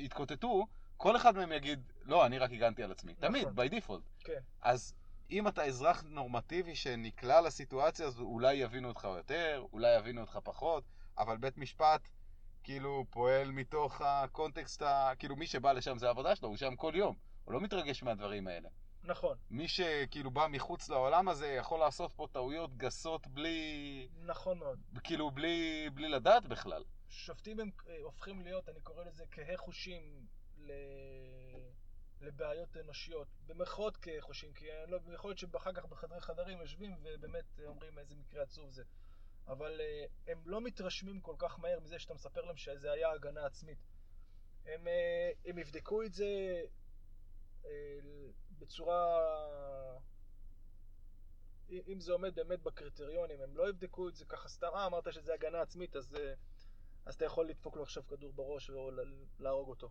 התקוטטו, 0.04 0.68
כל 0.98 1.16
אחד 1.16 1.36
מהם 1.36 1.52
יגיד, 1.52 1.92
לא, 2.02 2.26
אני 2.26 2.40
רק 2.40 2.52
הגנתי 2.52 2.84
על 2.84 2.92
עצמי. 2.92 3.14
נכון. 3.18 3.28
תמיד, 3.28 3.48
by 3.48 3.74
default. 3.74 4.24
כן. 4.24 4.40
אז 4.62 4.96
אם 5.32 5.48
אתה 5.48 5.64
אזרח 5.64 6.04
נורמטיבי 6.08 6.76
שנקלע 6.76 7.42
לסיטואציה 7.42 8.08
הזו, 8.08 8.24
אולי 8.24 8.54
יבינו 8.54 8.88
אותך 8.88 9.04
יותר, 9.04 9.66
אולי 9.74 9.98
יבינו 9.98 10.22
אותך 10.22 10.40
פחות, 10.44 10.84
אבל 11.18 11.38
בית 11.38 11.58
משפט 11.58 12.10
כאילו 12.64 13.06
פועל 13.10 13.52
מתוך 13.52 14.02
הקונטקסט, 14.02 14.82
ה... 14.82 15.12
כאילו 15.20 15.36
מי 15.36 15.48
שבא 15.48 15.72
לשם 15.72 15.98
זה 15.98 16.08
העבודה 16.08 16.36
שלו, 16.36 16.48
הוא 16.48 16.58
שם 16.58 16.76
כל 16.76 16.94
יום, 16.96 17.16
הוא 17.46 17.54
לא 17.54 17.62
מתרגש 17.62 18.04
מהדברים 18.04 18.48
האלה. 18.48 18.70
נכון, 19.04 19.38
מי 19.50 19.68
שכאילו 19.68 20.32
בא 20.32 20.48
מחוץ 20.50 20.90
לעולם 20.90 21.30
הזה 21.30 21.48
יכול 21.48 21.80
לעשות 21.80 22.14
פה 22.14 22.28
טעויות 22.32 22.78
גסות 22.78 23.28
בלי, 23.28 24.08
נכון 24.26 24.60
מאוד. 24.60 24.80
כאילו 25.04 25.32
בלי, 25.32 25.90
בלי 25.94 26.10
לדעת 26.10 26.48
בכלל. 26.48 26.84
שופטים 27.10 27.60
הם 27.60 27.70
אה, 27.88 27.98
הופכים 28.04 28.42
להיות, 28.42 28.70
אני 28.70 28.82
קורא 28.82 29.04
לזה 29.04 29.24
כהי 29.32 29.58
חושים 29.58 30.28
ל... 30.58 30.72
לבעיות 32.22 32.78
אנושיות. 32.78 33.28
במרכאות 33.48 33.98
כהי 33.98 34.22
חושים, 34.22 34.54
כי 34.54 34.66
לא, 34.88 35.00
יכול 35.14 35.30
להיות 35.30 35.38
שאחר 35.38 35.74
כך 35.74 35.86
בחדרי 35.86 36.22
חדרים 36.22 36.62
יושבים 36.62 36.96
ובאמת 37.04 37.60
אומרים 37.66 38.00
איזה 38.00 38.16
מקרה 38.16 38.44
עצוב 38.44 38.72
זה. 38.72 38.84
אבל 39.48 39.82
אה, 39.82 40.06
הם 40.28 40.42
לא 40.46 40.62
מתרשמים 40.62 41.22
כל 41.22 41.36
כך 41.38 41.60
מהר 41.60 41.80
מזה 41.80 42.00
שאתה 42.00 42.14
מספר 42.14 42.42
להם 42.42 42.58
שזה 42.58 42.92
היה 42.92 43.12
הגנה 43.12 43.46
עצמית. 43.46 43.80
הם, 44.66 44.88
אה, 44.88 45.32
הם 45.46 45.58
יבדקו 45.58 46.04
את 46.04 46.14
זה 46.14 46.62
אה, 47.66 48.00
בצורה... 48.60 49.20
אם 51.88 52.00
זה 52.00 52.14
עומד 52.14 52.36
באמת 52.36 52.64
בקריטריונים, 52.64 53.42
הם 53.42 53.58
לא 53.58 53.70
יבדקו 53.70 54.10
את 54.10 54.16
זה 54.16 54.26
ככה 54.26 54.50
סתם, 54.50 54.68
אה, 54.76 54.86
אמרת 54.86 55.14
שזה 55.14 55.34
הגנה 55.34 55.62
עצמית, 55.62 55.96
אז, 55.96 56.16
אה, 56.16 56.34
אז 57.06 57.16
אתה 57.16 57.26
יכול 57.26 57.50
לדפוק 57.50 57.76
לו 57.76 57.84
עכשיו 57.84 58.08
כדור 58.08 58.34
בראש 58.34 58.70
או 58.70 58.92
להרוג 59.40 59.70
אותו. 59.70 59.90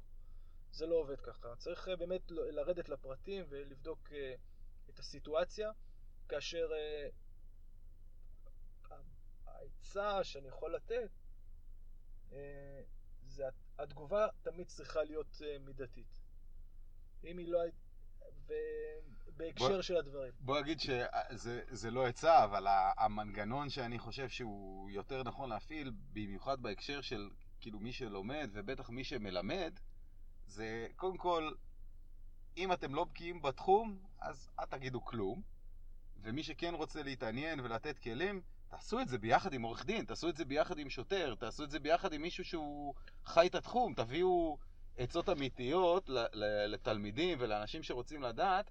זה 0.70 0.86
לא 0.86 0.94
עובד 0.94 1.20
ככה. 1.20 1.56
צריך 1.56 1.88
אה, 1.88 1.96
באמת 1.96 2.30
לרדת 2.30 2.88
לפרטים 2.88 3.44
ולבדוק 3.48 4.12
אה, 4.12 4.34
את 4.90 4.98
הסיטואציה, 4.98 5.70
כאשר 6.28 6.68
העצה 9.62 10.24
שאני 10.24 10.48
יכול 10.48 10.74
לתת, 10.74 11.10
אה, 12.32 12.80
זה 13.26 13.48
הת- 13.48 13.54
התגובה 13.78 14.26
תמיד 14.42 14.66
צריכה 14.66 15.02
להיות 15.04 15.42
אה, 15.44 15.56
מידתית. 15.58 16.20
אם 17.24 17.38
היא 17.38 17.48
לא. 17.48 17.58
ובהקשר 19.28 19.68
בוא- 19.68 19.82
של 19.82 19.96
הדברים. 19.96 20.32
בוא 20.40 20.60
נגיד 20.60 20.80
שזה 20.80 21.62
זה 21.70 21.90
לא 21.90 22.06
עצה, 22.06 22.44
אבל 22.44 22.66
המנגנון 22.96 23.70
שאני 23.70 23.98
חושב 23.98 24.28
שהוא 24.28 24.90
יותר 24.90 25.22
נכון 25.22 25.48
להפעיל, 25.50 25.90
במיוחד 26.12 26.62
בהקשר 26.62 27.00
של 27.00 27.30
כאילו 27.60 27.80
מי 27.80 27.92
שלומד, 27.92 28.50
ובטח 28.52 28.90
מי 28.90 29.04
שמלמד, 29.04 29.72
זה 30.46 30.88
קודם 30.96 31.16
כל, 31.16 31.52
אם 32.56 32.72
אתם 32.72 32.94
לא 32.94 33.04
בקיאים 33.04 33.42
בתחום, 33.42 33.98
אז 34.20 34.50
אל 34.58 34.64
תגידו 34.66 35.04
כלום, 35.04 35.42
ומי 36.22 36.42
שכן 36.42 36.74
רוצה 36.74 37.02
להתעניין 37.02 37.60
ולתת 37.60 37.98
כלים, 37.98 38.42
תעשו 38.72 39.00
את 39.00 39.08
זה 39.08 39.18
ביחד 39.18 39.52
עם 39.52 39.62
עורך 39.62 39.86
דין, 39.86 40.04
תעשו 40.04 40.28
את 40.28 40.36
זה 40.36 40.44
ביחד 40.44 40.78
עם 40.78 40.90
שוטר, 40.90 41.34
תעשו 41.34 41.64
את 41.64 41.70
זה 41.70 41.78
ביחד 41.78 42.12
עם 42.12 42.22
מישהו 42.22 42.44
שהוא 42.44 42.94
חי 43.24 43.46
את 43.46 43.54
התחום, 43.54 43.94
תביאו 43.94 44.58
עצות 44.96 45.28
אמיתיות 45.28 46.08
לתלמידים 46.66 47.38
ולאנשים 47.40 47.82
שרוצים 47.82 48.22
לדעת. 48.22 48.70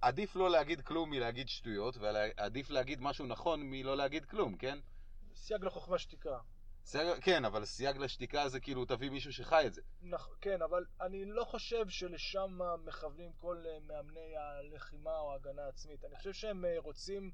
עדיף 0.00 0.36
לא 0.36 0.50
להגיד 0.50 0.80
כלום 0.80 1.10
מלהגיד 1.10 1.48
שטויות, 1.48 1.96
ועדיף 1.96 2.70
להגיד 2.70 3.00
משהו 3.00 3.26
נכון 3.26 3.60
מלא 3.62 3.96
להגיד 3.96 4.24
כלום, 4.24 4.56
כן? 4.56 4.78
סייג 5.34 5.64
לחוכמה 5.64 5.98
שתיקה. 5.98 6.38
סייג, 6.84 7.20
כן, 7.20 7.44
אבל 7.44 7.64
סייג 7.64 7.96
לשתיקה 7.96 8.48
זה 8.48 8.60
כאילו 8.60 8.84
תביא 8.84 9.10
מישהו 9.10 9.32
שחי 9.32 9.66
את 9.66 9.74
זה. 9.74 9.82
נכ... 10.02 10.28
כן, 10.40 10.62
אבל 10.62 10.84
אני 11.00 11.24
לא 11.24 11.44
חושב 11.44 11.88
שלשם 11.88 12.58
מכוונים 12.84 13.32
כל 13.38 13.64
אה, 13.66 13.78
מאמני 13.86 14.36
הלחימה 14.36 15.18
או 15.18 15.32
ההגנה 15.32 15.62
העצמית. 15.62 16.04
אני 16.04 16.16
חושב 16.16 16.32
שהם 16.32 16.64
אה, 16.64 16.74
רוצים 16.78 17.32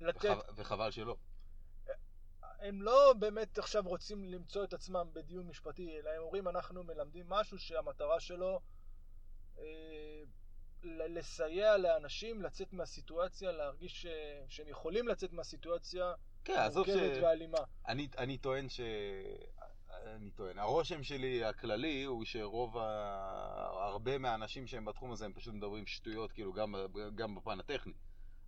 לתת... 0.00 0.24
וחב, 0.24 0.38
וחבל 0.56 0.90
שלא. 0.90 1.16
הם 2.58 2.82
לא 2.82 3.14
באמת 3.18 3.58
עכשיו 3.58 3.82
רוצים 3.86 4.24
למצוא 4.24 4.64
את 4.64 4.72
עצמם 4.72 5.06
בדיון 5.12 5.46
משפטי, 5.46 5.96
אלא 5.98 6.10
הם 6.10 6.22
אומרים 6.22 6.48
אנחנו 6.48 6.84
מלמדים 6.84 7.28
משהו 7.28 7.58
שהמטרה 7.58 8.20
שלו 8.20 8.60
אה, 9.58 9.64
לסייע 10.84 11.76
לאנשים 11.76 12.42
לצאת 12.42 12.72
מהסיטואציה, 12.72 13.52
להרגיש 13.52 14.02
ש... 14.02 14.06
שהם 14.48 14.68
יכולים 14.68 15.08
לצאת 15.08 15.32
מהסיטואציה 15.32 16.12
כן, 16.44 16.58
עזוב 16.58 16.86
ש... 16.86 16.88
מורכבת 16.88 17.22
ואלימה. 17.22 17.58
אני, 17.88 18.08
אני 18.18 18.38
טוען 18.38 18.68
ש... 18.68 18.80
אני 20.06 20.30
טוען, 20.30 20.58
הרושם 20.58 21.02
שלי 21.02 21.44
הכללי 21.44 22.04
הוא 22.04 22.24
שרוב 22.24 22.78
ה... 22.78 22.84
הרבה 23.88 24.18
מהאנשים 24.18 24.66
שהם 24.66 24.84
בתחום 24.84 25.12
הזה 25.12 25.24
הם 25.24 25.32
פשוט 25.32 25.54
מדברים 25.54 25.86
שטויות, 25.86 26.32
כאילו 26.32 26.52
גם, 26.52 26.74
גם 27.14 27.34
בפן 27.34 27.60
הטכני. 27.60 27.92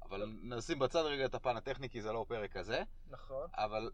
אבל 0.08 0.26
נשים 0.42 0.78
בצד 0.78 1.00
רגע 1.00 1.24
את 1.24 1.34
הפן 1.34 1.56
הטכני 1.56 1.88
כי 1.90 2.02
זה 2.02 2.12
לא 2.12 2.24
פרק 2.28 2.52
כזה, 2.52 2.82
נכון. 3.10 3.48
אבל, 3.54 3.90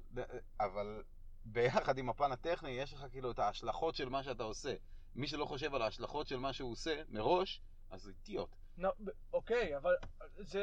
אבל 0.60 1.02
ביחד 1.44 1.98
עם 1.98 2.08
הפן 2.08 2.32
הטכני 2.32 2.70
יש 2.70 2.94
לך 2.94 3.04
כאילו 3.10 3.30
את 3.30 3.38
ההשלכות 3.38 3.94
של 3.94 4.08
מה 4.08 4.22
שאתה 4.22 4.42
עושה. 4.42 4.74
מי 5.14 5.26
שלא 5.26 5.44
חושב 5.44 5.74
על 5.74 5.82
ההשלכות 5.82 6.26
של 6.26 6.36
מה 6.36 6.52
שהוא 6.52 6.72
עושה 6.72 7.02
מראש, 7.08 7.62
אז 7.90 8.06
הוא 8.06 8.14
אידיוט. 8.18 8.50
ב- 8.78 9.10
אוקיי, 9.32 9.76
אבל 9.76 9.94
זה... 10.38 10.62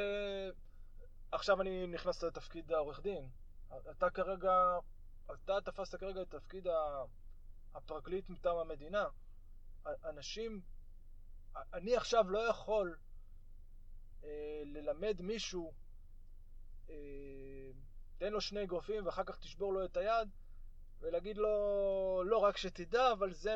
עכשיו 1.32 1.62
אני 1.62 1.88
נכנס 1.88 2.24
לתפקיד 2.24 2.72
העורך 2.72 3.00
דין. 3.00 3.30
אתה 3.92 4.10
כרגע, 4.10 4.78
אתה 5.34 5.54
תפסת 5.66 6.00
כרגע 6.00 6.22
את 6.22 6.30
תפקיד 6.30 6.68
הפרקליט 7.76 8.30
מטעם 8.30 8.58
המדינה. 8.58 9.06
אנשים, 10.06 10.62
אני 11.74 11.96
עכשיו 11.96 12.30
לא 12.30 12.40
יכול 12.40 12.98
ללמד 14.66 15.22
מישהו, 15.22 15.74
אה, 16.90 16.96
תן 18.18 18.34
לו 18.34 18.42
שני 18.42 18.64
אגרופים 18.64 19.06
ואחר 19.06 19.24
כך 19.24 19.38
תשבור 19.38 19.74
לו 19.74 19.86
את 19.86 19.98
היד, 19.98 20.30
ולהגיד 21.00 21.38
לו, 21.38 21.50
לא 22.26 22.38
רק 22.38 22.58
שתדע, 22.58 23.12
אבל 23.12 23.34
זה 23.34 23.56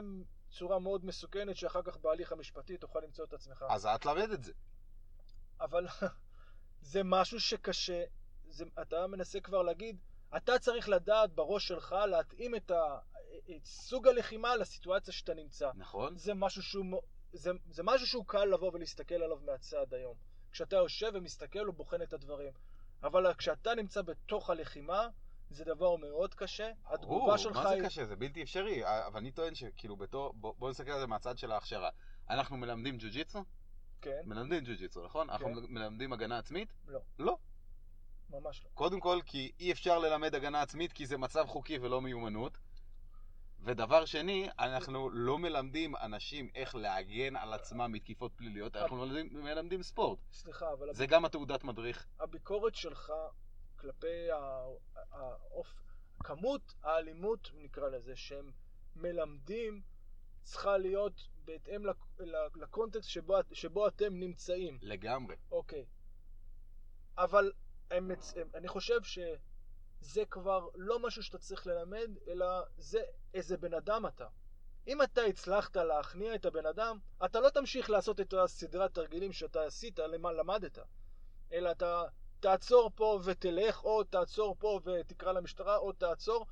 צורה 0.49 0.79
מאוד 0.79 1.05
מסוכנת 1.05 1.55
שאחר 1.55 1.81
כך 1.81 1.97
בהליך 1.97 2.31
המשפטי 2.31 2.77
תוכל 2.77 2.99
למצוא 2.99 3.25
את 3.25 3.33
עצמך. 3.33 3.65
אז 3.69 3.85
את 3.85 4.05
למד 4.05 4.29
את 4.29 4.43
זה. 4.43 4.53
אבל 5.61 5.87
זה 6.91 7.01
משהו 7.03 7.39
שקשה, 7.39 8.03
זה, 8.49 8.65
אתה 8.81 9.07
מנסה 9.07 9.39
כבר 9.39 9.61
להגיד, 9.61 9.97
אתה 10.37 10.59
צריך 10.59 10.89
לדעת 10.89 11.33
בראש 11.33 11.67
שלך 11.67 11.95
להתאים 12.09 12.55
את, 12.55 12.71
ה, 12.71 12.99
את 13.55 13.65
סוג 13.65 14.07
הלחימה 14.07 14.55
לסיטואציה 14.55 15.13
שאתה 15.13 15.33
נמצא. 15.33 15.71
נכון? 15.75 16.17
זה 16.17 16.33
משהו 16.33 16.63
שהוא, 16.63 17.01
זה, 17.33 17.51
זה 17.69 17.83
משהו 17.83 18.07
שהוא 18.07 18.25
קל 18.27 18.45
לבוא 18.45 18.71
ולהסתכל 18.73 19.15
עליו 19.15 19.37
מהצד 19.45 19.93
היום. 19.93 20.15
כשאתה 20.53 20.75
יושב 20.75 21.11
ומסתכל 21.13 21.69
ובוחן 21.69 22.01
את 22.01 22.13
הדברים. 22.13 22.51
אבל 23.03 23.33
כשאתה 23.33 23.75
נמצא 23.75 24.01
בתוך 24.01 24.49
הלחימה, 24.49 25.07
זה 25.49 25.65
דבר 25.65 25.95
מאוד 25.95 26.33
קשה. 26.33 26.71
התגובה 26.85 27.37
שלך 27.37 27.55
מה 27.55 27.63
זה 27.63 27.69
היא... 27.69 27.83
קשה? 27.83 28.05
זה 28.05 28.15
בלתי 28.15 28.43
אפשרי. 28.43 29.07
אבל 29.07 29.19
אני 29.19 29.31
טוען 29.31 29.55
שכאילו 29.55 29.95
בתור, 29.95 30.33
בוא, 30.33 30.53
בוא 30.57 30.69
נסתכל 30.69 30.91
על 30.91 30.99
זה 30.99 31.07
מהצד 31.07 31.37
של 31.37 31.51
ההכשרה. 31.51 31.89
אנחנו 32.29 32.57
מלמדים 32.57 32.97
ג'ו-ג'יצו? 32.97 33.43
כן, 34.01 34.21
מלמדים 34.25 34.63
ג'ו-ג'יצו, 34.63 35.05
נכון? 35.05 35.29
אנחנו 35.29 35.47
כן. 35.55 35.73
מלמדים 35.73 36.13
הגנה 36.13 36.37
עצמית? 36.37 36.73
לא, 36.87 36.99
לא. 37.19 37.37
ממש 38.29 38.63
לא. 38.63 38.69
קודם 38.73 38.99
כל, 38.99 39.19
כי 39.25 39.51
אי 39.59 39.71
אפשר 39.71 39.99
ללמד 39.99 40.35
הגנה 40.35 40.61
עצמית 40.61 40.93
כי 40.93 41.05
זה 41.05 41.17
מצב 41.17 41.45
חוקי 41.47 41.77
ולא 41.77 42.01
מיומנות. 42.01 42.57
ודבר 43.65 44.05
שני, 44.05 44.49
אנחנו 44.59 45.09
לא 45.09 45.37
מלמדים 45.37 45.95
אנשים 45.95 46.49
איך 46.55 46.75
להגן 46.75 47.35
על 47.35 47.53
עצמם 47.53 47.91
מתקיפות 47.91 48.31
פליליות, 48.35 48.75
אנחנו 48.75 48.97
מלמדים, 48.97 49.43
מלמדים 49.43 49.83
ספורט. 49.83 50.19
סליחה, 50.31 50.73
אבל 50.73 50.93
זה 50.93 51.05
גם 51.05 51.25
התעודת 51.25 51.63
מדריך. 51.63 52.07
הביקורת 52.19 52.75
שלך 52.75 53.13
כלפי 53.75 54.27
האופ... 55.11 55.67
כמות 56.19 56.73
האלימות, 56.83 57.49
נקרא 57.53 57.89
לזה, 57.89 58.15
שהם 58.15 58.51
מלמדים, 58.95 59.81
צריכה 60.43 60.77
להיות 60.77 61.13
בהתאם 61.45 61.85
לק- 61.85 62.21
לקונטקסט 62.55 63.09
שבו, 63.09 63.39
את- 63.39 63.55
שבו 63.55 63.87
אתם 63.87 64.13
נמצאים. 64.19 64.77
לגמרי. 64.81 65.35
אוקיי. 65.51 65.85
אבל 67.17 67.51
הם, 67.91 68.07
מצ- 68.07 68.33
הם, 68.37 68.49
אני 68.55 68.67
חושב 68.67 68.99
שזה 69.03 70.25
כבר 70.29 70.67
לא 70.75 70.99
משהו 71.07 71.23
שאתה 71.23 71.37
צריך 71.37 71.67
ללמד, 71.67 72.09
אלא 72.27 72.45
זה 72.77 73.01
איזה 73.33 73.57
בן 73.57 73.73
אדם 73.73 74.05
אתה. 74.05 74.27
אם 74.87 75.01
אתה 75.01 75.21
הצלחת 75.21 75.77
להכניע 75.77 76.35
את 76.35 76.45
הבן 76.45 76.65
אדם, 76.65 76.97
אתה 77.25 77.39
לא 77.39 77.49
תמשיך 77.49 77.89
לעשות 77.89 78.19
את 78.21 78.33
הסדרת 78.33 78.93
תרגילים 78.93 79.33
שאתה 79.33 79.63
עשית, 79.63 79.99
למה 79.99 80.31
למדת. 80.31 80.79
אלא 81.53 81.71
אתה 81.71 82.03
תעצור 82.39 82.91
פה 82.95 83.19
ותלך, 83.23 83.83
או 83.83 84.03
תעצור 84.03 84.55
פה 84.59 84.79
ותקרא 84.83 85.31
למשטרה, 85.31 85.77
או 85.77 85.91
תעצור 85.91 86.45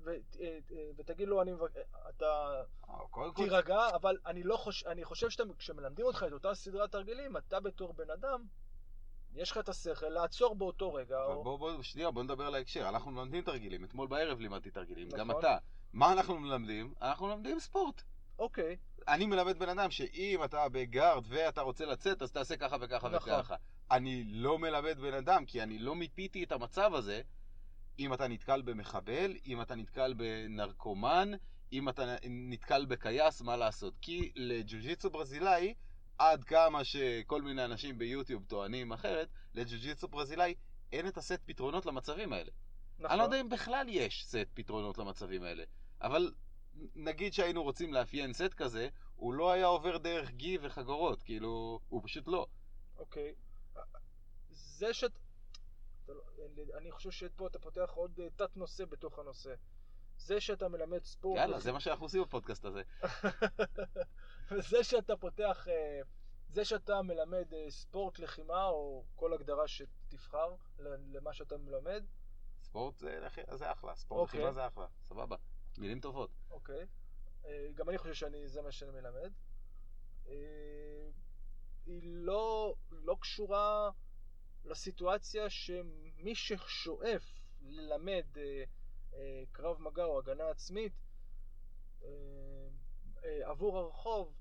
ו, 0.00 0.10
אה, 0.10 0.58
אה, 0.72 0.90
ותגיד 0.96 1.28
לו, 1.28 1.42
אני 1.42 1.52
מבק... 1.52 1.70
אתה 2.08 2.62
כל, 3.10 3.30
תירגע, 3.34 3.88
אבל 3.94 4.18
אני 4.26 4.42
לא 4.42 4.56
חושב, 4.56 4.88
אני 4.88 5.04
חושב 5.04 5.30
שכשמלמדים 5.30 6.06
אותך 6.06 6.24
את 6.28 6.32
אותה 6.32 6.54
סדרת 6.54 6.92
תרגילים, 6.92 7.36
אתה 7.36 7.60
בתור 7.60 7.92
בן 7.92 8.10
אדם, 8.10 8.44
יש 9.36 9.50
לך 9.50 9.58
את 9.58 9.68
השכל 9.68 10.08
לעצור 10.08 10.54
באותו 10.54 10.94
רגע. 10.94 11.16
אבל 11.16 11.34
או... 11.34 11.44
בוא, 11.44 11.58
בוא, 11.58 11.82
שנייה, 11.82 12.10
בוא 12.10 12.22
נדבר 12.22 12.46
על 12.46 12.54
ההקשר. 12.54 12.88
אנחנו 12.88 13.10
מלמדים 13.10 13.42
תרגילים. 13.42 13.84
אתמול 13.84 14.08
בערב 14.08 14.40
לימדתי 14.40 14.70
תרגילים, 14.70 15.08
גם 15.08 15.28
נכון. 15.28 15.40
אתה. 15.40 15.56
מה 15.92 16.12
אנחנו 16.12 16.38
מלמדים? 16.38 16.94
אנחנו 17.02 17.26
מלמדים 17.26 17.58
ספורט. 17.58 18.02
אוקיי, 18.38 18.76
אני 19.08 19.26
מלמד 19.26 19.58
בן 19.58 19.68
אדם 19.68 19.90
שאם 19.90 20.44
אתה 20.44 20.68
בגארד 20.68 21.24
ואתה 21.28 21.60
רוצה 21.60 21.86
לצאת, 21.86 22.22
אז 22.22 22.32
תעשה 22.32 22.56
ככה 22.56 22.76
וככה 22.80 23.08
נכון. 23.08 23.32
וככה. 23.32 23.56
אני 23.90 24.24
לא 24.26 24.58
מלמד 24.58 24.98
בן 24.98 25.14
אדם, 25.14 25.44
כי 25.44 25.62
אני 25.62 25.78
לא 25.78 25.94
מיפיתי 25.94 26.44
את 26.44 26.52
המצב 26.52 26.94
הזה. 26.94 27.20
אם 27.98 28.14
אתה 28.14 28.28
נתקל 28.28 28.62
במחבל, 28.62 29.36
אם 29.46 29.62
אתה 29.62 29.74
נתקל 29.74 30.14
בנרקומן, 30.14 31.30
אם 31.72 31.88
אתה 31.88 32.16
נתקל 32.24 32.86
בכייס, 32.86 33.42
מה 33.42 33.56
לעשות? 33.56 33.94
כי 34.00 34.32
לג'ו-ג'יצו 34.36 35.10
ברזילאי, 35.10 35.74
עד 36.18 36.44
כמה 36.44 36.84
שכל 36.84 37.42
מיני 37.42 37.64
אנשים 37.64 37.98
ביוטיוב 37.98 38.44
טוענים 38.44 38.92
אחרת, 38.92 39.28
לג'ו-ג'יצו 39.54 40.08
ברזילאי 40.08 40.54
אין 40.92 41.08
את 41.08 41.16
הסט 41.16 41.40
פתרונות 41.44 41.86
למצבים 41.86 42.32
האלה. 42.32 42.50
נכון. 42.98 43.10
אני 43.10 43.18
לא 43.18 43.24
יודע 43.24 43.40
אם 43.40 43.48
בכלל 43.48 43.86
יש 43.88 44.24
סט 44.26 44.48
פתרונות 44.54 44.98
למצבים 44.98 45.42
האלה, 45.42 45.64
אבל 46.00 46.32
נגיד 46.94 47.32
שהיינו 47.32 47.62
רוצים 47.62 47.94
לאפיין 47.94 48.32
סט 48.32 48.54
כזה, 48.54 48.88
הוא 49.14 49.34
לא 49.34 49.52
היה 49.52 49.66
עובר 49.66 49.98
דרך 49.98 50.30
גי 50.30 50.58
וחגורות, 50.62 51.22
כאילו, 51.22 51.80
הוא 51.88 52.00
פשוט 52.04 52.28
לא. 52.28 52.46
אוקיי. 52.96 53.34
זה 54.50 54.94
שאת... 54.94 55.12
לא- 56.08 56.22
אני 56.78 56.90
חושב 56.90 57.10
שפה 57.10 57.46
אתה 57.46 57.58
פותח 57.58 57.90
עוד 57.94 58.20
אה, 58.20 58.30
תת 58.36 58.56
נושא 58.56 58.84
בתוך 58.84 59.18
הנושא. 59.18 59.54
זה 60.16 60.40
שאתה 60.40 60.68
מלמד 60.68 61.04
ספורט... 61.04 61.38
יאללה, 61.38 61.60
זה 61.60 61.72
מה 61.72 61.80
שאנחנו 61.80 62.04
עושים 62.04 62.22
בפודקאסט 62.22 62.64
הזה. 62.64 62.82
וזה 64.50 64.84
שאתה 64.84 65.16
פותח... 65.16 65.68
אה, 65.68 66.00
זה 66.48 66.64
שאתה 66.64 67.02
מלמד 67.02 67.54
אה, 67.54 67.70
ספורט 67.70 68.18
לחימה, 68.18 68.66
או 68.66 69.04
כל 69.16 69.32
הגדרה 69.32 69.68
שתבחר 69.68 70.54
למה 70.78 71.32
שאתה 71.32 71.56
מלמד, 71.56 72.04
ספורט 72.62 72.98
זה, 72.98 73.28
זה 73.54 73.72
אחלה, 73.72 73.96
ספורט 73.96 74.20
אוקיי. 74.20 74.40
לחימה 74.40 74.52
זה 74.52 74.66
אחלה, 74.66 74.86
סבבה. 75.08 75.36
מילים 75.78 76.00
טובות. 76.00 76.30
אוקיי. 76.50 76.86
אה, 77.46 77.68
גם 77.74 77.88
אני 77.88 77.98
חושב 77.98 78.14
שאני, 78.14 78.48
זה 78.48 78.62
מה 78.62 78.72
שאני 78.72 78.90
מלמד. 78.90 79.32
היא 81.86 82.00
לא, 82.04 82.74
לא 82.90 83.16
קשורה 83.20 83.90
לסיטואציה 84.64 85.50
שמי 85.50 86.34
ששואף 86.34 87.24
ללמד 87.62 88.26
קרב 89.52 89.80
מגע 89.80 90.04
או 90.04 90.18
הגנה 90.18 90.48
עצמית 90.50 90.92
עבור 93.44 93.78
הרחוב, 93.78 94.34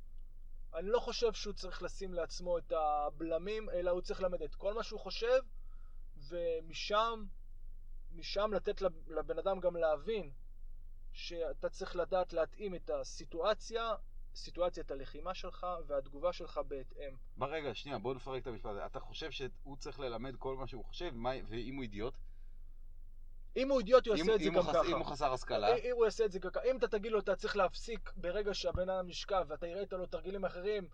אני 0.74 0.88
לא 0.90 1.00
חושב 1.00 1.34
שהוא 1.34 1.54
צריך 1.54 1.84
לשים 1.84 2.14
לעצמו 2.14 2.58
את 2.58 2.72
הבלמים, 2.72 3.70
אלא 3.70 3.92
הוא 3.92 4.02
צריך 4.02 4.22
ללמד 4.22 4.42
את 4.42 4.56
כל 4.56 4.74
מה 4.74 4.84
שהוא 4.84 5.00
חושב, 5.00 5.40
ומשם 6.30 7.24
משם 8.16 8.54
לתת 8.54 8.82
לב- 8.82 9.10
לבן 9.10 9.40
אדם 9.40 9.60
גם 9.60 9.76
להבין 9.76 10.32
שאתה 11.12 11.70
צריך 11.70 11.96
לדעת 11.96 12.34
להתאים 12.34 12.76
את 12.76 12.90
הסיטואציה, 12.90 13.94
סיטואציית 14.36 14.92
הלחימה 14.92 15.34
שלך 15.34 15.68
והתגובה 15.88 16.34
שלך 16.34 16.60
בהתאם. 16.68 17.16
ברגע, 17.38 17.74
שנייה, 17.76 18.00
בוא 18.00 18.14
נפרק 18.14 18.42
את 18.42 18.48
המשפט 18.48 18.70
הזה. 18.70 18.86
אתה 18.86 19.00
חושב 19.00 19.32
שהוא 19.32 19.78
צריך 19.78 20.00
ללמד 20.00 20.36
כל 20.36 20.56
מה 20.56 20.68
שהוא 20.68 20.86
חושב, 20.86 21.12
מה, 21.14 21.30
ואם 21.50 21.76
הוא 21.76 21.84
אידיוט? 21.84 22.14
אם 23.56 23.70
הוא 23.70 23.80
אידיוט, 23.80 24.08
הוא 24.08 24.16
יעשה 24.16 24.36
את 24.36 24.40
זה 24.40 24.50
גם 24.50 24.64
ככה. 24.64 24.82
אם 24.88 24.98
הוא 24.98 25.06
חסר 25.06 25.34
השכלה, 25.34 25.76
אם 25.76 25.92
הוא 25.96 26.06
יעשה 26.06 26.26
את 26.26 26.32
זה 26.32 26.40
ככה. 26.40 26.60
אם 26.72 26.78
אתה 26.78 26.88
תגיד 26.88 27.12
לו, 27.12 27.20
אתה 27.20 27.36
צריך 27.36 27.58
להפסיק 27.58 28.14
ברגע 28.16 28.54
שהבן 28.54 28.90
אדם 28.90 29.08
נשכב 29.08 29.46
ואתה 29.48 29.66
הראית 29.66 29.94
לו 29.94 30.06
תרגילים 30.06 30.46
אחרים, 30.46 30.88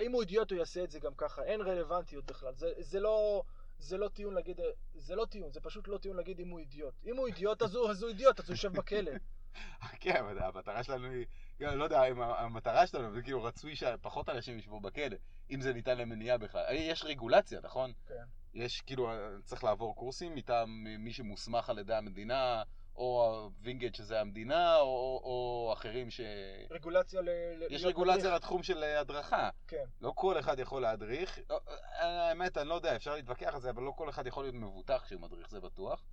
אם 0.00 0.12
הוא 0.12 0.20
אידיוט, 0.20 0.50
הוא 0.50 0.58
יעשה 0.58 0.84
את 0.84 0.90
זה 0.90 1.00
גם 1.00 1.14
ככה. 1.16 1.42
אין 1.42 1.60
רלוונטיות 1.60 2.24
בכלל. 2.24 2.54
זה, 2.54 2.72
זה 2.78 3.00
לא... 3.00 3.42
זה 3.78 3.98
לא 3.98 4.08
טיעון 4.08 4.34
להגיד, 4.34 4.60
זה 4.94 5.14
לא 5.14 5.24
טיעון, 5.24 5.52
זה 5.52 5.60
פשוט 5.60 5.88
לא 5.88 5.98
טיעון 5.98 6.16
להגיד 6.16 6.40
אם 6.40 6.48
הוא 6.48 6.58
אידיוט. 6.58 6.94
אם 7.06 7.16
הוא 7.16 7.26
אידיוט, 7.26 7.62
אז 7.62 7.74
הוא, 7.74 7.90
אז 7.90 8.02
הוא 8.02 8.08
אידיוט, 8.08 8.40
אז 8.40 8.48
הוא 8.48 8.54
יושב 8.54 8.72
בכלא. 8.72 9.10
כן, 10.00 10.16
אבל 10.16 10.38
המטרה 10.38 10.82
שלנו 10.82 11.10
היא, 11.10 11.26
גם, 11.60 11.78
לא 11.78 11.84
יודע, 11.84 12.04
אם 12.04 12.20
המטרה 12.20 12.86
שלנו, 12.86 13.14
זה 13.14 13.22
כאילו 13.22 13.42
רצוי 13.42 13.76
שפחות 13.76 14.28
אנשים 14.28 14.58
ישבו 14.58 14.80
בכלא, 14.80 15.16
אם 15.50 15.60
זה 15.60 15.72
ניתן 15.72 15.98
למניעה 15.98 16.38
בכלל. 16.38 16.64
יש 16.70 17.04
רגולציה, 17.04 17.60
נכון? 17.60 17.92
כן. 18.06 18.24
יש 18.54 18.80
כאילו, 18.80 19.10
צריך 19.44 19.64
לעבור 19.64 19.96
קורסים 19.96 20.34
מטעם 20.34 20.84
מי 20.98 21.12
שמוסמך 21.12 21.70
על 21.70 21.78
ידי 21.78 21.94
המדינה, 21.94 22.62
או 22.96 23.24
הווינגייט 23.44 23.94
שזה 23.94 24.20
המדינה, 24.20 24.76
או, 24.76 24.82
או, 24.84 25.20
או 25.24 25.72
אחרים 25.72 26.10
ש... 26.10 26.20
רגולציה 26.70 27.20
ל... 27.20 27.28
יש 27.70 27.84
רגולציה 27.84 28.16
מדריך. 28.24 28.34
לתחום 28.34 28.62
של 28.62 28.82
אה, 28.84 29.00
הדרכה. 29.00 29.50
כן. 29.68 29.84
לא 30.00 30.12
כל 30.16 30.38
אחד 30.38 30.58
יכול 30.58 30.82
להדריך. 30.82 31.38
אה, 31.50 31.56
האמת, 32.28 32.58
אני 32.58 32.68
לא 32.68 32.74
יודע, 32.74 32.96
אפשר 32.96 33.14
להתווכח 33.14 33.54
על 33.54 33.60
זה, 33.60 33.70
אבל 33.70 33.82
לא 33.82 33.92
כל 33.96 34.08
אחד 34.10 34.26
יכול 34.26 34.44
להיות 34.44 34.54
מבוטח 34.54 35.02
כשהוא 35.06 35.20
מדריך, 35.20 35.50
זה 35.50 35.60
בטוח. 35.60 36.04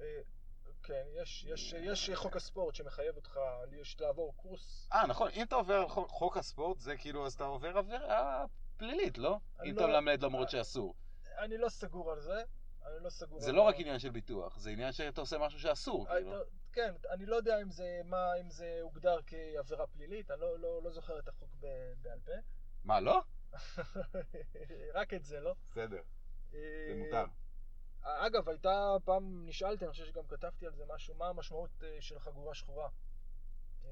אה, 0.00 0.04
כן, 0.82 1.02
יש, 1.22 1.44
יש, 1.48 1.72
יש 1.72 2.10
חוק 2.14 2.36
הספורט 2.36 2.74
שמחייב 2.74 3.16
אותך 3.16 3.38
יש 3.80 4.00
לעבור 4.00 4.34
קורס. 4.36 4.88
אה, 4.92 5.06
נכון, 5.06 5.30
אם 5.36 5.42
אתה 5.42 5.54
עובר 5.54 5.88
חוק- 5.88 6.36
הספורט, 6.36 6.78
זה 6.78 6.96
כאילו, 6.96 7.26
אז 7.26 7.34
אתה 7.34 7.44
עובר 7.44 7.78
עבירה 7.78 8.44
פלילית, 8.76 9.18
לא? 9.18 9.36
אם 9.64 9.74
לא- 9.74 9.80
אתה 9.80 9.86
מלמד 9.86 10.22
למרות 10.22 10.50
שאסור. 10.50 10.94
אני 11.38 11.58
לא 11.58 11.68
סגור 11.68 12.12
על 12.12 12.20
זה. 12.20 12.42
אני 12.86 13.04
לא 13.04 13.10
סגור 13.10 13.40
זה 13.40 13.50
על 13.50 13.56
לא 13.56 13.62
רק 13.62 13.74
עניין 13.78 13.98
של 13.98 14.10
ביטוח, 14.10 14.58
זה 14.58 14.70
עניין 14.70 14.92
שאתה 14.92 15.20
עושה 15.20 15.38
משהו 15.38 15.60
שאסור, 15.60 16.08
אה, 16.08 16.14
כאילו. 16.14 16.32
כן, 16.72 16.94
אני 17.10 17.26
לא 17.26 17.36
יודע 17.36 17.62
אם 17.62 17.70
זה, 17.70 18.00
מה, 18.04 18.34
אם 18.40 18.50
זה 18.50 18.78
הוגדר 18.82 19.18
כעבירה 19.26 19.86
פלילית, 19.86 20.30
אני 20.30 20.40
לא, 20.40 20.58
לא, 20.58 20.82
לא 20.82 20.90
זוכר 20.90 21.18
את 21.18 21.28
החוק 21.28 21.50
ב- 21.60 21.92
בעל 22.02 22.20
פה. 22.20 22.32
מה, 22.84 23.00
לא? 23.00 23.22
רק 24.94 25.14
את 25.14 25.24
זה, 25.24 25.40
לא? 25.40 25.54
בסדר, 25.70 26.02
זה 26.50 26.58
אה, 26.88 27.04
מותר. 27.04 27.24
אגב, 28.02 28.48
הייתה 28.48 28.94
פעם, 29.04 29.46
נשאלתי, 29.46 29.84
אני 29.84 29.92
חושב 29.92 30.06
שגם 30.06 30.26
כתבתי 30.26 30.66
על 30.66 30.74
זה 30.74 30.84
משהו, 30.94 31.14
מה 31.14 31.28
המשמעות 31.28 31.70
אה, 31.82 31.96
של 32.00 32.18
חגורה 32.18 32.54
שחורה? 32.54 32.88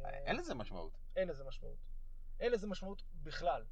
אין 0.05 0.37
לזה 0.37 0.55
משמעות. 0.55 0.99
אין 1.17 1.29
לזה 1.29 1.45
משמעות. 1.45 1.79
אין 2.41 2.53
לזה 2.53 2.67
משמעות 2.67 3.03
בכלל. 3.23 3.65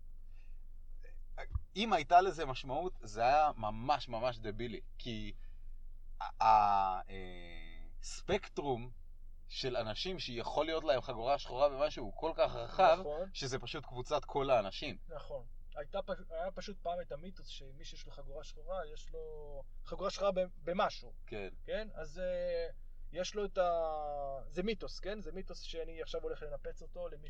אם 1.77 1.93
הייתה 1.93 2.21
לזה 2.21 2.47
משמעות, 2.47 2.93
זה 3.03 3.23
היה 3.23 3.51
ממש 3.57 4.09
ממש 4.09 4.39
דבילי. 4.39 4.81
כי 4.99 5.33
הספקטרום 8.01 8.91
של 9.49 9.77
אנשים 9.77 10.19
שיכול 10.19 10.67
להיות 10.67 10.85
להם 10.85 11.01
חגורה 11.01 11.39
שחורה 11.39 11.69
במשהו 11.69 12.05
הוא 12.05 12.13
כל 12.17 12.33
כך 12.37 12.55
רחב, 12.55 12.97
נכון, 13.01 13.31
שזה 13.33 13.59
פשוט 13.59 13.87
קבוצת 13.87 14.25
כל 14.25 14.51
האנשים. 14.51 14.97
נכון. 15.09 15.45
הייתה, 15.77 15.99
היה 16.31 16.51
פשוט 16.51 16.79
פעם 16.83 17.01
את 17.01 17.13
המיתוס 17.13 17.47
שמי 17.47 17.85
שיש 17.85 18.07
לו 18.07 18.13
חגורה 18.13 18.45
שחורה, 18.45 18.87
יש 18.95 19.09
לו 19.13 19.21
חגורה 19.85 20.11
שחורה 20.11 20.31
במשהו, 20.65 21.13
כן. 21.27 21.49
כן? 21.65 21.89
אז 21.95 22.19
אה, 22.19 22.69
יש 23.13 23.35
לו 23.35 23.45
את 23.45 23.59
ה... 23.59 23.71
זה 24.49 24.63
מיתוס, 24.63 25.01
כן? 25.01 25.21
זה 25.21 25.33
מיתוס 25.33 25.61
שאני 25.61 26.03
עכשיו 26.03 26.23
הולך 26.23 26.43
לנפץ 26.43 26.83
אותו 26.83 27.09
למי 27.09 27.29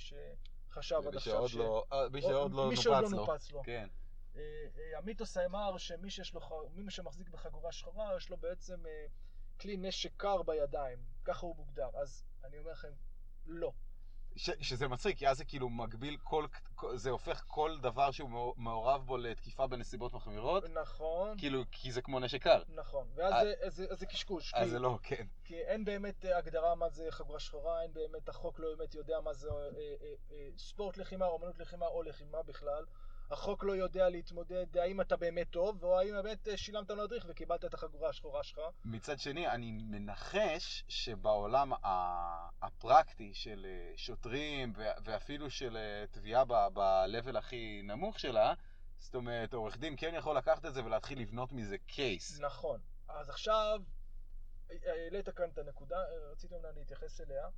שחשב 0.69 1.03
עד 1.07 1.17
עכשיו 1.17 1.49
ש... 1.49 1.55
לא, 1.55 1.85
אה, 1.93 2.09
מי 2.09 2.23
שעוד 2.23 2.53
לא 2.53 2.69
מי 2.69 2.77
שעוד 2.77 2.97
נופץ 2.97 3.13
לא. 3.13 3.19
נופץ 3.19 3.51
לו. 3.51 3.63
כן. 3.65 3.89
אה, 4.37 4.43
אה, 4.79 4.99
המיתוס 4.99 5.37
אמר 5.37 5.79
שמי 5.79 6.11
שיש 6.11 6.35
לו, 6.35 6.41
מי 6.75 6.91
שמחזיק 6.91 7.29
בחגורה 7.29 7.73
שחורה, 7.73 8.17
יש 8.17 8.31
לו 8.31 8.37
בעצם 8.37 8.87
אה, 8.87 9.07
כלי 9.61 9.77
נשק 9.77 10.13
קר 10.17 10.43
בידיים. 10.43 10.99
ככה 11.25 11.47
הוא 11.47 11.57
מוגדר. 11.57 11.89
אז 11.95 12.25
אני 12.45 12.59
אומר 12.59 12.71
לכם, 12.71 12.93
לא. 13.47 13.73
ש, 14.37 14.51
שזה 14.61 14.89
מצחיק, 14.89 15.19
כי 15.19 15.29
אז 15.29 15.37
זה 15.37 15.45
כאילו 15.45 15.69
מגביל 15.69 16.17
כל, 16.23 16.47
זה 16.95 17.11
הופך 17.11 17.45
כל 17.47 17.77
דבר 17.81 18.11
שהוא 18.11 18.31
מעור- 18.31 18.55
מעורב 18.57 19.07
בו 19.07 19.17
לתקיפה 19.17 19.67
בנסיבות 19.67 20.13
מחמירות, 20.13 20.65
נכון, 20.75 21.39
כאילו, 21.39 21.63
כי 21.71 21.93
זה 21.93 22.03
כמו 22.03 22.21
נשק 22.21 22.43
קר. 22.43 22.63
נכון. 22.75 23.07
ואז 23.15 23.33
אה, 23.33 23.45
זה- 23.45 23.55
אז 23.67 23.75
זה- 23.77 23.87
אז 23.91 23.99
זה 23.99 24.07
קשקוש. 24.07 24.55
אז 24.55 24.65
כי- 24.65 24.71
זה 24.71 24.79
לא, 24.79 24.99
כן. 25.03 25.27
כי 25.45 25.55
אין 25.61 25.85
באמת 25.85 26.25
אה, 26.25 26.39
הגדרה 26.39 26.75
מה 26.75 26.89
זה 26.89 27.07
חגורה 27.11 27.41
שחורה, 27.41 27.83
אין 27.83 27.93
באמת, 27.93 28.29
החוק 28.29 28.59
לא 28.59 28.69
באמת 28.77 28.95
יודע 28.95 29.21
מה 29.21 29.35
זה 29.35 29.49
אה, 29.51 29.55
אה, 29.77 29.95
אה, 30.33 30.49
ספורט 30.59 30.97
לחימה, 30.97 31.27
אומנות 31.27 31.59
לחימה 31.59 31.87
או 31.87 32.03
לחימה 32.03 32.43
בכלל. 32.43 32.85
החוק 33.31 33.65
לא 33.65 33.73
יודע 33.73 34.09
להתמודד 34.09 34.77
האם 34.77 35.01
אתה 35.01 35.17
באמת 35.17 35.51
טוב, 35.51 35.85
או 35.85 35.99
האם 35.99 36.13
באמת 36.13 36.49
אה, 36.49 36.57
שילמת 36.57 36.91
למדריך 36.91 37.27
וקיבלת 37.29 37.65
את 37.65 37.75
החגורה 37.75 38.09
השחורה 38.09 38.45
שלך. 38.45 38.61
מצד 38.85 39.19
שני, 39.19 39.49
אני 39.49 39.73
מנחש 39.73 40.85
שבעולם 40.89 41.73
הפרקטי 42.63 43.35
של 43.35 43.67
אה, 43.69 43.93
שוטרים 43.97 44.73
ואפילו 45.05 45.51
של 45.51 45.77
אה, 45.77 46.05
תביעה 46.11 46.45
ב-level 46.45 47.39
הכי 47.39 47.81
נמוך 47.85 48.21
שלה, 48.21 48.55
זאת 48.99 49.15
אומרת, 49.15 49.55
עורך 49.55 49.79
דין 49.79 49.95
כן 49.97 50.15
יכול 50.15 50.37
לקחת 50.37 50.67
את 50.67 50.75
זה 50.75 50.85
ולהתחיל 50.85 51.21
לבנות 51.21 51.53
מזה 51.53 51.79
קייס. 51.79 52.41
נכון. 52.41 52.81
אז 53.09 53.29
עכשיו, 53.31 53.81
העלית 54.87 55.29
כאן 55.29 55.49
את 55.53 55.59
הנקודה, 55.59 55.97
רציתי 56.33 56.55
אומנם 56.55 56.77
להתייחס 56.77 57.21
אליה, 57.21 57.49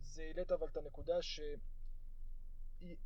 זה 0.00 0.22
העלית 0.22 0.52
אבל 0.52 0.66
את 0.66 0.76
הנקודה 0.76 1.22
ש... 1.22 1.40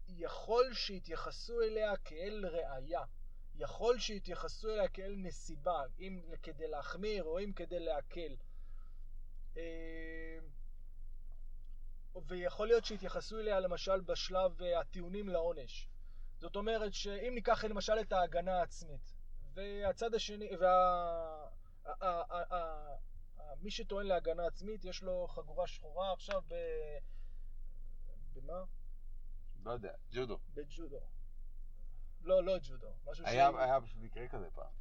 יכול 0.08 0.74
שיתייחסו 0.74 1.60
אליה 1.60 1.96
כאל 1.96 2.46
ראייה. 2.46 3.02
יכול 3.58 3.98
שיתייחסו 3.98 4.70
אליה 4.70 4.88
כאל 4.88 5.14
נסיבה, 5.16 5.82
אם 6.00 6.22
כדי 6.42 6.68
להחמיר 6.68 7.24
או 7.24 7.38
אם 7.40 7.52
כדי 7.52 7.80
להקל. 7.80 8.36
אה, 9.56 10.38
ויכול 12.26 12.66
להיות 12.66 12.84
שיתייחסו 12.84 13.38
אליה 13.38 13.60
למשל 13.60 14.00
בשלב 14.00 14.62
אה, 14.62 14.80
הטיעונים 14.80 15.28
לעונש. 15.28 15.88
זאת 16.38 16.56
אומרת 16.56 16.94
שאם 16.94 17.34
ניקח 17.34 17.64
למשל 17.64 18.00
את 18.00 18.12
ההגנה 18.12 18.58
העצמית, 18.58 19.14
והצד 19.54 20.14
השני, 20.14 20.56
וה... 20.56 21.48
מי 23.60 23.70
שטוען 23.70 24.06
להגנה 24.06 24.46
עצמית, 24.46 24.84
יש 24.84 25.02
לו 25.02 25.26
חגורה 25.28 25.66
שחורה 25.66 26.12
עכשיו 26.12 26.42
ב... 26.48 26.54
במה? 28.32 28.64
לא 29.64 29.70
יודע, 29.70 29.92
ג'ודו. 30.10 30.38
בג'ודו. 30.54 31.00
לא, 32.22 32.44
לא 32.44 32.58
ג'ודו. 32.58 32.88
משהו 33.06 33.26
היה 33.26 33.50
ש... 33.52 33.54
היה 33.58 33.80
פשוט 33.80 33.98
מקרה 34.00 34.28
כזה 34.28 34.50
פעם. 34.54 34.72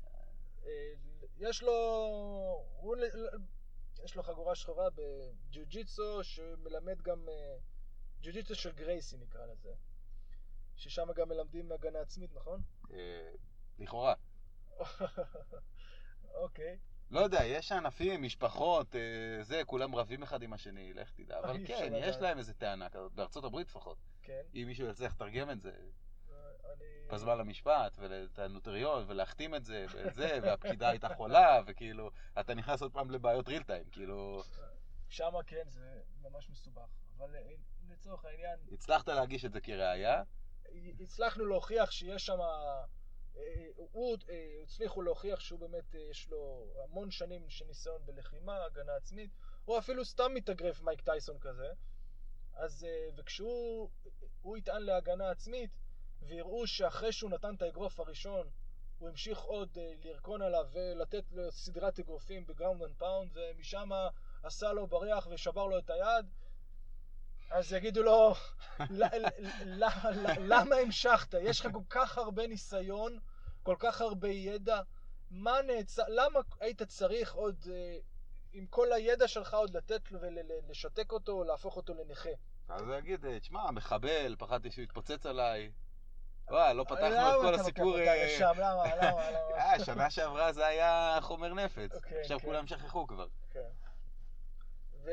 אה, 0.65 0.93
יש 1.37 1.63
לו... 1.63 1.73
הוא... 2.77 2.95
יש 4.03 4.15
לו 4.15 4.23
חגורה 4.23 4.55
שחורה 4.55 4.89
בג'ו-ג'יצו, 4.89 6.23
שמלמד 6.23 7.01
גם... 7.01 7.29
אה, 7.29 7.57
ג'ו-ג'יצו 8.21 8.55
של 8.55 8.71
גרייסי 8.71 9.17
נקרא 9.17 9.45
לזה. 9.45 9.73
ששם 10.75 11.07
גם 11.15 11.29
מלמדים 11.29 11.71
הגנה 11.71 11.99
עצמית, 11.99 12.35
נכון? 12.35 12.61
אה, 12.91 13.31
לכאורה. 13.79 14.13
אוקיי. 16.43 16.77
לא 17.11 17.19
יודע, 17.19 17.45
יש 17.45 17.71
ענפים, 17.71 18.23
משפחות, 18.23 18.95
זה, 19.41 19.61
כולם 19.65 19.95
רבים 19.95 20.23
אחד 20.23 20.43
עם 20.43 20.53
השני, 20.53 20.93
לך 20.93 21.11
תדע. 21.11 21.39
אבל 21.39 21.65
כן, 21.67 21.93
יש. 21.95 22.15
להם 22.15 22.37
איזה 22.37 22.53
טענה 22.53 22.89
כזאת, 22.89 23.11
בארצות 23.11 23.43
הברית 23.43 23.67
לפחות. 23.67 23.97
כן. 24.27 24.41
אם 24.55 24.63
מישהו 24.67 24.87
יצליח 24.87 25.11
לתרגם 25.13 25.49
את 25.49 25.61
זה 25.61 25.71
אני... 26.73 27.07
בזמן 27.11 27.37
למשפט, 27.37 27.97
ואת 27.97 28.39
הנוטריון, 28.39 29.05
ולהחתים 29.07 29.55
את 29.55 29.65
זה, 29.65 29.85
וזה, 29.93 30.39
והפקידה 30.43 30.89
הייתה 30.89 31.15
חולה, 31.15 31.61
וכאילו, 31.67 32.11
אתה 32.39 32.53
נכנס 32.53 32.81
עוד 32.81 32.93
פעם 32.93 33.11
לבעיות 33.11 33.47
ריל 33.47 33.63
טיים, 33.63 33.83
כאילו, 33.91 34.43
שמה 35.09 35.43
כן, 35.43 35.63
זה 35.67 36.01
ממש 36.21 36.49
מסובך. 36.49 36.87
אבל 37.17 37.35
אה, 37.35 37.41
לצורך 37.89 38.25
העניין, 38.25 38.59
הצלחת 38.71 39.07
להגיש 39.07 39.45
את 39.45 39.53
זה 39.53 39.61
כראיה, 39.61 40.23
הצלחנו 40.99 41.45
להוכיח 41.45 41.91
שיש 41.91 42.25
שם... 42.25 42.39
אה, 43.37 43.67
הוא, 43.75 44.17
אה, 44.29 44.59
הצליחו 44.63 45.01
להוכיח 45.01 45.39
שהוא 45.39 45.59
באמת, 45.59 45.95
יש 46.11 46.29
לו 46.29 46.73
המון 46.83 47.11
שנים 47.11 47.49
של 47.49 47.65
ניסיון 47.65 48.05
בלחימה, 48.05 48.65
הגנה 48.65 48.95
עצמית, 48.95 49.31
או 49.67 49.77
אפילו 49.77 50.05
סתם 50.05 50.33
מתאגרף 50.33 50.81
מייק 50.81 51.01
טייסון 51.01 51.39
כזה. 51.39 51.67
אז, 52.57 52.83
אה, 52.83 53.09
וכשהוא 53.17 53.89
הוא 54.41 54.57
יטען 54.57 54.81
להגנה 54.81 55.29
עצמית, 55.29 55.71
ויראו 56.21 56.67
שאחרי 56.67 57.11
שהוא 57.11 57.31
נתן 57.31 57.55
את 57.55 57.61
האגרוף 57.61 57.99
הראשון, 57.99 58.49
הוא 58.97 59.09
המשיך 59.09 59.39
עוד 59.39 59.77
אה, 59.77 59.93
לרכון 60.03 60.41
עליו 60.41 60.65
ולתת 60.71 61.23
לו 61.31 61.51
סדרת 61.51 61.99
אגרופים 61.99 62.45
ב 62.45 62.51
ground 62.51 62.83
and 62.83 62.95
pound, 62.97 63.31
ומשם 63.33 63.89
עשה 64.43 64.73
לו 64.73 64.87
בריח 64.87 65.27
ושבר 65.31 65.65
לו 65.65 65.79
את 65.79 65.89
היד, 65.89 66.25
אז 67.51 67.73
יגידו 67.73 68.03
לו, 68.03 68.33
"ל- 68.89 69.03
ל- 69.03 69.27
ל- 69.65 69.83
ל- 70.11 70.53
למה 70.53 70.75
המשכת? 70.75 71.33
יש 71.41 71.59
לך 71.59 71.71
כל 71.73 71.83
כך 71.89 72.17
הרבה 72.17 72.47
ניסיון, 72.47 73.19
כל 73.63 73.75
כך 73.79 74.01
הרבה 74.01 74.29
ידע, 74.29 74.81
מה 75.31 75.61
נעצר, 75.61 76.03
למה 76.07 76.39
היית 76.59 76.83
צריך 76.83 77.33
עוד, 77.33 77.65
אה, 77.71 77.97
עם 78.53 78.65
כל 78.65 78.93
הידע 78.93 79.27
שלך 79.27 79.53
עוד 79.53 79.77
לתת 79.77 80.11
לו 80.11 80.19
ולשתק 80.21 81.11
אותו 81.11 81.31
או 81.31 81.43
להפוך 81.43 81.77
אותו 81.77 81.93
לנכה? 81.93 82.29
אז 82.69 82.81
הוא 82.81 82.95
יגיד, 82.95 83.25
אה, 83.25 83.39
תשמע, 83.39 83.71
מחבל, 83.71 84.35
פחדתי 84.39 84.71
שהוא 84.71 84.83
יתפוצץ 84.83 85.25
עליי. 85.25 85.71
וואי, 86.49 86.73
לא 86.73 86.83
פתחנו 86.83 87.09
למה 87.09 87.29
את 87.29 87.35
כל 87.35 87.41
אתה 87.41 87.51
לוקח 87.51 87.61
הסיפור... 87.61 87.99
אותה 87.99 88.13
אה, 88.13 88.25
לשם? 88.25 88.51
למה? 88.57 88.95
למה? 88.95 89.31
למה? 89.31 89.57
אה, 89.59 89.85
שנה 89.85 90.09
שעברה 90.09 90.53
זה 90.53 90.65
היה 90.65 91.17
חומר 91.21 91.53
נפץ. 91.53 91.95
אוקיי, 91.95 92.21
עכשיו 92.21 92.39
כן. 92.39 92.45
כולם 92.45 92.67
שכחו 92.67 93.07
כבר. 93.07 93.27
כן. 93.53 93.69
ו... 95.03 95.11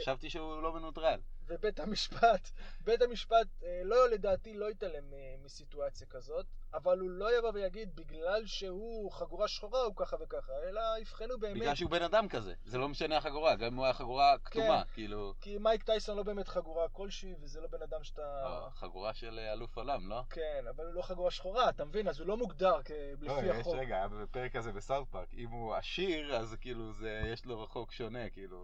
חשבתי 0.00 0.30
שהוא 0.30 0.62
לא 0.62 0.72
מנוטרל. 0.72 1.20
ובית 1.46 1.80
המשפט, 1.80 2.50
בית 2.84 3.02
המשפט 3.02 3.46
אה, 3.62 3.80
לא 3.84 4.08
לדעתי 4.10 4.54
לא 4.54 4.70
יתעלם 4.70 5.12
אה, 5.12 5.34
מסיטואציה 5.44 6.06
כזאת, 6.06 6.46
אבל 6.74 6.98
הוא 6.98 7.10
לא 7.10 7.38
יבוא 7.38 7.50
ויגיד 7.54 7.96
בגלל 7.96 8.46
שהוא 8.46 9.12
חגורה 9.12 9.48
שחורה 9.48 9.80
הוא 9.80 9.92
ככה 9.96 10.16
וככה, 10.20 10.52
אלא 10.68 10.80
יבחנו 11.00 11.38
באמת. 11.38 11.56
בגלל 11.56 11.74
שהוא 11.74 11.90
בן 11.90 12.02
אדם 12.02 12.28
כזה. 12.28 12.54
זה 12.64 12.78
לא 12.78 12.88
משנה 12.88 13.16
החגורה, 13.16 13.56
גם 13.56 13.66
אם 13.66 13.74
הוא 13.74 13.84
היה 13.84 13.94
חגורה 13.94 14.38
כתומה, 14.44 14.82
כאילו... 14.94 15.34
כי 15.40 15.58
מייק 15.58 15.82
טייסון 15.82 16.16
לא 16.16 16.22
באמת 16.22 16.48
חגורה 16.48 16.88
כלשהי, 16.88 17.34
וזה 17.40 17.60
לא 17.60 17.66
בן 17.66 17.82
אדם 17.82 18.04
שאתה... 18.04 18.42
אה, 18.46 18.70
חגורה 18.70 19.14
של 19.14 19.38
אלוף 19.38 19.76
עולם, 19.76 20.08
לא? 20.08 20.22
כן, 20.30 20.64
אבל 20.70 20.86
הוא 20.86 20.94
לא 20.94 21.02
חגורה 21.02 21.30
שחורה, 21.30 21.68
אתה 21.68 21.84
מבין? 21.84 22.08
אז 22.08 22.20
הוא 22.20 22.28
לא 22.28 22.36
מוגדר 22.36 22.82
כ- 22.84 22.90
לא, 23.20 23.36
לפי 23.36 23.46
יש, 23.46 23.56
החוק. 23.56 23.74
רגע, 23.74 23.96
היה 23.96 24.08
בפרק 24.08 24.56
הזה 24.56 24.72
בסאוט 24.72 25.08
פארק, 25.08 25.28
אם 25.34 25.50
הוא 25.50 25.74
עשיר, 25.74 26.36
אז 26.36 26.56
כאילו 26.60 26.92
זה, 26.92 27.22
יש 27.26 27.44
לו 27.44 27.66
חוק 27.66 27.92
שונה, 27.92 28.30
כאילו, 28.30 28.62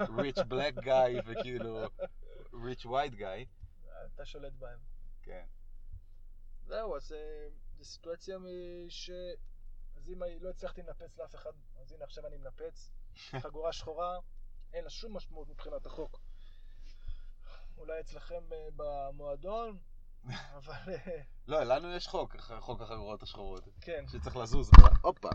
rich 0.00 0.38
black 0.38 0.84
guy 0.84 1.22
וכאילו 1.26 1.86
rich 2.54 2.84
white 2.84 3.14
guy, 3.14 3.46
אתה 4.14 4.24
שולט 4.24 4.52
בהם. 4.52 4.78
כן. 5.22 5.44
זהו, 6.66 6.96
אז 6.96 7.12
אה, 7.12 7.48
זו 7.78 7.84
סיטואציה 7.84 8.38
ש... 8.88 9.10
אז 9.96 10.10
אם 10.10 10.22
לא 10.40 10.50
הצלחתי 10.50 10.82
לנפץ 10.82 11.18
לאף 11.18 11.34
אחד, 11.34 11.50
אז 11.80 11.92
הנה 11.92 12.04
עכשיו 12.04 12.26
אני 12.26 12.36
מנפץ. 12.36 12.90
חגורה 13.42 13.72
שחורה, 13.72 14.18
אין 14.72 14.84
לה 14.84 14.90
שום 14.90 15.16
משמעות 15.16 15.48
מבחינת 15.48 15.86
החוק. 15.86 16.20
אולי 17.76 18.00
אצלכם 18.00 18.52
אה, 18.52 18.68
במועדון, 18.76 19.78
אבל 20.56 20.94
אה, 20.94 21.22
לא, 21.46 21.62
לנו 21.62 21.92
יש 21.92 22.08
חוק, 22.08 22.36
חוק 22.60 22.80
החגורות 22.80 23.22
השחורות, 23.22 23.64
כן, 23.80 24.04
שצריך 24.08 24.36
לזוז, 24.36 24.70
הופה, 25.02 25.28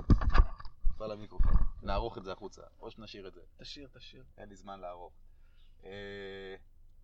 נפל 0.90 1.12
המיקרופון, 1.12 1.54
נערוך 1.82 2.18
את 2.18 2.24
זה 2.24 2.32
החוצה, 2.32 2.62
או 2.80 2.92
שנשאיר 2.92 3.28
את 3.28 3.34
זה, 3.34 3.42
תשאיר, 3.58 3.88
תשאיר. 3.94 4.24
אין 4.38 4.50
לי 4.50 4.56
זמן 4.56 4.80
לערוך. 4.80 5.14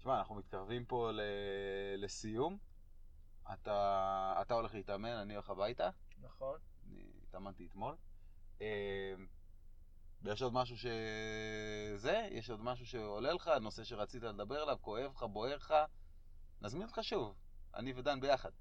תשמע, 0.06 0.18
אנחנו 0.18 0.36
מתקרבים 0.36 0.86
פה 0.86 1.12
ל- 1.12 1.22
לסיום, 1.98 2.58
אתה 3.54 4.38
אתה 4.42 4.54
הולך 4.54 4.74
להתאמן, 4.74 5.10
אני 5.10 5.34
הולך 5.34 5.50
הביתה. 5.50 5.90
נכון. 6.22 6.60
אני 6.84 7.12
התאמנתי 7.24 7.68
אתמול. 7.68 7.96
אה, 8.62 9.14
ויש 10.22 10.42
עוד 10.42 10.54
משהו 10.54 10.78
ש... 10.78 10.86
זה? 11.96 12.28
יש 12.32 12.50
עוד 12.50 12.60
משהו 12.60 12.86
שעולה 12.86 13.34
לך? 13.34 13.48
נושא 13.62 13.84
שרצית 13.84 14.24
לדבר 14.24 14.62
עליו? 14.62 14.78
כואב 14.82 15.12
לך? 15.16 15.24
בוער 15.24 15.56
לך? 15.56 15.74
נזמין 16.62 16.88
אותך 16.88 17.00
שוב. 17.02 17.36
אני 17.76 17.94
ודן 17.96 18.20
ביחד. 18.20 18.52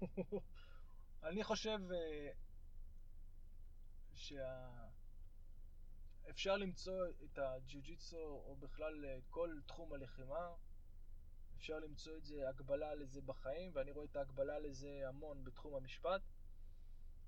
אני 1.28 1.44
חושב 1.44 1.78
אה, 1.92 2.30
שה... 4.14 4.68
אפשר 6.30 6.56
למצוא 6.56 7.06
את 7.24 7.38
הג'יוג'יצו, 7.38 8.16
או 8.16 8.56
בכלל 8.56 9.04
אה, 9.04 9.18
כל 9.30 9.50
תחום 9.66 9.92
הלחימה, 9.92 10.48
אפשר 11.64 11.78
למצוא 11.78 12.16
את 12.16 12.24
זה, 12.24 12.48
הגבלה 12.48 12.94
לזה 12.94 13.20
בחיים, 13.22 13.70
ואני 13.74 13.92
רואה 13.92 14.04
את 14.04 14.16
ההגבלה 14.16 14.58
לזה 14.58 15.02
המון 15.08 15.44
בתחום 15.44 15.74
המשפט. 15.74 16.20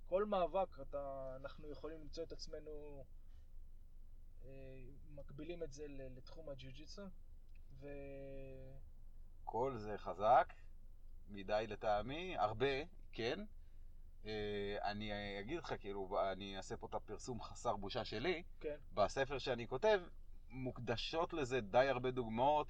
כל 0.06 0.24
מאבק, 0.24 0.80
אתה, 0.80 1.36
אנחנו 1.40 1.70
יכולים 1.70 2.00
למצוא 2.00 2.24
את 2.24 2.32
עצמנו 2.32 3.04
אה, 4.44 4.50
מקבילים 5.14 5.62
את 5.62 5.72
זה 5.72 5.84
לתחום 5.88 6.48
הג'יוג'יצו, 6.48 7.02
ו... 7.80 7.88
כל 9.44 9.76
זה 9.76 9.98
חזק, 9.98 10.52
מדי 11.28 11.64
לטעמי, 11.68 12.36
הרבה, 12.38 12.84
כן. 13.12 13.44
אה, 14.26 14.76
אני 14.82 15.40
אגיד 15.40 15.58
לך, 15.58 15.74
כאילו, 15.80 16.18
אני 16.32 16.56
אעשה 16.56 16.76
פה 16.76 16.86
את 16.86 16.94
הפרסום 16.94 17.42
חסר 17.42 17.76
בושה 17.76 18.04
שלי. 18.04 18.42
כן, 18.60 18.76
בספר 18.94 19.38
שאני 19.38 19.68
כותב, 19.68 20.00
מוקדשות 20.50 21.32
לזה 21.32 21.60
די 21.60 21.88
הרבה 21.88 22.10
דוגמאות 22.10 22.66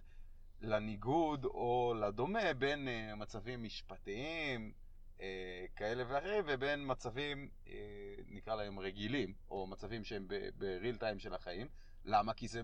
לניגוד 0.61 1.45
או 1.45 1.95
לדומה 2.01 2.55
בין 2.55 2.89
uh, 2.89 3.17
מצבים 3.17 3.63
משפטיים 3.63 4.73
uh, 5.19 5.21
כאלה 5.77 6.05
ואחרים 6.09 6.45
ובין 6.47 6.91
מצבים, 6.91 7.49
uh, 7.65 7.69
נקרא 8.27 8.55
להם 8.55 8.79
רגילים, 8.79 9.35
או 9.51 9.67
מצבים 9.67 10.05
שהם 10.05 10.29
בריל 10.59 10.97
טיים 10.97 11.19
של 11.19 11.35
החיים. 11.35 11.69
למה? 12.05 12.35
כי 12.35 12.49
זה 12.49 12.63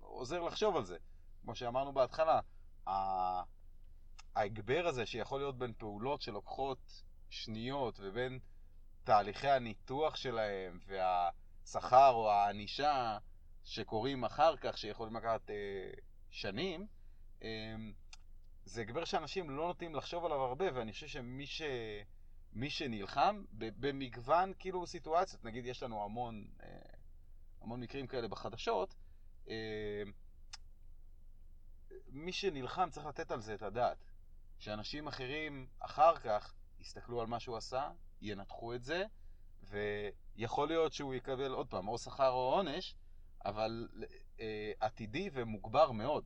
עוזר 0.00 0.42
לחשוב 0.42 0.76
על 0.76 0.84
זה. 0.84 0.96
כמו 1.42 1.54
שאמרנו 1.54 1.92
בהתחלה, 1.92 2.40
ההגבר 4.36 4.86
הזה 4.86 5.06
שיכול 5.06 5.40
להיות 5.40 5.58
בין 5.58 5.72
פעולות 5.78 6.22
שלוקחות 6.22 7.02
שניות 7.30 8.00
ובין 8.02 8.38
תהליכי 9.04 9.48
הניתוח 9.48 10.16
שלהם 10.16 10.78
והשכר 10.86 12.10
או 12.10 12.30
הענישה 12.30 13.18
שקורים 13.64 14.24
אחר 14.24 14.56
כך, 14.56 14.78
שיכולים 14.78 15.16
לקחת 15.16 15.50
אה, 15.50 15.90
שנים, 16.30 16.86
זה 18.64 18.80
הגבר 18.80 19.04
שאנשים 19.04 19.50
לא 19.50 19.66
נוטים 19.66 19.94
לחשוב 19.94 20.24
עליו 20.24 20.40
הרבה, 20.40 20.64
ואני 20.74 20.92
חושב 20.92 21.06
שמי 21.06 21.46
ש... 21.46 21.62
מי 22.54 22.70
שנלחם 22.70 23.44
במגוון 23.52 24.52
כאילו 24.58 24.86
סיטואציות, 24.86 25.44
נגיד 25.44 25.66
יש 25.66 25.82
לנו 25.82 26.04
המון, 26.04 26.46
אה, 26.62 26.68
המון 27.60 27.80
מקרים 27.80 28.06
כאלה 28.06 28.28
בחדשות, 28.28 28.94
אה, 29.48 30.02
מי 32.08 32.32
שנלחם 32.32 32.88
צריך 32.90 33.06
לתת 33.06 33.30
על 33.30 33.40
זה 33.40 33.54
את 33.54 33.62
הדעת. 33.62 34.04
שאנשים 34.58 35.08
אחרים 35.08 35.66
אחר 35.78 36.16
כך 36.16 36.54
יסתכלו 36.78 37.20
על 37.20 37.26
מה 37.26 37.40
שהוא 37.40 37.56
עשה, 37.56 37.90
ינתחו 38.20 38.74
את 38.74 38.84
זה, 38.84 39.04
ויכול 39.62 40.68
להיות 40.68 40.92
שהוא 40.92 41.14
יקבל 41.14 41.52
עוד 41.52 41.68
פעם 41.68 41.88
או 41.88 41.98
שכר 41.98 42.30
או 42.30 42.54
עונש, 42.54 42.94
אבל 43.44 43.88
אה, 44.40 44.72
עתידי 44.80 45.30
ומוגבר 45.32 45.92
מאוד. 45.92 46.24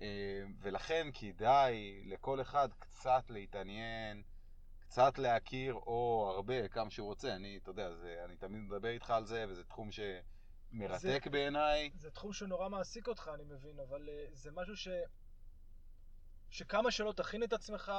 אה, 0.00 0.42
ולכן 0.60 1.08
כדאי 1.14 2.02
לכל 2.06 2.40
אחד 2.40 2.68
קצת 2.78 3.30
להתעניין, 3.30 4.22
קצת 4.80 5.18
להכיר, 5.18 5.74
או 5.74 6.30
הרבה, 6.34 6.68
כמה 6.68 6.90
שהוא 6.90 7.06
רוצה. 7.06 7.34
אני, 7.34 7.56
אתה 7.62 7.70
יודע, 7.70 7.94
זה, 7.94 8.16
אני 8.24 8.36
תמיד 8.36 8.60
מדבר 8.60 8.88
איתך 8.88 9.10
על 9.10 9.24
זה, 9.24 9.44
וזה 9.48 9.64
תחום 9.64 9.88
שמרתק 9.92 11.26
בעיניי. 11.26 11.90
זה 11.94 12.10
תחום 12.10 12.32
שנורא 12.32 12.68
מעסיק 12.68 13.08
אותך, 13.08 13.30
אני 13.34 13.44
מבין, 13.44 13.80
אבל 13.80 14.08
אה, 14.08 14.26
זה 14.32 14.50
משהו 14.52 14.76
ש... 14.76 14.88
שכמה 16.50 16.90
שלא 16.90 17.12
תכין 17.12 17.42
את 17.42 17.52
עצמך 17.52 17.92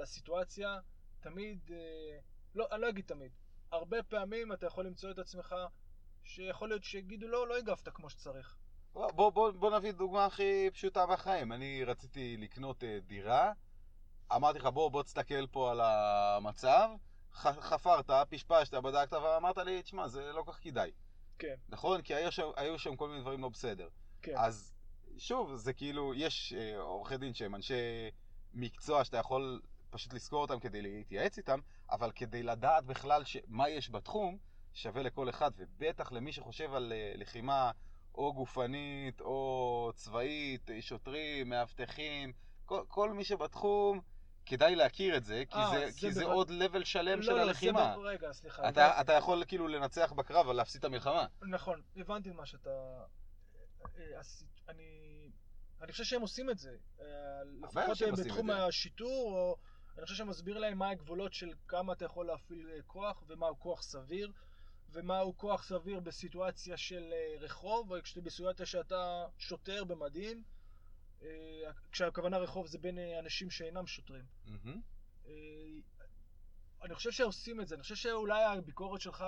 לסיטואציה, 0.00 0.78
תמיד, 1.20 1.70
אה, 1.70 2.18
לא, 2.54 2.68
אני 2.72 2.80
לא 2.80 2.88
אגיד 2.88 3.04
תמיד, 3.04 3.32
הרבה 3.72 4.02
פעמים 4.02 4.52
אתה 4.52 4.66
יכול 4.66 4.86
למצוא 4.86 5.10
את 5.10 5.18
עצמך 5.18 5.54
שיכול 6.24 6.68
להיות 6.68 6.84
שיגידו 6.84 7.28
לא, 7.28 7.48
לא 7.48 7.58
הגבת 7.58 7.88
כמו 7.88 8.10
שצריך. 8.10 8.56
בוא, 8.92 9.10
בוא, 9.10 9.30
בוא, 9.30 9.50
בוא 9.50 9.78
נביא 9.78 9.92
דוגמה 9.92 10.24
הכי 10.24 10.70
פשוטה 10.72 11.06
מהחיים. 11.06 11.52
אני 11.52 11.84
רציתי 11.84 12.36
לקנות 12.36 12.84
אה, 12.84 12.98
דירה, 13.06 13.52
אמרתי 14.34 14.58
לך, 14.58 14.66
בוא, 14.66 14.90
בוא 14.90 15.02
תסתכל 15.02 15.46
פה 15.46 15.70
על 15.70 15.80
המצב, 15.80 16.90
ח, 17.32 17.46
חפרת, 17.46 18.10
פשפשת, 18.30 18.74
בדקת, 18.74 19.12
ואמרת 19.12 19.58
לי, 19.58 19.82
תשמע, 19.82 20.08
זה 20.08 20.32
לא 20.32 20.44
כך 20.46 20.58
כדאי. 20.62 20.90
כן, 21.38 21.54
נכון? 21.68 22.02
כי 22.02 22.14
היו 22.14 22.32
שם, 22.32 22.50
היו 22.56 22.78
שם 22.78 22.96
כל 22.96 23.08
מיני 23.08 23.20
דברים 23.20 23.42
לא 23.42 23.48
בסדר. 23.48 23.88
כן. 24.22 24.34
אז 24.36 24.74
שוב, 25.18 25.56
זה 25.56 25.72
כאילו, 25.72 26.14
יש 26.14 26.52
אה, 26.52 26.78
עורכי 26.78 27.16
דין 27.16 27.34
שהם 27.34 27.54
אנשי 27.54 27.74
מקצוע 28.54 29.04
שאתה 29.04 29.16
יכול 29.16 29.60
פשוט 29.90 30.12
לזכור 30.12 30.42
אותם 30.42 30.60
כדי 30.60 30.82
להתייעץ 30.82 31.38
איתם, 31.38 31.58
אבל 31.90 32.12
כדי 32.14 32.42
לדעת 32.42 32.84
בכלל 32.84 33.24
ש... 33.24 33.36
מה 33.46 33.68
יש 33.68 33.90
בתחום, 33.90 34.38
שווה 34.74 35.02
לכל 35.02 35.28
אחד, 35.28 35.50
ובטח 35.56 36.12
למי 36.12 36.32
שחושב 36.32 36.74
על 36.74 36.92
אה, 36.92 37.12
לחימה 37.16 37.70
או 38.14 38.32
גופנית 38.34 39.20
או 39.20 39.90
צבאית, 39.94 40.70
אה, 40.70 40.82
שוטרים, 40.82 41.48
מאבטחים, 41.48 42.32
כל, 42.64 42.82
כל 42.88 43.12
מי 43.12 43.24
שבתחום, 43.24 44.00
כדאי 44.46 44.74
להכיר 44.76 45.16
את 45.16 45.24
זה, 45.24 45.42
כי 45.50 45.56
אה, 45.58 45.70
זה, 45.70 45.90
זה 45.90 46.00
כי 46.00 46.12
זה 46.12 46.20
בכלל- 46.20 46.32
עוד 46.32 46.50
level 46.50 46.84
שלם 46.84 47.18
לא, 47.18 47.24
של 47.24 47.32
לא, 47.32 47.40
הלחימה. 47.40 47.92
זה 47.96 48.02
ב... 48.02 48.04
רגע, 48.06 48.32
סליחה. 48.32 48.68
אתה, 48.68 48.86
הבנתי. 48.86 49.00
אתה 49.00 49.12
יכול 49.12 49.44
כאילו 49.48 49.68
לנצח 49.68 50.12
בקרב, 50.12 50.46
אבל 50.46 50.56
להפסיד 50.56 50.78
את 50.78 50.84
המלחמה. 50.84 51.26
נכון, 51.42 51.82
הבנתי 51.96 52.30
מה 52.30 52.46
שאתה... 52.46 52.70
אה, 53.98 54.20
הס- 54.20 54.44
אני... 54.68 55.30
אני 55.82 55.92
חושב 55.92 56.04
שהם 56.04 56.20
עושים 56.22 56.50
את 56.50 56.58
זה. 56.58 56.76
אה, 57.00 57.06
לפחות 57.62 58.02
אה, 58.02 58.12
בתחום 58.12 58.46
זה. 58.46 58.66
השיטור, 58.66 59.32
או... 59.32 59.56
אני 59.98 60.04
חושב 60.06 60.16
שמסביר 60.24 60.58
להם 60.58 60.78
מה 60.78 60.88
הגבולות 60.88 61.32
של 61.34 61.52
כמה 61.68 61.92
אתה 61.92 62.04
יכול 62.04 62.26
להפעיל 62.26 62.70
אה, 62.74 62.82
כוח, 62.86 63.22
ומהו 63.26 63.58
כוח 63.58 63.82
סביר, 63.82 64.32
ומהו 64.92 65.36
כוח 65.36 65.62
סביר 65.62 66.00
בסיטואציה 66.00 66.76
של 66.76 67.12
אה, 67.12 67.34
רחוב, 67.40 67.92
או 67.92 67.96
בסיטואציה 68.22 68.66
שאתה 68.66 69.26
שוטר 69.38 69.84
במדים. 69.84 70.42
אה, 71.22 71.70
כשהכוונה 71.92 72.38
רחוב 72.38 72.66
זה 72.66 72.78
בין 72.78 72.98
אה, 72.98 73.18
אנשים 73.18 73.50
שאינם 73.50 73.86
שוטרים. 73.86 74.24
אה, 75.26 75.32
אני 76.82 76.94
חושב 76.94 77.10
שעושים 77.10 77.60
את 77.60 77.68
זה, 77.68 77.74
אני 77.74 77.82
חושב 77.82 77.94
שאולי 77.94 78.44
הביקורת 78.44 79.00
שלך 79.00 79.24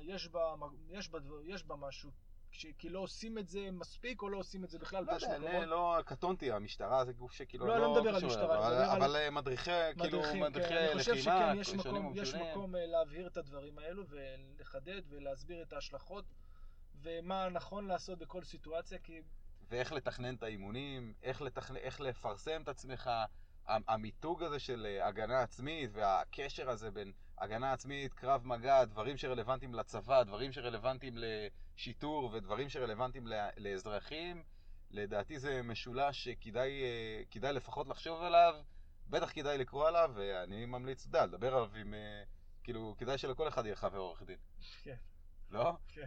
יש 0.00 0.28
בה, 0.28 0.54
יש 0.88 1.08
בה, 1.08 1.18
יש 1.44 1.64
בה 1.64 1.76
משהו, 1.76 2.10
כי 2.50 2.88
לא 2.88 2.98
עושים 3.00 3.38
את 3.38 3.48
זה 3.48 3.70
מספיק 3.72 4.22
או 4.22 4.28
לא 4.28 4.38
עושים 4.38 4.64
את 4.64 4.70
זה 4.70 4.78
בכלל, 4.78 5.04
לא 5.04 5.12
יודע, 5.12 5.28
מקומות- 5.38 5.54
אני 5.62 5.66
לא 5.70 5.98
קטונתי, 6.04 6.52
המשטרה 6.52 7.04
זה 7.04 7.12
גוף 7.12 7.32
שכאילו... 7.32 7.66
לא, 7.66 7.74
אני 7.74 7.82
לא 7.82 7.94
מדבר 7.94 8.14
על 8.16 8.24
משטרה, 8.26 8.44
אבל- 8.58 8.74
מדבר 8.74 8.90
על 8.90 9.02
אבל 9.02 9.16
אה, 9.16 9.30
מדריכי, 9.30 9.70
כאילו, 10.00 10.20
מדריכי 10.40 10.68
כן, 10.68 10.76
אני 10.92 10.98
חושב 10.98 11.12
לחימה, 11.12 11.22
שכן, 11.52 11.60
יש 11.60 11.74
מקום, 11.74 12.12
יש. 12.16 12.34
מקום 12.34 12.74
להבהיר 12.78 13.26
את 13.26 13.36
הדברים 13.36 13.78
האלו 13.78 14.04
ולחדד 14.08 15.02
ולהסביר 15.08 15.62
את 15.62 15.72
ההשלכות 15.72 16.24
ומה 17.02 17.48
נכון 17.48 17.86
לעשות 17.86 18.18
בכל 18.18 18.44
סיטואציה, 18.44 18.98
כי 18.98 19.22
ואיך 19.70 19.92
לתכנן 19.92 20.34
את 20.34 20.42
האימונים, 20.42 21.14
איך, 21.22 21.42
לתכנ... 21.42 21.76
איך 21.76 22.00
לפרסם 22.00 22.62
את 22.62 22.68
עצמך, 22.68 23.10
המ- 23.66 23.82
המיתוג 23.88 24.42
הזה 24.42 24.58
של 24.58 24.86
אה, 24.86 25.06
הגנה 25.06 25.40
עצמית 25.40 25.90
והקשר 25.92 26.70
הזה 26.70 26.90
בין 26.90 27.12
הגנה 27.40 27.72
עצמית, 27.72 28.14
קרב 28.14 28.46
מגע, 28.46 28.84
דברים 28.84 29.16
שרלוונטיים 29.16 29.74
לצבא, 29.74 30.22
דברים 30.22 30.52
שרלוונטיים 30.52 31.14
לשיטור 31.16 32.30
ודברים 32.32 32.68
שרלוונטיים 32.68 33.26
לאזרחים, 33.56 34.42
לדעתי 34.90 35.38
זה 35.38 35.62
משולש 35.62 36.24
שכדאי 36.24 36.82
אה, 37.44 37.52
לפחות 37.52 37.88
לחשוב 37.88 38.22
עליו, 38.22 38.54
בטח 39.06 39.32
כדאי 39.32 39.58
לקרוא 39.58 39.88
עליו, 39.88 40.10
ואני 40.14 40.66
ממליץ, 40.66 41.06
אתה 41.06 41.08
יודע, 41.08 41.26
לדבר 41.26 41.54
עליו 41.54 41.74
עם... 41.74 41.94
אה, 41.94 42.22
כאילו, 42.64 42.94
כדאי 42.98 43.18
שלכל 43.18 43.48
אחד 43.48 43.64
יהיה 43.64 43.76
חבר 43.76 43.98
עורך 43.98 44.22
דין. 44.22 44.38
כן. 44.82 44.96
לא? 45.50 45.72
כן, 45.88 46.06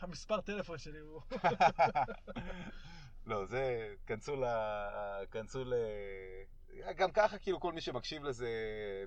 המספר 0.00 0.40
טלפון 0.40 0.78
שלי 0.78 0.98
הוא... 0.98 1.20
לא, 3.26 3.46
זה, 3.46 3.94
כנסו 4.06 4.36
ל... 4.36 4.44
כנסו 5.30 5.64
ל... 5.64 5.74
גם 6.96 7.12
ככה, 7.12 7.38
כאילו, 7.38 7.60
כל 7.60 7.72
מי 7.72 7.80
שמקשיב 7.80 8.24
לזה 8.24 8.48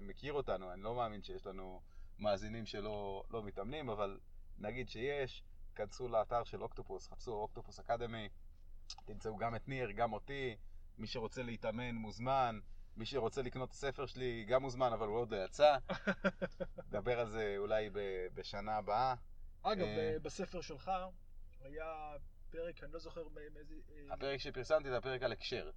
מכיר 0.01 0.33
אותנו. 0.33 0.73
אני 0.73 0.81
לא 0.81 0.95
מאמין 0.95 1.23
שיש 1.23 1.45
לנו 1.45 1.81
מאזינים 2.19 2.65
שלא 2.65 3.23
לא 3.29 3.43
מתאמנים, 3.43 3.89
אבל 3.89 4.19
נגיד 4.57 4.89
שיש, 4.89 5.43
כנסו 5.75 6.07
לאתר 6.07 6.43
של 6.43 6.63
אוקטופוס, 6.63 7.07
חפשו 7.07 7.31
אוקטופוס 7.31 7.79
אקדמי, 7.79 8.29
תמצאו 9.05 9.37
גם 9.37 9.55
את 9.55 9.67
ניר, 9.67 9.91
גם 9.91 10.13
אותי. 10.13 10.57
מי 10.97 11.07
שרוצה 11.07 11.43
להתאמן 11.43 11.95
מוזמן. 11.95 12.59
מי 12.97 13.05
שרוצה 13.05 13.41
לקנות 13.41 13.69
את 13.69 13.73
הספר 13.73 14.05
שלי 14.05 14.45
גם 14.45 14.61
מוזמן, 14.61 14.93
אבל 14.93 15.07
הוא 15.07 15.17
עוד 15.17 15.31
לא 15.31 15.45
יצא. 15.45 15.77
נדבר 16.87 17.19
על 17.19 17.29
זה 17.29 17.55
אולי 17.57 17.89
ב- 17.89 18.27
בשנה 18.33 18.75
הבאה. 18.75 19.15
אגב, 19.61 19.85
אה. 19.85 20.15
בספר 20.21 20.61
שלך 20.61 20.91
היה 21.61 22.15
פרק, 22.49 22.83
אני 22.83 22.91
לא 22.91 22.99
זוכר 22.99 23.27
מאיזה... 23.27 23.75
אה, 23.91 24.13
הפרק 24.13 24.39
שפרסמתי 24.39 24.89
זה 24.89 24.97
הפרק 24.97 25.23
על 25.23 25.31
הקשר. 25.31 25.71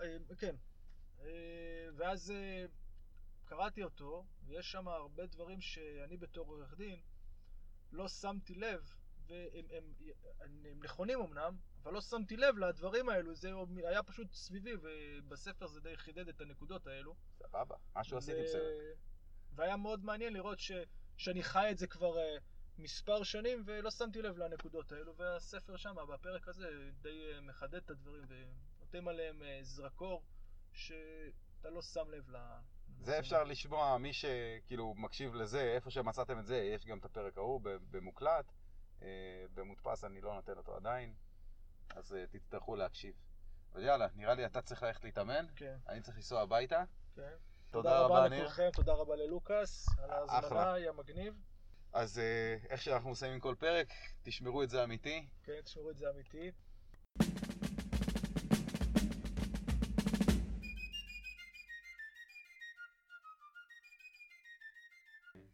אה, 0.00 0.16
כן. 0.38 0.56
אה, 1.20 1.88
ואז 1.96 2.30
אה, 2.30 2.64
קראתי 3.44 3.82
אותו, 3.82 4.26
ויש 4.46 4.72
שם 4.72 4.88
הרבה 4.88 5.26
דברים 5.26 5.60
שאני 5.60 6.16
בתור 6.16 6.46
עורך 6.46 6.74
דין 6.74 7.00
לא 7.92 8.08
שמתי 8.08 8.54
לב, 8.54 8.94
והם 9.26 9.64
הם, 9.70 9.92
הם, 10.40 10.66
הם 10.70 10.82
נכונים 10.82 11.20
אמנם, 11.20 11.56
אבל 11.82 11.92
לא 11.92 12.00
שמתי 12.00 12.36
לב 12.36 12.58
לדברים 12.58 13.08
האלו, 13.08 13.34
זה 13.34 13.50
היה 13.84 14.02
פשוט 14.02 14.32
סביבי, 14.32 14.72
ובספר 14.82 15.66
זה 15.66 15.80
די 15.80 15.96
חידד 15.96 16.28
את 16.28 16.40
הנקודות 16.40 16.86
האלו. 16.86 17.14
סבבה, 17.38 17.76
משהו 17.96 18.14
ו- 18.14 18.18
עשיתי 18.18 18.42
בסדר. 18.42 18.94
והיה 19.52 19.76
מאוד 19.76 20.04
מעניין 20.04 20.32
לראות 20.32 20.58
ש... 20.58 20.72
שאני 21.16 21.42
חי 21.42 21.70
את 21.70 21.78
זה 21.78 21.86
כבר 21.86 22.16
מספר 22.78 23.22
שנים 23.22 23.62
ולא 23.66 23.90
שמתי 23.90 24.22
לב 24.22 24.38
לנקודות 24.38 24.92
האלו, 24.92 25.16
והספר 25.16 25.76
שם, 25.76 25.96
בפרק 26.08 26.48
הזה, 26.48 26.90
די 27.02 27.32
מחדד 27.42 27.74
את 27.74 27.90
הדברים 27.90 28.24
ונותן 28.94 29.08
עליהם 29.08 29.42
אה, 29.42 29.58
זרקור 29.62 30.22
שאתה 30.72 31.70
לא 31.70 31.82
שם 31.82 32.10
לב 32.10 32.30
ל... 32.30 32.36
זה 33.00 33.18
אפשר 33.18 33.44
לשמוע, 33.44 33.98
מי 33.98 34.12
שכאילו 34.12 34.94
מקשיב 34.94 35.34
לזה, 35.34 35.72
איפה 35.74 35.90
שמצאתם 35.90 36.38
את 36.38 36.46
זה, 36.46 36.56
יש 36.56 36.86
גם 36.86 36.98
את 36.98 37.04
הפרק 37.04 37.38
ההוא 37.38 37.60
במוקלט, 37.64 38.52
אה, 39.02 39.44
במודפס 39.54 40.04
אני 40.04 40.20
לא 40.20 40.34
נותן 40.34 40.56
אותו 40.56 40.76
עדיין, 40.76 41.14
אז 41.90 42.14
אה, 42.14 42.26
תצטרכו 42.26 42.76
להקשיב. 42.76 43.14
אבל 43.72 43.82
יאללה, 43.82 44.06
נראה 44.14 44.34
לי 44.34 44.46
אתה 44.46 44.62
צריך 44.62 44.82
ללכת 44.82 45.04
להתאמן, 45.04 45.46
כן, 45.56 45.76
אני 45.88 46.00
צריך 46.00 46.16
לנסוע 46.16 46.42
הביתה. 46.42 46.84
כן. 47.14 47.34
תודה 47.70 48.00
רבה, 48.00 48.28
ניר. 48.28 48.44
לכולכם, 48.44 48.70
תודה 48.74 48.92
רבה 48.92 49.16
ללוקאס 49.16 49.88
על 49.98 50.10
ההזמנה. 50.10 50.72
היה 50.72 50.92
מגניב. 50.92 51.34
אז 51.92 52.20
איך 52.68 52.82
שאנחנו 52.82 53.10
מסיימים 53.10 53.40
כל 53.40 53.54
פרק, 53.58 53.88
תשמרו 54.22 54.62
את 54.62 54.70
זה 54.70 54.84
אמיתי. 54.84 55.26
כן, 55.42 55.60
תשמעו 55.64 55.90
את 55.90 55.96
זה 55.96 56.10
אמיתי. 56.10 56.52